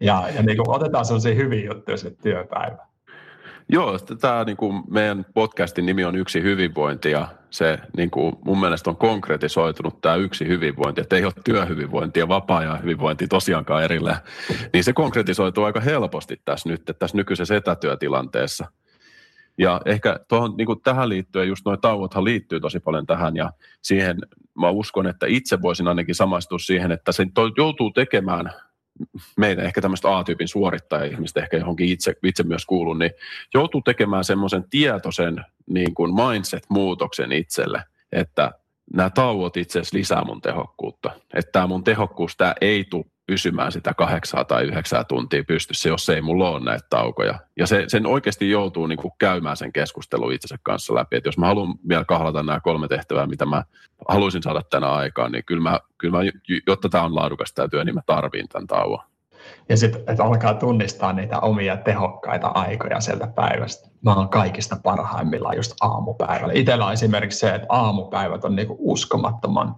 ja, 0.00 0.28
ja 0.34 0.42
niin 0.42 0.70
otetaan 0.70 1.04
sellaisia 1.04 1.34
hyviä 1.34 1.66
juttuja 1.66 1.96
se 1.96 2.10
työpäivä. 2.10 2.86
Joo, 3.68 3.98
tämä 3.98 4.44
niin 4.44 4.56
kuin 4.56 4.82
meidän 4.90 5.26
podcastin 5.34 5.86
nimi 5.86 6.04
on 6.04 6.16
Yksi 6.16 6.42
hyvinvointi 6.42 7.10
ja 7.10 7.28
se 7.50 7.78
niin 7.96 8.10
kuin 8.10 8.36
mun 8.44 8.60
mielestä 8.60 8.90
on 8.90 8.96
konkretisoitunut 8.96 10.00
tämä 10.00 10.14
yksi 10.14 10.48
hyvinvointi, 10.48 11.00
että 11.00 11.16
ei 11.16 11.24
ole 11.24 11.32
työhyvinvointi 11.44 12.20
ja 12.20 12.28
vapaa-ajan 12.28 12.82
hyvinvointi 12.82 13.28
tosiaankaan 13.28 13.84
erillään, 13.84 14.16
niin 14.72 14.84
se 14.84 14.92
konkretisoituu 14.92 15.64
aika 15.64 15.80
helposti 15.80 16.40
tässä 16.44 16.68
nyt, 16.68 16.82
tässä 16.98 17.16
nykyisessä 17.16 17.56
etätyötilanteessa– 17.56 18.66
ja 19.58 19.80
ehkä 19.84 20.20
tuohon, 20.28 20.56
niin 20.56 20.68
tähän 20.84 21.08
liittyen, 21.08 21.48
just 21.48 21.64
nuo 21.64 21.76
tauothan 21.76 22.24
liittyy 22.24 22.60
tosi 22.60 22.80
paljon 22.80 23.06
tähän 23.06 23.36
ja 23.36 23.52
siihen 23.82 24.18
mä 24.54 24.70
uskon, 24.70 25.06
että 25.06 25.26
itse 25.26 25.62
voisin 25.62 25.88
ainakin 25.88 26.14
samaistua 26.14 26.58
siihen, 26.58 26.92
että 26.92 27.12
se 27.12 27.26
joutuu 27.56 27.90
tekemään 27.90 28.52
meidän 29.36 29.64
ehkä 29.64 29.80
tämmöistä 29.80 30.18
A-tyypin 30.18 30.48
suorittaja-ihmistä, 30.48 31.40
ehkä 31.40 31.56
johonkin 31.56 31.88
itse, 31.88 32.14
itse 32.22 32.42
myös 32.42 32.66
kuulun, 32.66 32.98
niin 32.98 33.10
joutuu 33.54 33.82
tekemään 33.82 34.24
semmoisen 34.24 34.64
tietoisen 34.70 35.44
niin 35.66 35.94
kuin 35.94 36.14
mindset-muutoksen 36.14 37.32
itselle, 37.32 37.84
että 38.12 38.52
nämä 38.94 39.10
tauot 39.10 39.56
itse 39.56 39.80
asiassa 39.80 39.98
lisää 39.98 40.24
mun 40.24 40.40
tehokkuutta. 40.40 41.10
Että 41.34 41.52
tämä 41.52 41.66
mun 41.66 41.84
tehokkuus, 41.84 42.36
tämä 42.36 42.54
ei 42.60 42.84
tule 42.84 43.04
pysymään 43.26 43.72
sitä 43.72 43.94
kahdeksaa 43.94 44.44
tai 44.44 44.64
yhdeksää 44.64 45.04
tuntia 45.04 45.44
pystyssä, 45.44 45.88
jos 45.88 46.08
ei 46.08 46.20
mulla 46.20 46.50
ole 46.50 46.64
näitä 46.64 46.86
taukoja. 46.90 47.38
Ja 47.56 47.66
se, 47.66 47.84
sen 47.88 48.06
oikeasti 48.06 48.50
joutuu 48.50 48.86
niin 48.86 48.96
kuin 48.96 49.12
käymään 49.18 49.56
sen 49.56 49.72
keskustelun 49.72 50.32
itsensä 50.32 50.56
kanssa 50.62 50.94
läpi. 50.94 51.16
Että 51.16 51.28
jos 51.28 51.38
mä 51.38 51.46
haluan 51.46 51.74
vielä 51.88 52.04
kahlata 52.04 52.42
nämä 52.42 52.60
kolme 52.60 52.88
tehtävää, 52.88 53.26
mitä 53.26 53.46
mä 53.46 53.64
haluaisin 54.08 54.42
saada 54.42 54.62
tänä 54.70 54.92
aikaan, 54.92 55.32
niin 55.32 55.44
kyllä 55.44 55.62
mä, 55.62 55.80
kyllä 55.98 56.18
mä 56.18 56.24
jotta 56.66 56.88
tämä 56.88 57.04
on 57.04 57.14
laadukas 57.14 57.52
tämä 57.52 57.68
työ, 57.68 57.84
niin 57.84 57.94
mä 57.94 58.02
tarviin 58.06 58.48
tämän 58.48 58.66
tauon. 58.66 59.04
Ja 59.68 59.76
sitten, 59.76 60.00
että 60.06 60.24
alkaa 60.24 60.54
tunnistaa 60.54 61.12
niitä 61.12 61.40
omia 61.40 61.76
tehokkaita 61.76 62.48
aikoja 62.48 63.00
sieltä 63.00 63.26
päivästä. 63.26 63.88
Mä 64.02 64.14
oon 64.14 64.28
kaikista 64.28 64.76
parhaimmillaan 64.82 65.56
just 65.56 65.72
aamupäivällä. 65.80 66.52
Itellä 66.52 66.86
on 66.86 66.92
esimerkiksi 66.92 67.38
se, 67.38 67.54
että 67.54 67.66
aamupäivät 67.68 68.44
on 68.44 68.56
niinku 68.56 68.76
uskomattoman, 68.78 69.74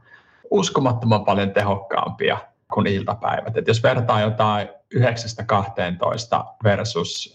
uskomattoman 0.51 1.25
paljon 1.25 1.51
tehokkaampia 1.51 2.39
kuin 2.73 2.87
iltapäivät. 2.87 3.57
Et 3.57 3.69
jos 3.69 3.83
vertaa 3.83 4.21
jotain 4.21 4.69
9-12 4.97 5.01
versus 6.65 7.35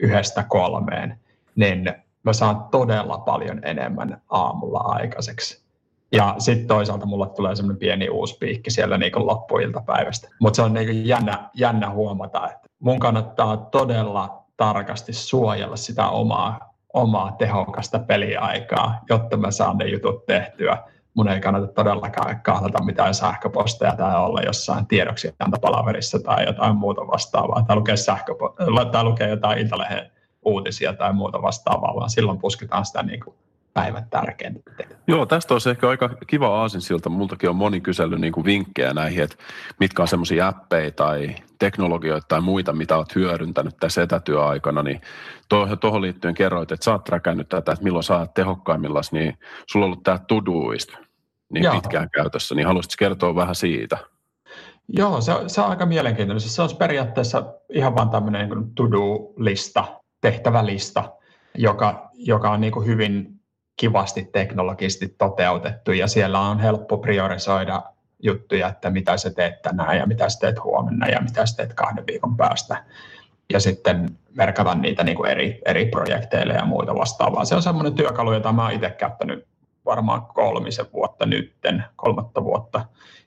yhdestä 0.00 0.44
kolmeen, 0.48 1.20
niin 1.56 1.92
mä 2.22 2.32
saan 2.32 2.64
todella 2.70 3.18
paljon 3.18 3.64
enemmän 3.64 4.22
aamulla 4.30 4.78
aikaiseksi. 4.78 5.64
Ja 6.12 6.34
sitten 6.38 6.66
toisaalta 6.66 7.06
mulle 7.06 7.28
tulee 7.28 7.56
semmoinen 7.56 7.78
pieni 7.78 8.08
uusi 8.08 8.38
piikki 8.38 8.70
siellä 8.70 8.98
niin 8.98 9.26
loppuiltapäivästä. 9.26 10.28
Mutta 10.40 10.56
se 10.56 10.62
on 10.62 10.74
niin 10.74 11.06
jännä, 11.06 11.50
jännä 11.54 11.90
huomata, 11.90 12.50
että 12.50 12.68
mun 12.78 13.00
kannattaa 13.00 13.56
todella 13.56 14.44
tarkasti 14.56 15.12
suojella 15.12 15.76
sitä 15.76 16.08
omaa, 16.08 16.74
omaa 16.92 17.32
tehokasta 17.32 17.98
peliaikaa, 17.98 19.00
jotta 19.10 19.36
mä 19.36 19.50
saan 19.50 19.78
ne 19.78 19.84
jutut 19.88 20.26
tehtyä 20.26 20.78
mun 21.14 21.28
ei 21.28 21.40
kannata 21.40 21.66
todellakaan 21.66 22.40
kahlata 22.40 22.84
mitään 22.84 23.14
sähköposteja 23.14 23.96
tai 23.96 24.16
olla 24.16 24.40
jossain 24.40 24.86
tiedoksiantopalaverissa 24.86 26.18
tai 26.18 26.46
jotain 26.46 26.76
muuta 26.76 27.00
vastaavaa. 27.00 27.62
Tai 27.62 27.76
lukea, 27.76 27.94
sähköpo- 27.94 28.56
tai 28.92 29.04
lukea 29.04 29.28
jotain 29.28 29.58
Iltalehden 29.58 30.10
uutisia 30.44 30.92
tai 30.92 31.12
muuta 31.12 31.42
vastaavaa, 31.42 31.94
vaan 31.96 32.10
silloin 32.10 32.38
pusketaan 32.38 32.86
sitä 32.86 33.02
niin 33.02 33.20
kuin 33.24 33.36
päivän 33.74 34.06
tärkeintä. 34.10 34.60
Joo, 35.06 35.26
tästä 35.26 35.54
olisi 35.54 35.70
ehkä 35.70 35.88
aika 35.88 36.10
kiva 36.26 36.60
aasinsilta. 36.60 37.10
Multakin 37.10 37.50
on 37.50 37.56
moni 37.56 37.80
kysellyt 37.80 38.20
niin 38.20 38.32
kuin 38.32 38.44
vinkkejä 38.44 38.94
näihin, 38.94 39.24
että 39.24 39.36
mitkä 39.80 40.02
on 40.02 40.08
semmoisia 40.08 40.48
appeja 40.48 40.90
tai 40.90 41.34
teknologioita 41.58 42.26
tai 42.28 42.40
muita, 42.40 42.72
mitä 42.72 42.96
olet 42.96 43.14
hyödyntänyt 43.14 43.76
tässä 43.80 44.02
etätyöaikana, 44.02 44.82
niin 44.82 45.00
tuohon, 45.48 45.78
tuohon 45.78 46.02
liittyen 46.02 46.34
kerroit, 46.34 46.72
että 46.72 46.84
sä 46.84 46.92
oot 46.92 47.08
räkännyt 47.08 47.48
tätä, 47.48 47.72
että 47.72 47.84
milloin 47.84 48.04
sä 48.04 48.18
oot 48.18 48.34
tehokkaimmillaan, 48.34 49.04
niin 49.12 49.38
sulla 49.70 49.86
on 49.86 49.88
ollut 49.92 50.02
tämä 50.02 50.18
Todoist 50.18 50.92
niin 51.52 51.64
Joo. 51.64 51.74
pitkään 51.74 52.10
käytössä, 52.10 52.54
niin 52.54 52.66
haluaisitko 52.66 52.94
kertoa 52.98 53.34
vähän 53.34 53.54
siitä? 53.54 53.98
Joo, 54.88 55.20
se, 55.20 55.32
se 55.46 55.60
on 55.60 55.70
aika 55.70 55.86
mielenkiintoinen. 55.86 56.40
Se 56.40 56.62
on 56.62 56.76
periaatteessa 56.78 57.44
ihan 57.72 57.96
vain 57.96 58.10
tämmöinen 58.10 58.48
niin 58.48 58.74
to-do-lista, 58.74 59.84
tehtävälista, 60.20 61.12
joka, 61.54 62.10
joka 62.14 62.50
on 62.50 62.60
niin 62.60 62.72
kuin 62.72 62.86
hyvin 62.86 63.33
kivasti 63.76 64.28
teknologisesti 64.32 65.14
toteutettu 65.18 65.92
ja 65.92 66.06
siellä 66.06 66.40
on 66.40 66.60
helppo 66.60 66.98
priorisoida 66.98 67.82
juttuja, 68.22 68.68
että 68.68 68.90
mitä 68.90 69.16
sä 69.16 69.30
teet 69.30 69.62
tänään 69.62 69.96
ja 69.96 70.06
mitä 70.06 70.28
sä 70.28 70.40
teet 70.40 70.64
huomenna 70.64 71.08
ja 71.08 71.20
mitä 71.20 71.46
sä 71.46 71.56
teet 71.56 71.74
kahden 71.74 72.06
viikon 72.06 72.36
päästä. 72.36 72.84
Ja 73.52 73.60
sitten 73.60 74.18
merkata 74.34 74.74
niitä 74.74 75.04
niin 75.04 75.16
kuin 75.16 75.30
eri, 75.30 75.60
eri 75.66 75.86
projekteille 75.86 76.54
ja 76.54 76.64
muita 76.64 76.94
vastaavaa. 76.94 77.44
Se 77.44 77.54
on 77.54 77.62
semmoinen 77.62 77.94
työkalu, 77.94 78.32
jota 78.32 78.52
mä 78.52 78.70
itse 78.70 78.90
käyttänyt 78.90 79.46
varmaan 79.84 80.26
kolmisen 80.26 80.86
vuotta 80.92 81.26
nytten, 81.26 81.84
kolmatta 81.96 82.44
vuotta. 82.44 82.84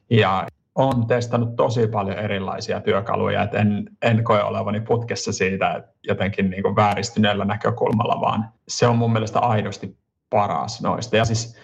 Ja 0.10 0.48
on 0.76 1.08
testannut 1.08 1.56
tosi 1.56 1.88
paljon 1.88 2.18
erilaisia 2.18 2.82
työkaluja, 2.82 3.44
että 3.44 3.58
en, 3.58 3.90
en 4.02 4.24
koe 4.24 4.44
olevani 4.44 4.80
putkessa 4.80 5.34
siitä 5.34 5.84
jotenkin 6.08 6.50
niin 6.50 6.64
kuin 6.64 6.76
vääristyneellä 6.76 7.46
näkökulmalla, 7.46 8.22
vaan 8.22 8.50
se 8.68 8.88
on 8.88 8.98
mun 8.98 9.14
mielestä 9.14 9.40
aidosti 9.40 9.98
paras 10.30 10.82
noista. 10.82 11.18
Ja 11.18 11.26
siis 11.26 11.58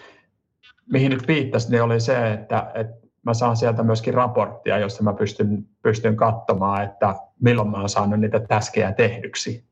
mihin 0.92 1.10
nyt 1.10 1.28
viittasin, 1.28 1.70
niin 1.70 1.82
oli 1.82 2.00
se, 2.00 2.32
että, 2.32 2.70
että 2.74 3.06
mä 3.22 3.34
saan 3.34 3.56
sieltä 3.56 3.82
myöskin 3.82 4.14
raporttia, 4.14 4.78
jossa 4.78 5.02
mä 5.02 5.12
pystyn, 5.12 5.66
pystyn 5.82 6.16
katsomaan, 6.16 6.84
että 6.84 7.14
milloin 7.40 7.70
mä 7.70 7.78
oon 7.78 7.88
saanut 7.88 8.20
niitä 8.20 8.40
täskejä 8.40 8.92
tehdyksi, 8.92 9.64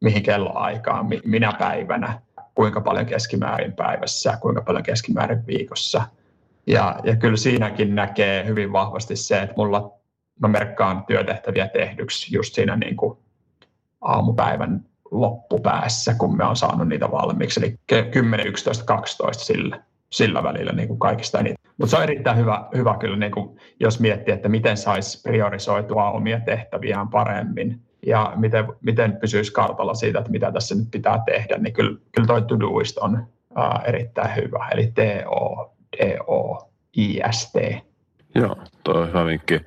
mihin 0.00 0.22
kelloaikaan, 0.22 1.08
minä 1.24 1.52
päivänä, 1.58 2.20
kuinka 2.54 2.80
paljon 2.80 3.06
keskimäärin 3.06 3.72
päivässä, 3.72 4.38
kuinka 4.40 4.62
paljon 4.62 4.82
keskimäärin 4.82 5.46
viikossa. 5.46 6.02
Ja, 6.66 7.00
ja 7.04 7.16
kyllä 7.16 7.36
siinäkin 7.36 7.94
näkee 7.94 8.46
hyvin 8.46 8.72
vahvasti 8.72 9.16
se, 9.16 9.42
että 9.42 9.54
mulla 9.56 9.90
mä 10.40 10.48
merkkaan 10.48 11.04
työtehtäviä 11.04 11.68
tehdyksi 11.68 12.36
just 12.36 12.54
siinä 12.54 12.76
niin 12.76 12.96
kuin 12.96 13.18
aamupäivän 14.00 14.84
loppupäässä, 15.10 16.14
kun 16.14 16.36
me 16.36 16.44
on 16.44 16.56
saanut 16.56 16.88
niitä 16.88 17.10
valmiiksi, 17.10 17.60
eli 17.60 17.74
10, 18.10 18.46
11, 18.46 18.84
12 18.84 19.44
sillä, 19.44 19.80
sillä 20.10 20.42
välillä 20.42 20.72
niin 20.72 20.88
kuin 20.88 20.98
kaikista 20.98 21.38
eniten. 21.38 21.56
Mutta 21.78 21.90
se 21.90 21.96
on 21.96 22.02
erittäin 22.02 22.36
hyvä, 22.36 22.68
hyvä 22.76 22.96
kyllä, 23.00 23.16
niin 23.16 23.32
kuin, 23.32 23.60
jos 23.80 24.00
miettii, 24.00 24.34
että 24.34 24.48
miten 24.48 24.76
saisi 24.76 25.22
priorisoitua 25.22 26.10
omia 26.10 26.40
tehtäviään 26.40 27.08
paremmin 27.08 27.80
ja 28.06 28.32
miten, 28.36 28.64
miten 28.80 29.16
pysyisi 29.16 29.52
kartalla 29.52 29.94
siitä, 29.94 30.18
että 30.18 30.30
mitä 30.30 30.52
tässä 30.52 30.74
nyt 30.74 30.88
pitää 30.90 31.22
tehdä, 31.26 31.58
niin 31.58 31.72
kyllä, 31.72 31.98
kyllä 32.12 32.26
toi 32.26 32.42
Todoist 32.42 32.98
on 32.98 33.26
ää, 33.56 33.82
erittäin 33.86 34.36
hyvä, 34.36 34.68
eli 34.72 34.92
T-O-D-O-I-S-T. 34.94 35.96
Joo, 38.34 38.56
toi 38.84 39.02
on 39.02 39.08
hyvä 39.08 39.24
vinkki. 39.24 39.60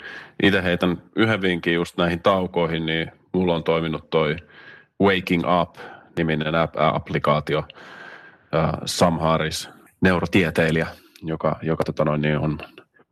Itse 0.43 0.63
heitän 0.63 1.01
yhden 1.15 1.41
vinkin 1.41 1.73
just 1.73 1.97
näihin 1.97 2.21
taukoihin, 2.21 2.85
niin 2.85 3.11
mulla 3.33 3.55
on 3.55 3.63
toiminut 3.63 4.09
toi 4.09 4.35
Waking 5.03 5.43
Up-niminen 5.61 6.53
applikaatio. 6.77 7.63
Sam 8.85 9.19
Harris, 9.19 9.69
neurotieteilijä, 10.01 10.87
joka, 11.21 11.59
joka 11.61 11.83
tota 11.83 12.05
noin, 12.05 12.21
niin 12.21 12.37
on 12.37 12.57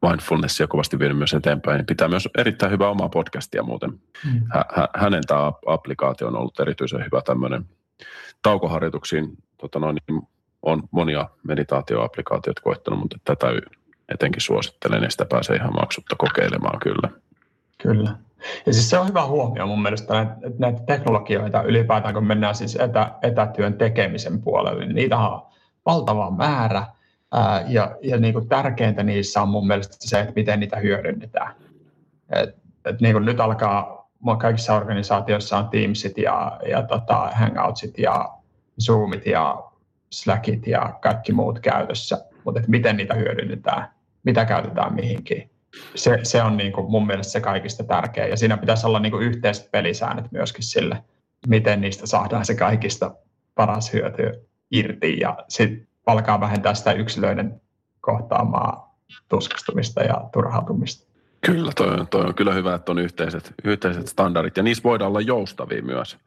mindfulnessia 0.02 0.68
kovasti 0.68 1.00
vienyt 1.00 1.18
myös 1.18 1.34
eteenpäin. 1.34 1.86
Pitää 1.86 2.08
myös 2.08 2.30
erittäin 2.38 2.72
hyvää 2.72 2.90
omaa 2.90 3.10
podcastia 3.10 3.64
muuten. 3.64 3.90
Mm. 3.90 4.42
Hä, 4.54 4.66
hänen 4.96 5.24
tämä 5.28 5.52
applikaatio 5.66 6.28
on 6.28 6.36
ollut 6.36 6.60
erityisen 6.60 7.06
hyvä 7.06 7.22
tämmöinen 7.22 7.66
taukoharjoituksiin. 8.42 9.38
Tota 9.58 9.80
noin, 9.80 9.98
niin 10.08 10.22
on 10.62 10.84
monia 10.92 11.30
meditaatioapplikaatioita 11.44 12.62
koittanut, 12.62 13.00
mutta 13.00 13.18
tätä 13.24 13.48
etenkin 14.10 14.42
suosittelen 14.42 15.04
ja 15.04 15.10
sitä 15.10 15.26
pääsee 15.26 15.56
ihan 15.56 15.74
maksutta 15.74 16.16
kokeilemaan 16.16 16.80
kyllä. 16.80 17.10
Kyllä. 17.82 18.18
Ja 18.66 18.74
siis 18.74 18.90
se 18.90 19.00
on 19.00 19.08
hyvä 19.08 19.26
huomio 19.26 19.68
mun 19.68 19.82
mielestä, 19.82 20.22
että 20.22 20.50
näitä 20.60 20.80
teknologioita 20.86 21.62
ylipäätään, 21.62 22.14
kun 22.14 22.28
mennään 22.28 22.56
siis 22.56 22.76
etä, 22.76 23.12
etätyön 23.22 23.74
tekemisen 23.74 24.42
puolelle, 24.42 24.86
niin 24.86 24.96
niitä 24.96 25.18
on 25.18 25.42
valtava 25.86 26.32
määrä– 26.32 26.88
ja, 27.68 27.98
ja 28.02 28.18
niin 28.18 28.34
kuin 28.34 28.50
tärkeintä 28.50 29.04
niissä 29.04 29.42
on 29.42 29.50
mun 29.50 29.68
mielestä 29.68 29.96
se, 30.00 30.20
että 30.20 30.34
miten 30.36 30.60
niitä 30.60 30.78
hyödynnetään. 30.78 31.56
Et, 32.30 32.56
et 32.86 33.02
niin 33.02 33.14
kuin 33.14 33.26
nyt 33.26 33.40
alkaa, 33.40 34.10
kaikissa 34.40 34.76
organisaatioissa 34.76 35.58
on 35.58 35.70
Teamsit 35.70 36.18
ja, 36.18 36.60
ja 36.70 36.84
tota 36.84 37.32
Hangoutsit 37.34 38.00
ja 38.00 38.30
Zoomit 38.86 39.26
ja 39.26 39.64
Slackit 40.12 40.68
ja 40.68 40.94
kaikki 41.02 41.34
muut 41.34 41.60
käytössä, 41.60 42.26
mutta 42.44 42.62
miten 42.68 42.98
niitä 42.98 43.14
hyödynnetään, 43.14 43.88
mitä 44.24 44.46
käytetään 44.46 44.94
mihinkin. 44.94 45.50
Se, 45.96 46.20
se 46.24 46.44
on 46.44 46.58
niin 46.58 46.72
kuin 46.72 46.92
mun 46.92 47.08
mielestä 47.08 47.32
se 47.32 47.42
kaikista 47.42 47.84
tärkeä 47.84 48.28
ja 48.28 48.38
siinä 48.38 48.58
pitäisi 48.58 48.88
olla 48.88 49.00
niin 49.00 49.12
kuin 49.12 49.24
yhteiset 49.24 49.72
pelisäännöt 49.72 50.32
myöskin 50.32 50.64
sille, 50.64 51.04
miten 51.48 51.82
niistä 51.82 52.08
saadaan 52.08 52.46
se 52.46 52.56
kaikista 52.56 53.16
paras 53.56 53.94
hyöty 53.94 54.48
irti 54.72 55.20
ja 55.20 55.38
sit 55.50 55.88
alkaa 56.06 56.40
vähentää 56.40 56.74
sitä 56.74 56.92
yksilöiden 56.92 57.62
kohtaamaa 58.02 58.96
tuskastumista 59.30 60.04
ja 60.04 60.30
turhautumista. 60.34 61.08
Kyllä, 61.42 61.72
toi 61.76 61.88
on, 61.88 62.08
toi 62.08 62.26
on 62.26 62.36
kyllä 62.36 62.54
hyvä, 62.54 62.76
että 62.76 62.92
on 62.92 63.00
yhteiset, 63.00 63.54
yhteiset 63.64 64.08
standardit 64.08 64.58
ja 64.58 64.64
niissä 64.64 64.84
voidaan 64.84 65.10
olla 65.10 65.22
joustavia 65.22 65.82
myös. 65.82 66.18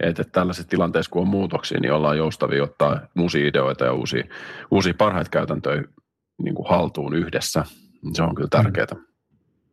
Että 0.00 0.24
tällaisissa 0.24 0.68
tilanteissa, 0.68 1.10
kun 1.10 1.22
on 1.22 1.28
muutoksia, 1.28 1.80
niin 1.80 1.92
ollaan 1.92 2.18
joustavia 2.18 2.62
ottaa 2.62 3.00
uusia 3.18 3.48
ideoita 3.48 3.84
ja 3.84 3.92
uusia, 3.92 4.24
uusia 4.70 4.94
parhaita 4.98 5.30
käytäntöjä 5.30 5.82
niin 6.42 6.54
kuin 6.54 6.68
haltuun 6.68 7.14
yhdessä. 7.14 7.64
Se 8.12 8.22
on 8.22 8.34
kyllä 8.34 8.48
tärkeää. 8.48 8.86
Mm. 8.94 9.00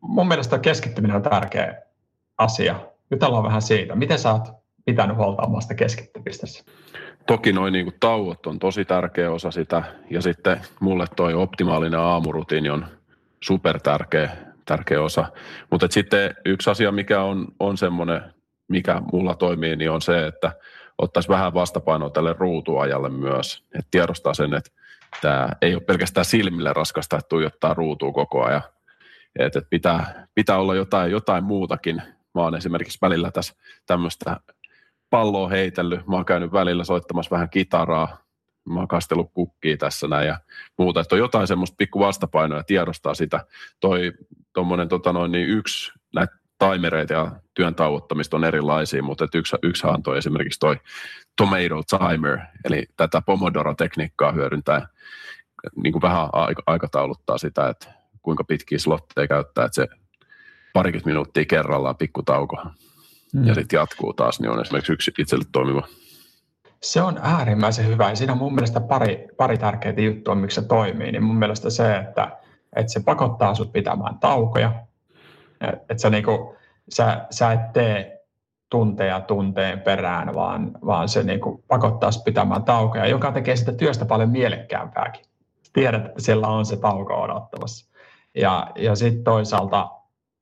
Mun 0.01 0.27
mielestä 0.27 0.59
keskittyminen 0.59 1.15
on 1.15 1.21
tärkeä 1.21 1.81
asia. 2.37 2.75
Jutellaan 3.11 3.43
vähän 3.43 3.61
siitä. 3.61 3.95
Miten 3.95 4.19
sä 4.19 4.31
oot 4.31 4.43
pitänyt 4.85 5.17
huolta 5.17 5.41
omasta 5.41 5.75
keskittymistäsi? 5.75 6.63
Toki 7.27 7.53
noin 7.53 7.73
niin 7.73 7.93
tauot 7.99 8.45
on 8.45 8.59
tosi 8.59 8.85
tärkeä 8.85 9.31
osa 9.31 9.51
sitä, 9.51 9.83
ja 10.09 10.21
sitten 10.21 10.61
mulle 10.79 11.05
toi 11.15 11.33
optimaalinen 11.33 11.99
aamurutiini 11.99 12.69
on 12.69 12.85
super 13.43 13.79
tärkeä, 13.79 14.37
tärkeä 14.65 15.01
osa. 15.01 15.25
Mutta 15.71 15.87
sitten 15.89 16.35
yksi 16.45 16.69
asia, 16.69 16.91
mikä 16.91 17.23
on, 17.23 17.47
on 17.59 17.77
semmoinen, 17.77 18.21
mikä 18.67 19.01
mulla 19.11 19.35
toimii, 19.35 19.75
niin 19.75 19.91
on 19.91 20.01
se, 20.01 20.27
että 20.27 20.51
ottaisi 20.97 21.29
vähän 21.29 21.53
vastapainoa 21.53 22.09
tälle 22.09 22.35
ruutuajalle 22.39 23.09
myös. 23.09 23.63
Että 23.65 23.87
tiedostaa 23.91 24.33
sen, 24.33 24.53
että 24.53 24.71
tämä 25.21 25.49
ei 25.61 25.75
ole 25.75 25.83
pelkästään 25.83 26.25
silmille 26.25 26.73
raskasta, 26.73 27.17
että 27.17 27.29
tuijottaa 27.29 27.73
ruutua 27.73 28.11
koko 28.11 28.43
ajan. 28.43 28.61
Että 29.39 29.61
pitää, 29.69 30.27
pitää 30.35 30.57
olla 30.57 30.75
jotain, 30.75 31.11
jotain 31.11 31.43
muutakin. 31.43 31.95
Mä 32.35 32.41
oon 32.41 32.55
esimerkiksi 32.55 32.99
välillä 33.01 33.31
tässä 33.31 33.53
tämmöistä 33.85 34.37
palloa 35.09 35.49
heitellyt. 35.49 36.07
Mä 36.07 36.15
oon 36.15 36.25
käynyt 36.25 36.51
välillä 36.51 36.83
soittamassa 36.83 37.31
vähän 37.31 37.49
kitaraa. 37.49 38.17
Mä 38.65 38.79
oon 38.79 38.87
kastellut 38.87 39.31
kukkia 39.33 39.77
tässä 39.77 40.07
näin 40.07 40.27
ja 40.27 40.39
muuta. 40.77 40.99
Että 40.99 41.15
on 41.15 41.19
jotain 41.19 41.47
semmoista 41.47 41.75
pikku 41.77 41.99
vastapainoa 41.99 42.59
ja 42.59 42.63
tiedostaa 42.63 43.13
sitä. 43.13 43.45
Toi 43.79 44.13
tuommoinen 44.53 44.87
tota 44.87 45.13
noin, 45.13 45.31
niin 45.31 45.49
yksi 45.49 45.91
näitä 46.15 46.35
timereita 46.59 47.13
ja 47.13 47.31
työn 47.53 47.75
tauottamista 47.75 48.37
on 48.37 48.43
erilaisia, 48.43 49.03
mutta 49.03 49.27
yksi, 49.33 49.55
yksi 49.63 49.87
on 49.87 50.03
toi 50.03 50.17
esimerkiksi 50.17 50.59
toi 50.59 50.77
tomato 51.35 51.83
timer, 52.09 52.39
eli 52.65 52.85
tätä 52.97 53.21
Pomodoro-tekniikkaa 53.25 54.31
hyödyntää 54.31 54.87
niin 55.75 55.93
kuin 55.93 56.01
vähän 56.01 56.29
aikatauluttaa 56.65 57.37
sitä, 57.37 57.69
että 57.69 57.93
kuinka 58.21 58.43
pitkiä 58.43 58.79
slotteja 58.79 59.27
käyttää, 59.27 59.65
että 59.65 59.75
se 59.75 59.87
parikymmentä 60.73 61.09
minuuttia 61.09 61.45
kerrallaan 61.45 61.97
pikku 61.97 62.23
tauko 62.23 62.57
mm. 63.33 63.47
ja 63.47 63.55
sitten 63.55 63.77
jatkuu 63.77 64.13
taas, 64.13 64.39
niin 64.39 64.49
on 64.49 64.61
esimerkiksi 64.61 64.93
yksi 64.93 65.11
itselle 65.17 65.45
toimiva. 65.51 65.87
Se 66.81 67.01
on 67.01 67.19
äärimmäisen 67.21 67.87
hyvä 67.87 68.09
ja 68.09 68.15
siinä 68.15 68.33
on 68.33 68.39
mun 68.39 68.55
mielestä 68.55 68.79
pari, 68.79 69.27
pari 69.37 69.57
tärkeää 69.57 69.95
juttua, 69.97 70.35
miksi 70.35 70.61
se 70.61 70.67
toimii. 70.67 71.11
Niin 71.11 71.23
mun 71.23 71.39
mielestä 71.39 71.69
se, 71.69 71.95
että, 71.95 72.37
että 72.75 72.91
se 72.91 72.99
pakottaa 72.99 73.55
sut 73.55 73.73
pitämään 73.73 74.19
taukoja. 74.19 74.73
Että 75.61 75.97
sä, 75.97 76.09
niinku, 76.09 76.55
sä, 76.89 77.25
sä 77.29 77.51
et 77.51 77.73
tee 77.73 78.22
tunteja 78.73 79.21
tunteen 79.21 79.81
perään, 79.81 80.35
vaan, 80.35 80.71
vaan 80.85 81.09
se 81.09 81.23
niinku 81.23 81.63
pakottaa 81.67 82.11
sut 82.11 82.23
pitämään 82.23 82.63
taukoja, 82.63 83.07
joka 83.07 83.31
tekee 83.31 83.55
sitä 83.55 83.71
työstä 83.71 84.05
paljon 84.05 84.29
mielekkäämpääkin. 84.29 85.25
Tiedät, 85.73 86.05
että 86.05 86.21
siellä 86.21 86.47
on 86.47 86.65
se 86.65 86.77
tauko 86.77 87.21
odottamassa. 87.21 87.93
Ja, 88.35 88.67
ja 88.75 88.95
sitten 88.95 89.23
toisaalta, 89.23 89.91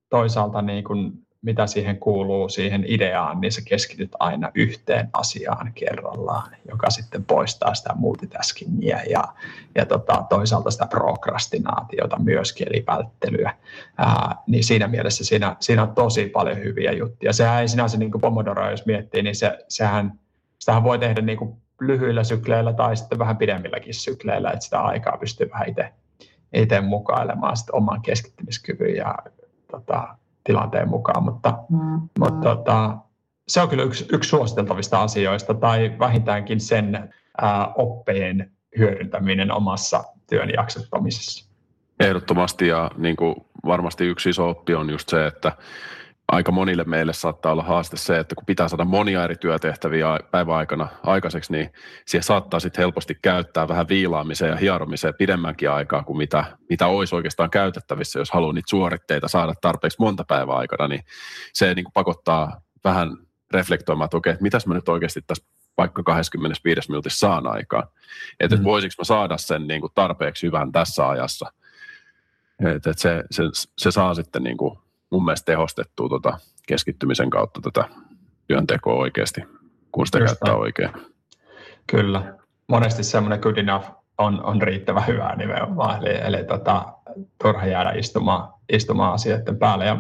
toisaalta 0.10 0.62
niin 0.62 0.84
mitä 0.94 1.31
siihen 1.66 1.98
kuuluu 1.98 2.50
siihen 2.50 2.86
ideaan, 2.88 3.42
niin 3.42 3.52
sä 3.52 3.62
keskityt 3.66 4.12
aina 4.20 4.52
yhteen 4.56 5.10
asiaan 5.14 5.72
kerrallaan, 5.76 6.56
joka 6.70 6.90
sitten 6.90 7.26
poistaa 7.26 7.74
sitä 7.74 7.94
multitaskingia 7.96 9.00
ja, 9.10 9.24
ja 9.76 9.86
tota, 9.86 10.26
toisaalta 10.30 10.72
sitä 10.72 10.86
prokrastinaatiota 10.86 12.20
myöskin, 12.20 12.68
eli 12.68 12.84
välttelyä. 12.88 13.54
Ää, 13.98 14.36
niin 14.48 14.64
siinä 14.64 14.88
mielessä 14.88 15.26
siinä, 15.26 15.56
siinä 15.60 15.84
on 15.84 15.96
tosi 15.96 16.26
paljon 16.26 16.58
hyviä 16.58 16.92
juttuja. 16.92 17.34
Sehän 17.34 17.62
ei 17.62 17.68
sinänsä 17.68 17.98
niin 17.98 18.12
kuin 18.12 18.22
Pomodoro, 18.22 18.72
jos 18.72 18.86
miettii, 18.86 19.24
niin 19.24 19.36
se, 19.36 19.66
sehän, 19.68 20.20
sitähän 20.60 20.84
voi 20.84 21.00
tehdä 21.00 21.22
niin 21.22 21.38
kuin 21.38 21.56
lyhyillä 21.82 22.24
sykleillä 22.24 22.74
tai 22.74 22.98
sitten 22.98 23.20
vähän 23.20 23.38
pidemmilläkin 23.38 23.94
sykleillä, 23.94 24.52
että 24.52 24.64
sitä 24.66 24.82
aikaa 24.82 25.18
pystyy 25.18 25.50
vähän 25.50 25.70
itse, 25.70 25.94
itse 26.54 26.82
mukailemaan 26.82 27.58
sitten 27.58 27.76
oman 27.76 28.02
keskittymiskyvyn 28.02 28.96
ja 28.96 29.16
tota, 29.72 30.18
tilanteen 30.44 30.90
mukaan, 30.90 31.24
mutta, 31.24 31.54
mm. 31.70 32.10
mutta 32.20 32.56
tota, 32.56 32.98
se 33.48 33.62
on 33.62 33.70
kyllä 33.70 33.84
yksi, 33.84 34.06
yksi 34.14 34.30
suositeltavista 34.30 35.02
asioista, 35.02 35.54
tai 35.54 35.96
vähintäänkin 36.00 36.60
sen 36.60 37.14
ää, 37.42 37.72
oppeen 37.76 38.52
hyödyntäminen 38.78 39.52
omassa 39.52 40.04
työn 40.30 40.50
jaksottamisessa. 40.50 41.52
Ehdottomasti, 42.00 42.68
ja 42.68 42.92
niin 42.98 43.16
kuin 43.16 43.36
varmasti 43.66 44.06
yksi 44.06 44.30
iso 44.30 44.50
oppi 44.50 44.76
on 44.76 44.90
just 44.90 45.10
se, 45.10 45.26
että 45.28 45.52
aika 46.32 46.52
monille 46.52 46.84
meille 46.84 47.14
saattaa 47.14 47.52
olla 47.52 47.64
haaste 47.64 47.98
se, 47.98 48.20
että 48.20 48.36
kun 48.36 48.46
pitää 48.46 48.68
saada 48.68 48.86
monia 48.86 49.24
eri 49.24 49.36
työtehtäviä 49.36 50.20
päivän 50.32 50.56
aikana 50.56 50.88
aikaiseksi, 51.04 51.52
niin 51.52 51.70
siihen 52.08 52.24
saattaa 52.24 52.60
sitten 52.60 52.82
helposti 52.82 53.18
käyttää 53.22 53.68
vähän 53.68 53.88
viilaamiseen 53.88 54.52
ja 54.52 54.56
hieromiseen 54.56 55.14
pidemmänkin 55.18 55.72
aikaa 55.72 56.04
kuin 56.04 56.18
mitä, 56.18 56.46
mitä 56.70 56.88
olisi 56.88 57.16
oikeastaan 57.16 57.50
käytettävissä, 57.50 58.20
jos 58.20 58.32
haluaa 58.32 58.54
niitä 58.54 58.70
suoritteita 58.70 59.28
saada 59.28 59.54
tarpeeksi 59.62 59.98
monta 60.00 60.24
päivää 60.28 60.56
aikana, 60.56 60.88
niin 60.88 61.02
se 61.54 61.74
niin 61.74 61.86
kuin 61.86 61.94
pakottaa 61.94 62.62
vähän 62.84 63.18
reflektoimaan, 63.54 64.06
että 64.06 64.18
okei, 64.18 64.32
että 64.32 64.44
mitäs 64.44 64.68
mä 64.68 64.74
nyt 64.74 64.90
oikeasti 64.90 65.22
tässä 65.28 65.46
vaikka 65.78 66.04
25 66.04 66.90
minuutissa 66.90 67.20
saan 67.20 67.48
aikaan. 67.48 67.84
Että 68.40 68.56
mm. 68.56 68.64
voisiko 68.64 68.94
mä 68.98 69.04
saada 69.04 69.38
sen 69.38 69.68
niin 69.68 69.82
kuin 69.82 69.92
tarpeeksi 69.96 70.48
hyvän 70.48 70.72
tässä 70.72 71.10
ajassa. 71.10 71.52
Että 72.76 72.90
et 72.90 73.00
se, 73.00 73.24
se, 73.32 73.44
se, 73.78 73.92
saa 73.92 74.14
sitten 74.14 74.44
niin 74.44 74.58
kuin 74.58 74.78
mun 75.12 75.26
mielestä 75.26 75.46
tehostettua 75.46 76.10
tota 76.10 76.38
keskittymisen 76.68 77.30
kautta 77.30 77.62
tätä 77.62 77.90
työntekoa 78.48 78.94
oikeasti, 78.94 79.42
kun 79.92 80.06
sitä 80.06 80.20
Just 80.20 80.30
käyttää 80.30 80.56
on. 80.56 80.62
oikein. 80.62 80.92
Kyllä. 81.88 82.34
Monesti 82.68 83.04
semmoinen 83.04 83.40
good 83.40 83.58
enough 83.58 83.92
on, 84.18 84.44
on 84.44 84.62
riittävän 84.62 85.08
hyvää 85.08 85.36
nimenomaan, 85.36 86.00
eli, 86.00 86.18
eli 86.22 86.44
tota, 86.44 86.94
turha 87.44 87.66
jäädä 87.66 87.92
istumaan, 87.92 88.54
istumaan 88.70 89.14
asioiden 89.14 89.58
päälle. 89.58 89.86
Ja 89.86 89.98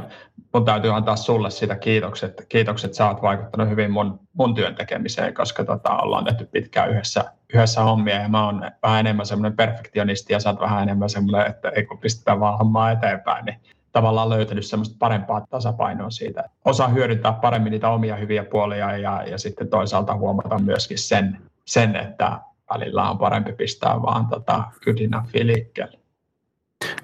mun 0.54 0.66
täytyy 0.66 0.96
antaa 0.96 1.16
sulle 1.16 1.50
sitä 1.50 1.76
kiitokset. 1.76 2.46
Kiitokset, 2.50 2.94
sä 2.94 3.08
oot 3.08 3.22
vaikuttanut 3.22 3.70
hyvin 3.70 3.92
mun, 3.92 4.20
mun 4.34 4.56
työn 4.56 4.76
tekemiseen, 4.76 5.34
koska 5.34 5.64
tota, 5.64 5.98
ollaan 5.98 6.26
tehty 6.26 6.46
pitkään 6.46 6.90
yhdessä, 6.90 7.24
yhdessä 7.54 7.82
hommia 7.82 8.16
ja 8.16 8.30
mä 8.30 8.46
oon 8.46 8.72
vähän 8.84 9.00
enemmän 9.00 9.26
semmoinen 9.26 9.58
perfektionisti 9.58 10.34
ja 10.34 10.40
sä 10.40 10.50
oot 10.50 10.60
vähän 10.60 10.84
enemmän 10.84 11.10
semmoinen, 11.10 11.50
että 11.50 11.70
ei 11.70 11.86
kun 11.86 11.98
pistetään 11.98 12.40
vaan 12.40 12.58
hommaa 12.58 12.92
eteenpäin, 12.92 13.46
niin 13.46 13.60
tavallaan 13.92 14.30
löytänyt 14.30 14.66
semmoista 14.66 14.96
parempaa 15.00 15.46
tasapainoa 15.50 16.10
siitä. 16.10 16.44
Osaa 16.66 16.88
hyödyntää 16.88 17.34
paremmin 17.34 17.72
niitä 17.72 17.90
omia 17.90 18.16
hyviä 18.16 18.44
puolia 18.44 18.98
ja, 18.98 19.24
ja 19.24 19.38
sitten 19.38 19.70
toisaalta 19.70 20.16
huomata 20.16 20.60
myöskin 20.60 20.98
sen, 20.98 21.42
sen, 21.66 21.96
että 21.96 22.40
välillä 22.74 23.10
on 23.10 23.18
parempi 23.18 23.54
pistää 23.54 24.02
vaan 24.02 24.28
tota 24.28 24.64
good 24.84 25.00
enough 25.00 25.30
liikkeelle. 25.34 26.02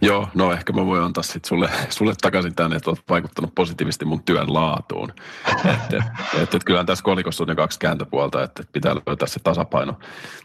Joo, 0.02 0.28
no 0.34 0.52
ehkä 0.52 0.74
mä 0.74 0.86
voin 0.86 1.04
antaa 1.04 1.24
sit 1.24 1.46
sulle, 1.46 1.70
sulle 1.90 2.14
takaisin 2.22 2.56
tänne, 2.56 2.76
että 2.76 2.90
olet 2.90 3.04
vaikuttanut 3.10 3.56
positiivisesti 3.56 4.06
mun 4.06 4.24
työn 4.24 4.54
laatuun. 4.54 5.14
että 5.74 6.04
et, 6.42 6.56
et, 6.56 6.64
kyllähän 6.64 6.86
tässä 6.86 7.04
kolikossa 7.04 7.44
on 7.44 7.48
ne 7.48 7.56
kaksi 7.56 7.80
kääntöpuolta, 7.80 8.44
että 8.44 8.64
pitää 8.72 8.96
löytää 8.96 9.28
se 9.28 9.40
tasapaino, 9.40 10.00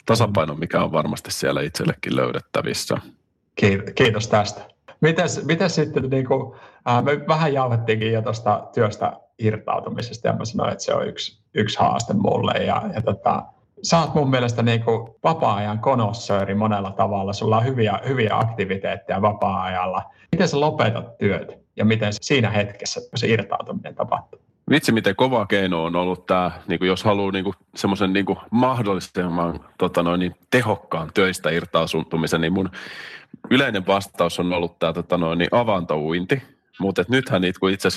tasapaino, 0.07 0.55
mikä 0.55 0.82
on 0.82 0.93
varmasti 0.93 1.30
siellä 1.30 1.62
itsellekin 1.62 2.16
löydettävissä. 2.16 2.97
Kiitos 3.95 4.28
tästä. 4.28 4.72
Mites, 5.03 5.44
mites 5.44 5.74
sitten, 5.74 6.11
niin 6.11 6.26
kuin, 6.26 6.55
äh, 6.88 7.03
me 7.03 7.20
vähän 7.28 7.53
jauhettiinkin 7.53 8.12
jo 8.12 8.22
tuosta 8.22 8.68
työstä 8.74 9.12
irtautumisesta 9.38 10.28
ja 10.28 10.34
mä 10.34 10.44
sanoin, 10.44 10.72
että 10.72 10.84
se 10.84 10.94
on 10.94 11.09
yksi, 11.09 11.42
yksi 11.55 11.78
haaste 11.78 12.14
mulle 12.14 12.64
ja, 12.64 12.82
ja 12.94 13.03
tota, 13.03 13.42
sä 13.82 14.00
oot 14.00 14.14
mun 14.14 14.30
mielestä 14.30 14.62
niin 14.62 14.84
kuin 14.84 15.14
vapaa-ajan 15.24 15.78
konossööri 15.78 16.55
monella 16.55 16.90
tavalla. 16.90 17.32
Sulla 17.32 17.57
on 17.57 17.64
hyviä, 17.64 18.00
hyviä 18.09 18.38
aktiviteetteja 18.38 19.22
vapaa-ajalla. 19.22 20.03
Miten 20.32 20.48
sä 20.48 20.61
lopetat 20.61 21.18
työt 21.18 21.59
ja 21.76 21.84
miten 21.84 22.12
siinä 22.12 22.50
hetkessä 22.50 23.00
se 23.14 23.26
irtautuminen 23.26 23.94
tapahtuu? 23.94 24.40
Vitsi, 24.71 24.93
miten 24.93 25.17
kova 25.17 25.47
keino 25.47 25.85
on 25.85 25.97
ollut 25.97 26.27
tämä, 26.27 26.51
niin 26.69 26.87
jos 26.87 27.05
haluaa 27.05 27.33
niin 27.33 27.45
semmoisen 27.77 28.13
niin 28.13 28.27
mahdollisimman 28.51 29.61
tota 29.79 30.03
noin, 30.03 30.21
niin 30.21 30.35
tehokkaan 30.51 31.11
töistä 31.15 31.51
irtautumisen, 31.51 32.41
niin 32.41 32.53
mun 32.53 32.71
yleinen 33.51 33.87
vastaus 33.87 34.39
on 34.41 34.53
ollut 34.53 34.79
tämä 34.79 34.93
tota 34.93 35.19
noin, 35.19 35.39
niin 35.39 35.49
avantouinti. 35.53 36.43
Mutta 36.81 37.05
nythän 37.09 37.43
niitä, 37.43 37.61
kun 37.61 37.71
itse 37.71 37.89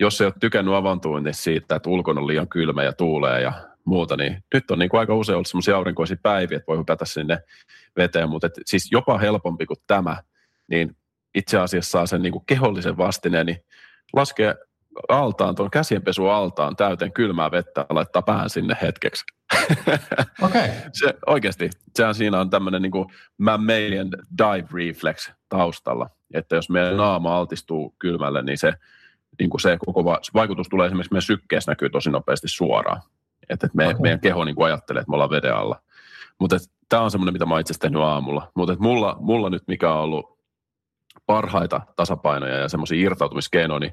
jos 0.00 0.20
ei 0.20 0.26
ole 0.26 0.34
tykännyt 0.40 0.74
avantouinti 0.74 1.32
siitä, 1.32 1.76
että 1.76 1.90
ulkona 1.90 2.20
on 2.20 2.26
liian 2.26 2.48
kylmä 2.48 2.82
ja 2.82 2.92
tuulee 2.92 3.40
ja 3.40 3.52
muuta, 3.84 4.16
niin 4.16 4.44
nyt 4.54 4.70
on 4.70 4.78
niin 4.78 4.88
kuin 4.88 5.00
aika 5.00 5.14
usein 5.14 5.36
ollut 5.36 5.46
semmoisia 5.46 5.76
aurinkoisia 5.76 6.16
päiviä, 6.22 6.56
että 6.56 6.66
voi 6.66 6.78
hypätä 6.78 7.04
sinne 7.04 7.38
veteen, 7.96 8.28
mutta 8.28 8.48
siis 8.64 8.88
jopa 8.92 9.18
helpompi 9.18 9.66
kuin 9.66 9.78
tämä, 9.86 10.16
niin 10.68 10.96
itse 11.34 11.58
asiassa 11.58 11.90
saa 11.90 12.06
sen 12.06 12.22
niin 12.22 12.32
kuin 12.32 12.44
kehollisen 12.46 12.96
vastineen, 12.96 13.46
niin 13.46 13.64
laskee 14.12 14.54
altaan, 15.08 15.54
tuon 15.54 15.70
käsienpesu 15.70 16.26
altaan 16.26 16.76
täyteen 16.76 17.12
kylmää 17.12 17.50
vettä 17.50 17.86
ja 17.88 17.94
laittaa 17.94 18.22
pään 18.22 18.50
sinne 18.50 18.76
hetkeksi. 18.82 19.24
Okay. 20.42 20.68
se, 20.92 21.14
oikeasti, 21.26 21.70
sehän 21.96 22.14
siinä 22.14 22.40
on 22.40 22.50
tämmöinen 22.50 22.82
niin 22.82 23.06
mammalian 23.38 24.10
dive 24.38 24.68
reflex 24.72 25.30
taustalla, 25.48 26.10
että 26.34 26.56
jos 26.56 26.70
meidän 26.70 26.96
naama 26.96 27.38
altistuu 27.38 27.94
kylmälle, 27.98 28.42
niin 28.42 28.58
se, 28.58 28.72
niin 29.38 29.50
kuin 29.50 29.60
se 29.60 29.78
koko 29.86 30.04
va- 30.04 30.20
vaikutus 30.34 30.68
tulee 30.68 30.86
esimerkiksi 30.86 31.12
meidän 31.12 31.22
sykkeessä 31.22 31.70
näkyy 31.70 31.90
tosi 31.90 32.10
nopeasti 32.10 32.48
suoraan. 32.48 33.02
Että, 33.48 33.66
että 33.66 33.76
me, 33.76 33.88
okay. 33.88 34.00
meidän 34.00 34.20
keho 34.20 34.44
niin 34.44 34.54
kuin 34.54 34.66
ajattelee, 34.66 35.00
että 35.00 35.10
me 35.10 35.14
ollaan 35.14 35.30
veden 35.30 35.54
alla. 35.54 35.82
Mutta 36.40 36.56
tämä 36.88 37.02
on 37.02 37.10
semmoinen, 37.10 37.32
mitä 37.32 37.46
mä 37.46 37.60
itse 37.60 37.74
tehnyt 37.78 38.02
aamulla. 38.02 38.52
Mutta 38.54 38.76
mulla, 38.78 39.16
mulla 39.20 39.50
nyt 39.50 39.62
mikä 39.66 39.92
on 39.92 40.00
ollut 40.00 40.38
parhaita 41.26 41.80
tasapainoja 41.96 42.58
ja 42.58 42.68
semmoisia 42.68 43.04
irtautumiskeinoja, 43.04 43.80
niin 43.80 43.92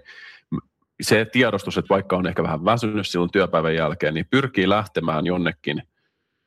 se 1.01 1.25
tiedostus, 1.25 1.77
että 1.77 1.89
vaikka 1.89 2.17
on 2.17 2.27
ehkä 2.27 2.43
vähän 2.43 2.65
väsynyt 2.65 3.07
silloin 3.07 3.31
työpäivän 3.31 3.75
jälkeen, 3.75 4.13
niin 4.13 4.27
pyrkii 4.29 4.69
lähtemään 4.69 5.25
jonnekin, 5.25 5.83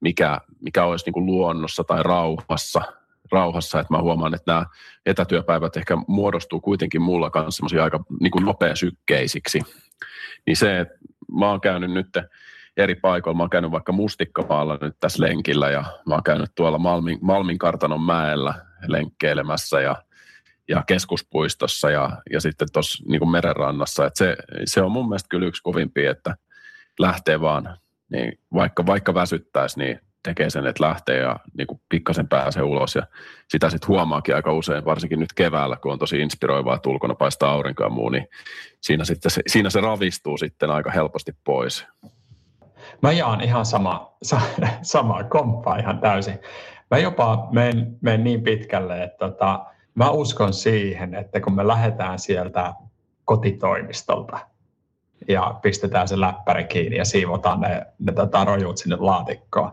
mikä, 0.01 0.41
mikä 0.61 0.85
olisi 0.85 1.05
niin 1.05 1.13
kuin 1.13 1.27
luonnossa 1.27 1.85
tai 1.85 2.03
rauhassa, 2.03 2.83
rauhassa, 3.33 3.81
että 3.81 3.95
mä 3.95 4.03
huomaan, 4.03 4.35
että 4.35 4.53
nämä 4.53 4.67
etätyöpäivät 5.07 5.77
ehkä 5.77 5.97
muodostuu 6.07 6.61
kuitenkin 6.61 7.03
mulla 7.03 7.31
kanssa 7.31 7.83
aika 7.83 8.05
niin 8.21 8.31
kuin 8.31 8.45
nopeasykkeisiksi. 8.45 9.61
Niin 10.47 10.57
se, 10.57 10.81
että 10.81 10.95
mä 11.39 11.51
oon 11.51 11.61
käynyt 11.61 11.91
nyt 11.91 12.09
eri 12.77 12.95
paikoilla, 12.95 13.37
mä 13.37 13.43
oon 13.43 13.51
käynyt 13.51 13.71
vaikka 13.71 13.93
Mustikkamaalla 13.93 14.79
nyt 14.81 14.97
tässä 15.01 15.23
lenkillä 15.23 15.71
ja 15.71 15.85
mä 16.07 16.15
oon 16.15 16.23
käynyt 16.23 16.51
tuolla 16.55 16.79
Malmin, 16.79 17.19
Malmin 17.23 17.59
kartanon 17.59 18.03
mäellä 18.03 18.55
lenkkeilemässä 18.87 19.81
ja 19.81 19.97
ja 20.69 20.85
keskuspuistossa 20.87 21.91
ja, 21.91 22.11
ja 22.33 22.41
sitten 22.41 22.69
tuossa 22.73 23.05
niin 23.09 23.31
merenrannassa. 23.31 24.07
Et 24.07 24.17
se, 24.17 24.37
se 24.65 24.83
on 24.83 24.93
mun 24.93 25.09
mielestä 25.09 25.29
kyllä 25.29 25.47
yksi 25.47 25.63
kovimpia, 25.63 26.11
että 26.11 26.37
lähtee 26.99 27.41
vaan, 27.41 27.79
niin 28.11 28.39
vaikka, 28.55 28.87
vaikka 28.87 29.15
väsyttäisi, 29.15 29.79
niin 29.79 30.01
tekee 30.23 30.51
sen, 30.51 30.67
että 30.67 30.85
lähtee 30.85 31.19
ja 31.19 31.37
niin 31.59 31.67
kuin 31.67 31.81
pikkasen 31.89 32.29
pääsee 32.29 32.63
ulos. 32.63 32.95
Ja 32.95 33.03
sitä 33.49 33.71
sitten 33.71 33.89
huomaakin 33.89 34.35
aika 34.35 34.53
usein, 34.53 34.85
varsinkin 34.85 35.21
nyt 35.21 35.33
keväällä, 35.33 35.77
kun 35.77 35.93
on 35.93 35.99
tosi 35.99 36.21
inspiroivaa, 36.21 36.77
että 36.77 36.89
ulkona 36.89 37.15
paistaa 37.15 37.51
aurinko 37.51 37.83
ja 37.83 37.91
muu, 37.91 38.09
niin 38.09 38.29
siinä, 38.81 39.05
sitten 39.05 39.31
se, 39.31 39.43
siinä 39.47 39.71
se 39.71 39.81
ravistuu 39.81 40.39
sitten 40.39 40.71
aika 40.71 40.91
helposti 40.91 41.33
pois. 41.45 41.87
Mä 43.03 43.13
jaan 43.13 43.41
ihan 43.41 43.67
sama, 43.67 44.17
sa, 44.23 44.41
samaa 44.83 45.25
komppaa 45.25 45.77
ihan 45.77 45.99
täysin. 45.99 46.39
Mä 46.91 46.99
jopa 46.99 47.49
menen, 47.53 47.97
menen 48.01 48.25
niin 48.25 48.43
pitkälle, 48.43 49.03
että 49.03 49.19
tota, 49.19 49.67
Mä 49.99 50.11
uskon 50.11 50.53
siihen, 50.53 51.15
että 51.15 51.41
kun 51.41 51.55
me 51.55 51.67
lähdetään 51.67 52.19
sieltä 52.19 52.75
kotitoimistolta 53.25 54.39
ja 55.29 55.59
pistetään 55.63 56.09
se 56.09 56.21
läppäri 56.21 56.65
kiinni 56.65 56.97
ja 56.97 57.05
siivotaan 57.05 57.61
ne, 57.61 57.87
ne 57.99 58.13
tota, 58.13 58.45
rojut 58.45 58.79
sinne 58.79 58.97
laatikkoon, 59.01 59.73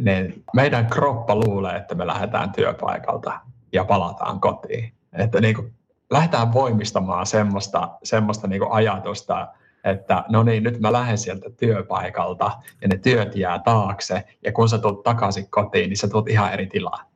niin 0.00 0.44
meidän 0.54 0.86
kroppa 0.86 1.34
luulee, 1.34 1.76
että 1.76 1.94
me 1.94 2.06
lähdetään 2.06 2.52
työpaikalta 2.52 3.40
ja 3.72 3.84
palataan 3.84 4.40
kotiin. 4.40 4.92
Että 5.12 5.40
niin 5.40 5.54
kuin 5.54 5.72
lähdetään 6.10 6.52
voimistamaan 6.52 7.26
semmoista, 7.26 7.88
semmoista 8.02 8.46
niin 8.46 8.60
kuin 8.60 8.72
ajatusta, 8.72 9.48
että 9.84 10.24
no 10.28 10.42
niin, 10.42 10.62
nyt 10.62 10.80
mä 10.80 10.92
lähden 10.92 11.18
sieltä 11.18 11.50
työpaikalta 11.50 12.50
ja 12.82 12.88
ne 12.88 12.98
työt 12.98 13.36
jää 13.36 13.58
taakse 13.58 14.24
ja 14.44 14.52
kun 14.52 14.68
sä 14.68 14.78
tulet 14.78 15.02
takaisin 15.02 15.50
kotiin, 15.50 15.88
niin 15.88 15.96
sä 15.96 16.08
tulet 16.08 16.28
ihan 16.28 16.52
eri 16.52 16.66
tilaan. 16.66 17.06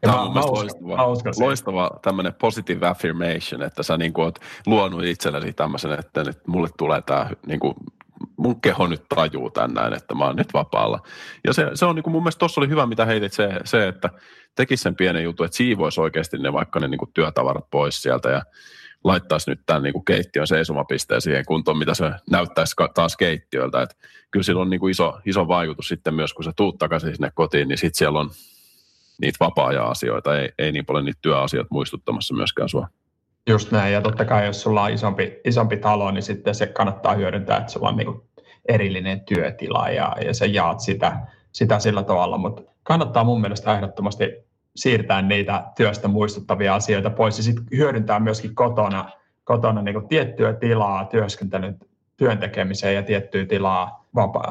Tämä 0.00 0.20
on 0.20 0.32
mun 0.32 0.36
loistava, 0.36 1.14
loistava 1.40 1.90
tämmöinen 2.02 2.34
positive 2.34 2.86
affirmation, 2.86 3.62
että 3.62 3.82
sä 3.82 3.96
niin 3.96 4.12
oot 4.16 4.38
luonut 4.66 5.04
itsellesi 5.04 5.52
tämmöisen, 5.52 5.92
että 5.92 6.24
nyt 6.24 6.46
mulle 6.46 6.68
tulee 6.78 7.02
tämä 7.02 7.30
niin 7.46 7.60
kuin, 7.60 7.74
mun 8.36 8.60
keho 8.60 8.86
nyt 8.86 9.02
tajuu 9.08 9.50
tän 9.50 9.74
näin, 9.74 9.92
että 9.92 10.14
mä 10.14 10.24
oon 10.24 10.36
nyt 10.36 10.54
vapaalla. 10.54 11.00
Ja 11.44 11.52
se, 11.52 11.70
se 11.74 11.84
on 11.84 11.94
niin 11.94 12.02
kuin 12.02 12.12
mun 12.12 12.22
mielestä 12.22 12.38
tuossa 12.38 12.60
oli 12.60 12.68
hyvä, 12.68 12.86
mitä 12.86 13.04
heitit 13.04 13.32
se, 13.32 13.48
se 13.64 13.88
että 13.88 14.10
tekisi 14.54 14.82
sen 14.82 14.96
pienen 14.96 15.24
jutun, 15.24 15.46
että 15.46 15.56
siivoisi 15.56 16.00
oikeasti 16.00 16.38
ne 16.38 16.52
vaikka 16.52 16.80
ne 16.80 16.88
niin 16.88 16.98
kuin 16.98 17.12
työtavarat 17.14 17.70
pois 17.70 18.02
sieltä 18.02 18.30
ja 18.30 18.42
laittaisi 19.04 19.50
nyt 19.50 19.60
tämän 19.66 19.82
niin 19.82 19.92
kuin 19.92 20.04
keittiön 20.04 20.46
seisomapisteen 20.46 21.20
siihen 21.20 21.44
kuntoon, 21.46 21.78
mitä 21.78 21.94
se 21.94 22.10
näyttäisi 22.30 22.74
taas 22.94 23.16
keittiöltä. 23.16 23.82
Että 23.82 23.96
kyllä 24.30 24.44
sillä 24.44 24.62
on 24.62 24.70
niin 24.70 24.80
kuin 24.80 24.90
iso, 24.90 25.18
iso 25.26 25.48
vaikutus 25.48 25.88
sitten 25.88 26.14
myös, 26.14 26.34
kun 26.34 26.44
sä 26.44 26.52
tuut 26.56 26.78
takaisin 26.78 27.16
sinne 27.16 27.30
kotiin, 27.34 27.68
niin 27.68 27.78
sitten 27.78 27.98
siellä 27.98 28.18
on 28.18 28.30
niitä 29.20 29.36
vapaa-ajan-asioita, 29.40 30.38
ei, 30.38 30.48
ei 30.58 30.72
niin 30.72 30.86
paljon 30.86 31.04
niitä 31.04 31.18
työasioita 31.22 31.68
muistuttamassa 31.70 32.34
myöskään 32.34 32.68
sua. 32.68 32.88
Just 33.48 33.72
näin, 33.72 33.92
ja 33.92 34.00
totta 34.00 34.24
kai 34.24 34.46
jos 34.46 34.62
sulla 34.62 34.82
on 34.82 34.90
isompi, 34.90 35.40
isompi 35.44 35.76
talo, 35.76 36.10
niin 36.10 36.22
sitten 36.22 36.54
se 36.54 36.66
kannattaa 36.66 37.14
hyödyntää, 37.14 37.58
että 37.58 37.72
sulla 37.72 37.88
on 37.88 37.96
niin 37.96 38.22
erillinen 38.68 39.20
työtila 39.20 39.88
ja, 39.88 40.16
ja 40.24 40.34
sä 40.34 40.46
jaat 40.46 40.80
sitä, 40.80 41.16
sitä 41.52 41.78
sillä 41.78 42.02
tavalla, 42.02 42.38
mutta 42.38 42.62
kannattaa 42.82 43.24
mun 43.24 43.40
mielestä 43.40 43.74
ehdottomasti 43.74 44.24
siirtää 44.76 45.22
niitä 45.22 45.64
työstä 45.76 46.08
muistuttavia 46.08 46.74
asioita 46.74 47.10
pois 47.10 47.36
ja 47.38 47.44
sitten 47.44 47.64
hyödyntää 47.76 48.20
myöskin 48.20 48.54
kotona, 48.54 49.10
kotona 49.44 49.82
niin 49.82 50.08
tiettyä 50.08 50.52
tilaa 50.52 51.04
työskentelyn 51.04 51.78
työn 52.16 52.38
tekemiseen 52.38 52.94
ja 52.94 53.02
tiettyä 53.02 53.46
tilaa 53.46 54.06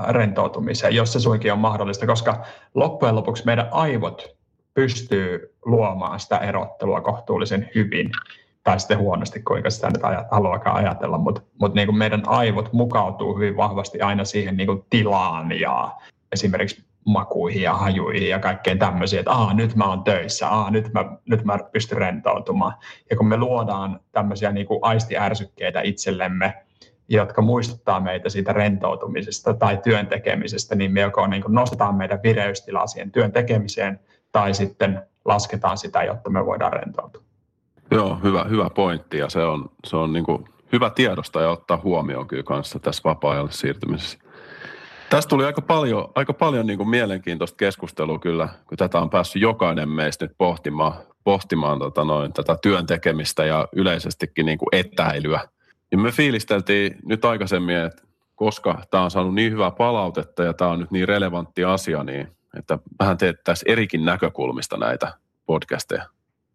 rentoutumiseen, 0.10 0.96
jos 0.96 1.14
se 1.14 1.20
suinkin 1.20 1.54
on 1.54 1.60
mahdollista, 1.60 2.08
koska 2.08 2.46
loppujen 2.76 3.16
lopuksi 3.16 3.46
meidän 3.46 3.68
aivot 3.72 4.39
pystyy 4.74 5.56
luomaan 5.66 6.20
sitä 6.20 6.38
erottelua 6.38 7.02
kohtuullisen 7.02 7.70
hyvin, 7.76 8.10
tai 8.64 8.80
sitten 8.80 8.98
huonosti, 8.98 9.42
kuinka 9.42 9.70
sitä 9.70 9.90
nyt 9.90 10.02
haluakaan 10.32 10.76
ajatella, 10.76 11.18
mutta 11.18 11.42
mut 11.62 11.74
niin 11.74 11.98
meidän 11.98 12.24
aivot 12.26 12.74
mukautuu 12.74 13.36
hyvin 13.36 13.58
vahvasti 13.58 14.02
aina 14.02 14.26
siihen 14.26 14.58
niin 14.58 14.68
kuin 14.68 14.86
tilaan 14.90 15.60
ja 15.60 15.92
esimerkiksi 16.32 16.84
makuihin 17.06 17.62
ja 17.62 17.74
hajuihin 17.74 18.30
ja 18.30 18.40
kaikkeen 18.40 18.80
tämmöisiin, 18.80 19.20
että 19.20 19.32
Aa, 19.32 19.54
nyt 19.54 19.76
mä 19.76 19.90
oon 19.90 20.04
töissä, 20.04 20.48
Aa, 20.48 20.72
nyt 20.72 20.94
mä, 20.94 21.06
nyt 21.26 21.44
mä 21.44 21.60
pystyn 21.72 21.98
rentoutumaan. 21.98 22.74
Ja 23.10 23.16
kun 23.16 23.28
me 23.28 23.38
luodaan 23.38 24.00
tämmöisiä 24.12 24.52
niin 24.52 24.68
kuin 24.68 24.80
aistiärsykkeitä 24.82 25.82
itsellemme, 25.82 26.54
jotka 27.10 27.42
muistuttaa 27.42 28.00
meitä 28.00 28.30
siitä 28.30 28.54
rentoutumisesta 28.54 29.54
tai 29.54 29.78
työn 29.78 30.08
tekemisestä, 30.08 30.76
niin 30.76 30.92
me 30.92 31.02
joko 31.02 31.28
niin 31.28 31.42
kuin 31.42 31.56
nostetaan 31.56 31.96
meidän 31.96 32.20
vireystilaa 32.24 32.88
siihen 32.88 33.12
työn 33.12 33.32
tekemiseen 33.32 34.00
tai 34.32 34.54
sitten 34.54 35.02
lasketaan 35.26 35.78
sitä, 35.78 36.04
jotta 36.04 36.30
me 36.30 36.46
voidaan 36.46 36.74
rentoutua. 36.74 37.22
Joo, 37.92 38.20
hyvä, 38.24 38.44
hyvä 38.44 38.70
pointti 38.70 39.18
ja 39.18 39.30
se 39.30 39.44
on, 39.44 39.70
se 39.86 39.96
on 39.96 40.14
niin 40.14 40.26
kuin 40.26 40.46
hyvä 40.72 40.90
tiedosta 40.90 41.42
ja 41.42 41.50
ottaa 41.50 41.82
huomioon 41.84 42.28
kyllä 42.28 42.44
kanssa 42.44 42.80
tässä 42.80 43.02
vapaa-ajalle 43.04 43.52
siirtymisessä. 43.52 44.20
Tästä 45.10 45.30
tuli 45.30 45.46
aika 45.46 45.62
paljon, 45.62 46.12
aika 46.16 46.34
paljon 46.34 46.68
niin 46.68 46.78
kuin 46.78 46.90
mielenkiintoista 46.90 47.58
keskustelua 47.58 48.20
kyllä, 48.20 48.50
kun 48.68 48.78
tätä 48.78 49.00
on 49.00 49.10
päässyt 49.10 49.42
jokainen 49.42 49.90
meistä 49.90 50.26
nyt 50.26 50.38
pohtimaan, 50.38 50.94
pohtimaan 51.24 51.80
tota 51.80 52.04
noin, 52.04 52.34
tätä 52.34 52.58
työn 52.62 52.86
tekemistä 52.86 53.46
ja 53.46 53.68
yleisestikin 53.72 54.46
niin 54.46 54.58
kuin 54.58 54.70
etäilyä. 54.72 55.40
Ja 55.92 55.98
me 55.98 56.12
fiilisteltiin 56.12 56.96
nyt 57.06 57.26
aikaisemmin, 57.26 57.76
että 57.76 58.04
koska 58.36 58.82
tämä 58.92 59.04
on 59.04 59.12
saanut 59.12 59.34
niin 59.34 59.52
hyvää 59.52 59.72
palautetta 59.72 60.44
ja 60.44 60.54
tämä 60.54 60.72
on 60.72 60.80
nyt 60.80 60.92
niin 60.92 61.08
relevantti 61.08 61.64
asia, 61.64 62.04
niin 62.04 62.28
että 62.58 62.80
vähän 63.00 63.18
teettäisiin 63.18 63.72
erikin 63.72 64.06
näkökulmista 64.06 64.78
näitä 64.78 65.14
podcasteja. 65.46 66.04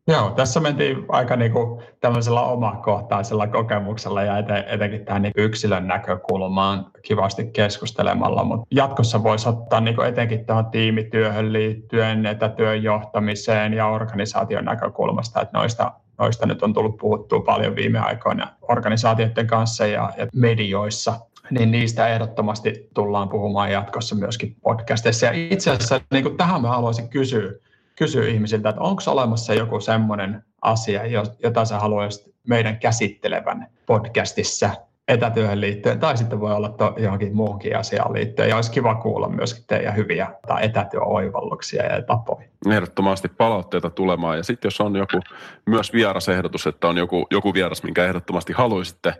Joo, 0.09 0.31
tässä 0.31 0.61
mentiin 0.61 1.05
aika 1.09 1.37
niin 1.37 1.53
kuin 1.53 1.83
tämmöisellä 2.01 2.41
omakohtaisella 2.41 3.47
kokemuksella 3.47 4.23
ja 4.23 4.39
eten, 4.39 4.65
etenkin 4.69 5.05
tähän 5.05 5.23
niin 5.23 5.33
yksilön 5.37 5.87
näkökulmaan 5.87 6.91
kivasti 7.03 7.51
keskustelemalla, 7.53 8.45
mutta 8.45 8.67
jatkossa 8.71 9.23
voisi 9.23 9.49
ottaa 9.49 9.81
niin 9.81 9.97
kuin 9.97 10.09
etenkin 10.09 10.47
tähän 10.47 10.67
tiimityöhön 10.67 11.53
liittyen, 11.53 12.27
etätyön 12.27 12.83
johtamiseen 12.83 13.75
ja 13.75 13.89
organisaation 13.89 14.65
näkökulmasta, 14.65 15.41
että 15.41 15.59
noista, 15.59 15.93
noista 16.19 16.47
nyt 16.47 16.63
on 16.63 16.73
tullut 16.73 16.97
puhuttua 16.97 17.41
paljon 17.41 17.77
viime 17.77 17.99
aikoina 17.99 18.49
organisaatioiden 18.63 19.47
kanssa 19.47 19.87
ja, 19.87 20.11
ja 20.17 20.27
medioissa, 20.35 21.21
niin 21.51 21.71
niistä 21.71 22.09
ehdottomasti 22.09 22.89
tullaan 22.95 23.29
puhumaan 23.29 23.73
jatkossa 23.73 24.15
myöskin 24.15 24.57
podcasteissa. 24.63 25.27
Ja 25.27 25.33
itse 25.33 25.71
asiassa 25.71 26.01
niin 26.13 26.25
kuin 26.25 26.37
tähän 26.37 26.63
mä 26.63 26.69
haluaisin 26.69 27.09
kysyä, 27.09 27.53
kysyä 27.97 28.29
ihmisiltä, 28.29 28.69
että 28.69 28.81
onko 28.81 29.03
olemassa 29.07 29.55
joku 29.55 29.81
semmoinen 29.81 30.45
asia, 30.63 31.03
jota 31.43 31.65
sä 31.65 31.79
haluaisit 31.79 32.35
meidän 32.49 32.79
käsittelevän 32.79 33.67
podcastissa 33.87 34.71
etätyöhön 35.09 35.61
liittyen, 35.61 36.01
tai 36.01 36.17
sitten 36.17 36.41
voi 36.41 36.53
olla 36.53 36.69
to, 36.69 36.95
johonkin 36.99 37.37
muuhunkin 37.37 37.77
asiaan 37.77 38.13
liittyen. 38.13 38.49
Ja 38.49 38.57
olisi 38.57 38.71
kiva 38.71 38.95
kuulla 38.95 39.29
myöskin 39.29 39.65
teidän 39.67 39.97
hyviä 39.97 40.31
tai 40.49 40.65
etätyöoivalluksia 40.65 41.85
ja 41.85 42.03
tapoja. 42.03 42.49
Ehdottomasti 42.71 43.29
palautteita 43.29 43.91
tulemaan. 43.91 44.37
Ja 44.37 44.43
sitten 44.43 44.67
jos 44.67 44.81
on 44.81 44.97
joku 44.97 45.21
myös 45.67 45.93
vierasehdotus, 45.93 46.67
että 46.67 46.89
on 46.89 46.97
joku, 46.97 47.27
joku 47.31 47.55
vieras, 47.55 47.83
minkä 47.83 48.05
ehdottomasti 48.05 48.53
haluaisitte 48.53 49.15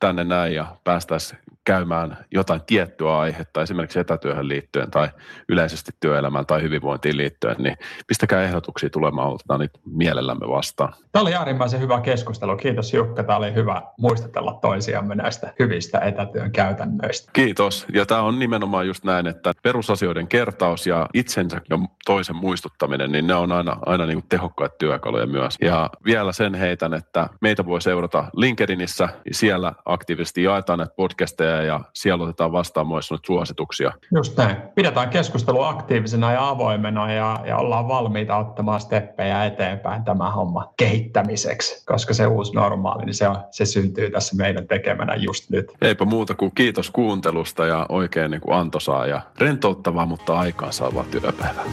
tänne 0.00 0.24
näin 0.24 0.54
ja 0.54 0.66
päästäisiin 0.84 1.40
käymään 1.64 2.16
jotain 2.32 2.60
tiettyä 2.66 3.18
aihetta, 3.18 3.62
esimerkiksi 3.62 3.98
etätyöhön 4.00 4.48
liittyen 4.48 4.90
tai 4.90 5.08
yleisesti 5.48 5.92
työelämään 6.00 6.46
tai 6.46 6.62
hyvinvointiin 6.62 7.16
liittyen, 7.16 7.56
niin 7.58 7.76
pistäkää 8.06 8.42
ehdotuksia 8.42 8.90
tulemaan, 8.90 9.32
otetaan 9.32 9.60
niitä 9.60 9.78
mielellämme 9.84 10.48
vastaan. 10.48 10.92
Tämä 11.12 11.22
oli 11.22 11.34
äärimmäisen 11.34 11.80
hyvä 11.80 12.00
keskustelu. 12.00 12.56
Kiitos 12.56 12.94
Jukka, 12.94 13.22
tämä 13.22 13.36
oli 13.36 13.54
hyvä 13.54 13.82
muistutella 13.98 14.58
toisiamme 14.60 15.14
näistä 15.14 15.52
hyvistä 15.58 15.98
etätyön 15.98 16.52
käytännöistä. 16.52 17.30
Kiitos, 17.32 17.86
ja 17.94 18.06
tämä 18.06 18.22
on 18.22 18.38
nimenomaan 18.38 18.86
just 18.86 19.04
näin, 19.04 19.26
että 19.26 19.52
perusasioiden 19.62 20.28
kertaus 20.28 20.86
ja 20.86 21.06
itsensä 21.14 21.60
ja 21.70 21.78
toisen 22.04 22.36
muistuttaminen, 22.36 23.12
niin 23.12 23.26
ne 23.26 23.34
on 23.34 23.52
aina, 23.52 23.76
aina 23.86 24.06
niin 24.06 24.16
kuin 24.16 24.28
tehokkaita 24.28 24.74
työkaluja 24.78 25.26
myös. 25.26 25.56
Ja 25.60 25.90
vielä 26.04 26.32
sen 26.32 26.54
heitän, 26.54 26.94
että 26.94 27.28
meitä 27.40 27.66
voi 27.66 27.82
seurata 27.82 28.24
LinkedInissä, 28.36 29.08
siellä 29.32 29.72
aktiivisesti 29.84 30.42
jaetaan 30.42 30.78
näitä 30.78 30.94
podcasteja 30.96 31.62
ja 31.62 31.80
siellä 31.92 32.24
otetaan 32.24 32.52
vastaan 32.52 32.88
myös 32.88 33.08
suosituksia. 33.26 33.92
Just 34.14 34.36
näin. 34.36 34.56
Pidetään 34.74 35.10
keskustelua 35.10 35.68
aktiivisena 35.68 36.32
ja 36.32 36.48
avoimena 36.48 37.12
ja, 37.12 37.40
ja 37.46 37.56
ollaan 37.56 37.88
valmiita 37.88 38.36
ottamaan 38.36 38.80
steppejä 38.80 39.44
eteenpäin 39.44 40.04
tämä 40.04 40.30
homma 40.30 40.72
kehittämiseksi, 41.00 41.84
koska 41.86 42.14
se 42.14 42.26
uusi 42.26 42.52
normaali, 42.52 43.04
niin 43.04 43.14
se, 43.14 43.28
on, 43.28 43.36
se 43.50 43.64
syntyy 43.64 44.10
tässä 44.10 44.36
meidän 44.36 44.68
tekemänä 44.68 45.14
just 45.14 45.50
nyt. 45.50 45.72
Eipä 45.82 46.04
muuta 46.04 46.34
kuin 46.34 46.52
kiitos 46.54 46.90
kuuntelusta 46.90 47.66
ja 47.66 47.86
oikein 47.88 48.30
niin 48.30 48.40
kuin 48.40 48.56
antoisaa 48.56 49.06
ja 49.06 49.20
rentouttavaa, 49.38 50.06
mutta 50.06 50.38
aikaansaavaa 50.38 51.04
työpäivää. 51.10 51.64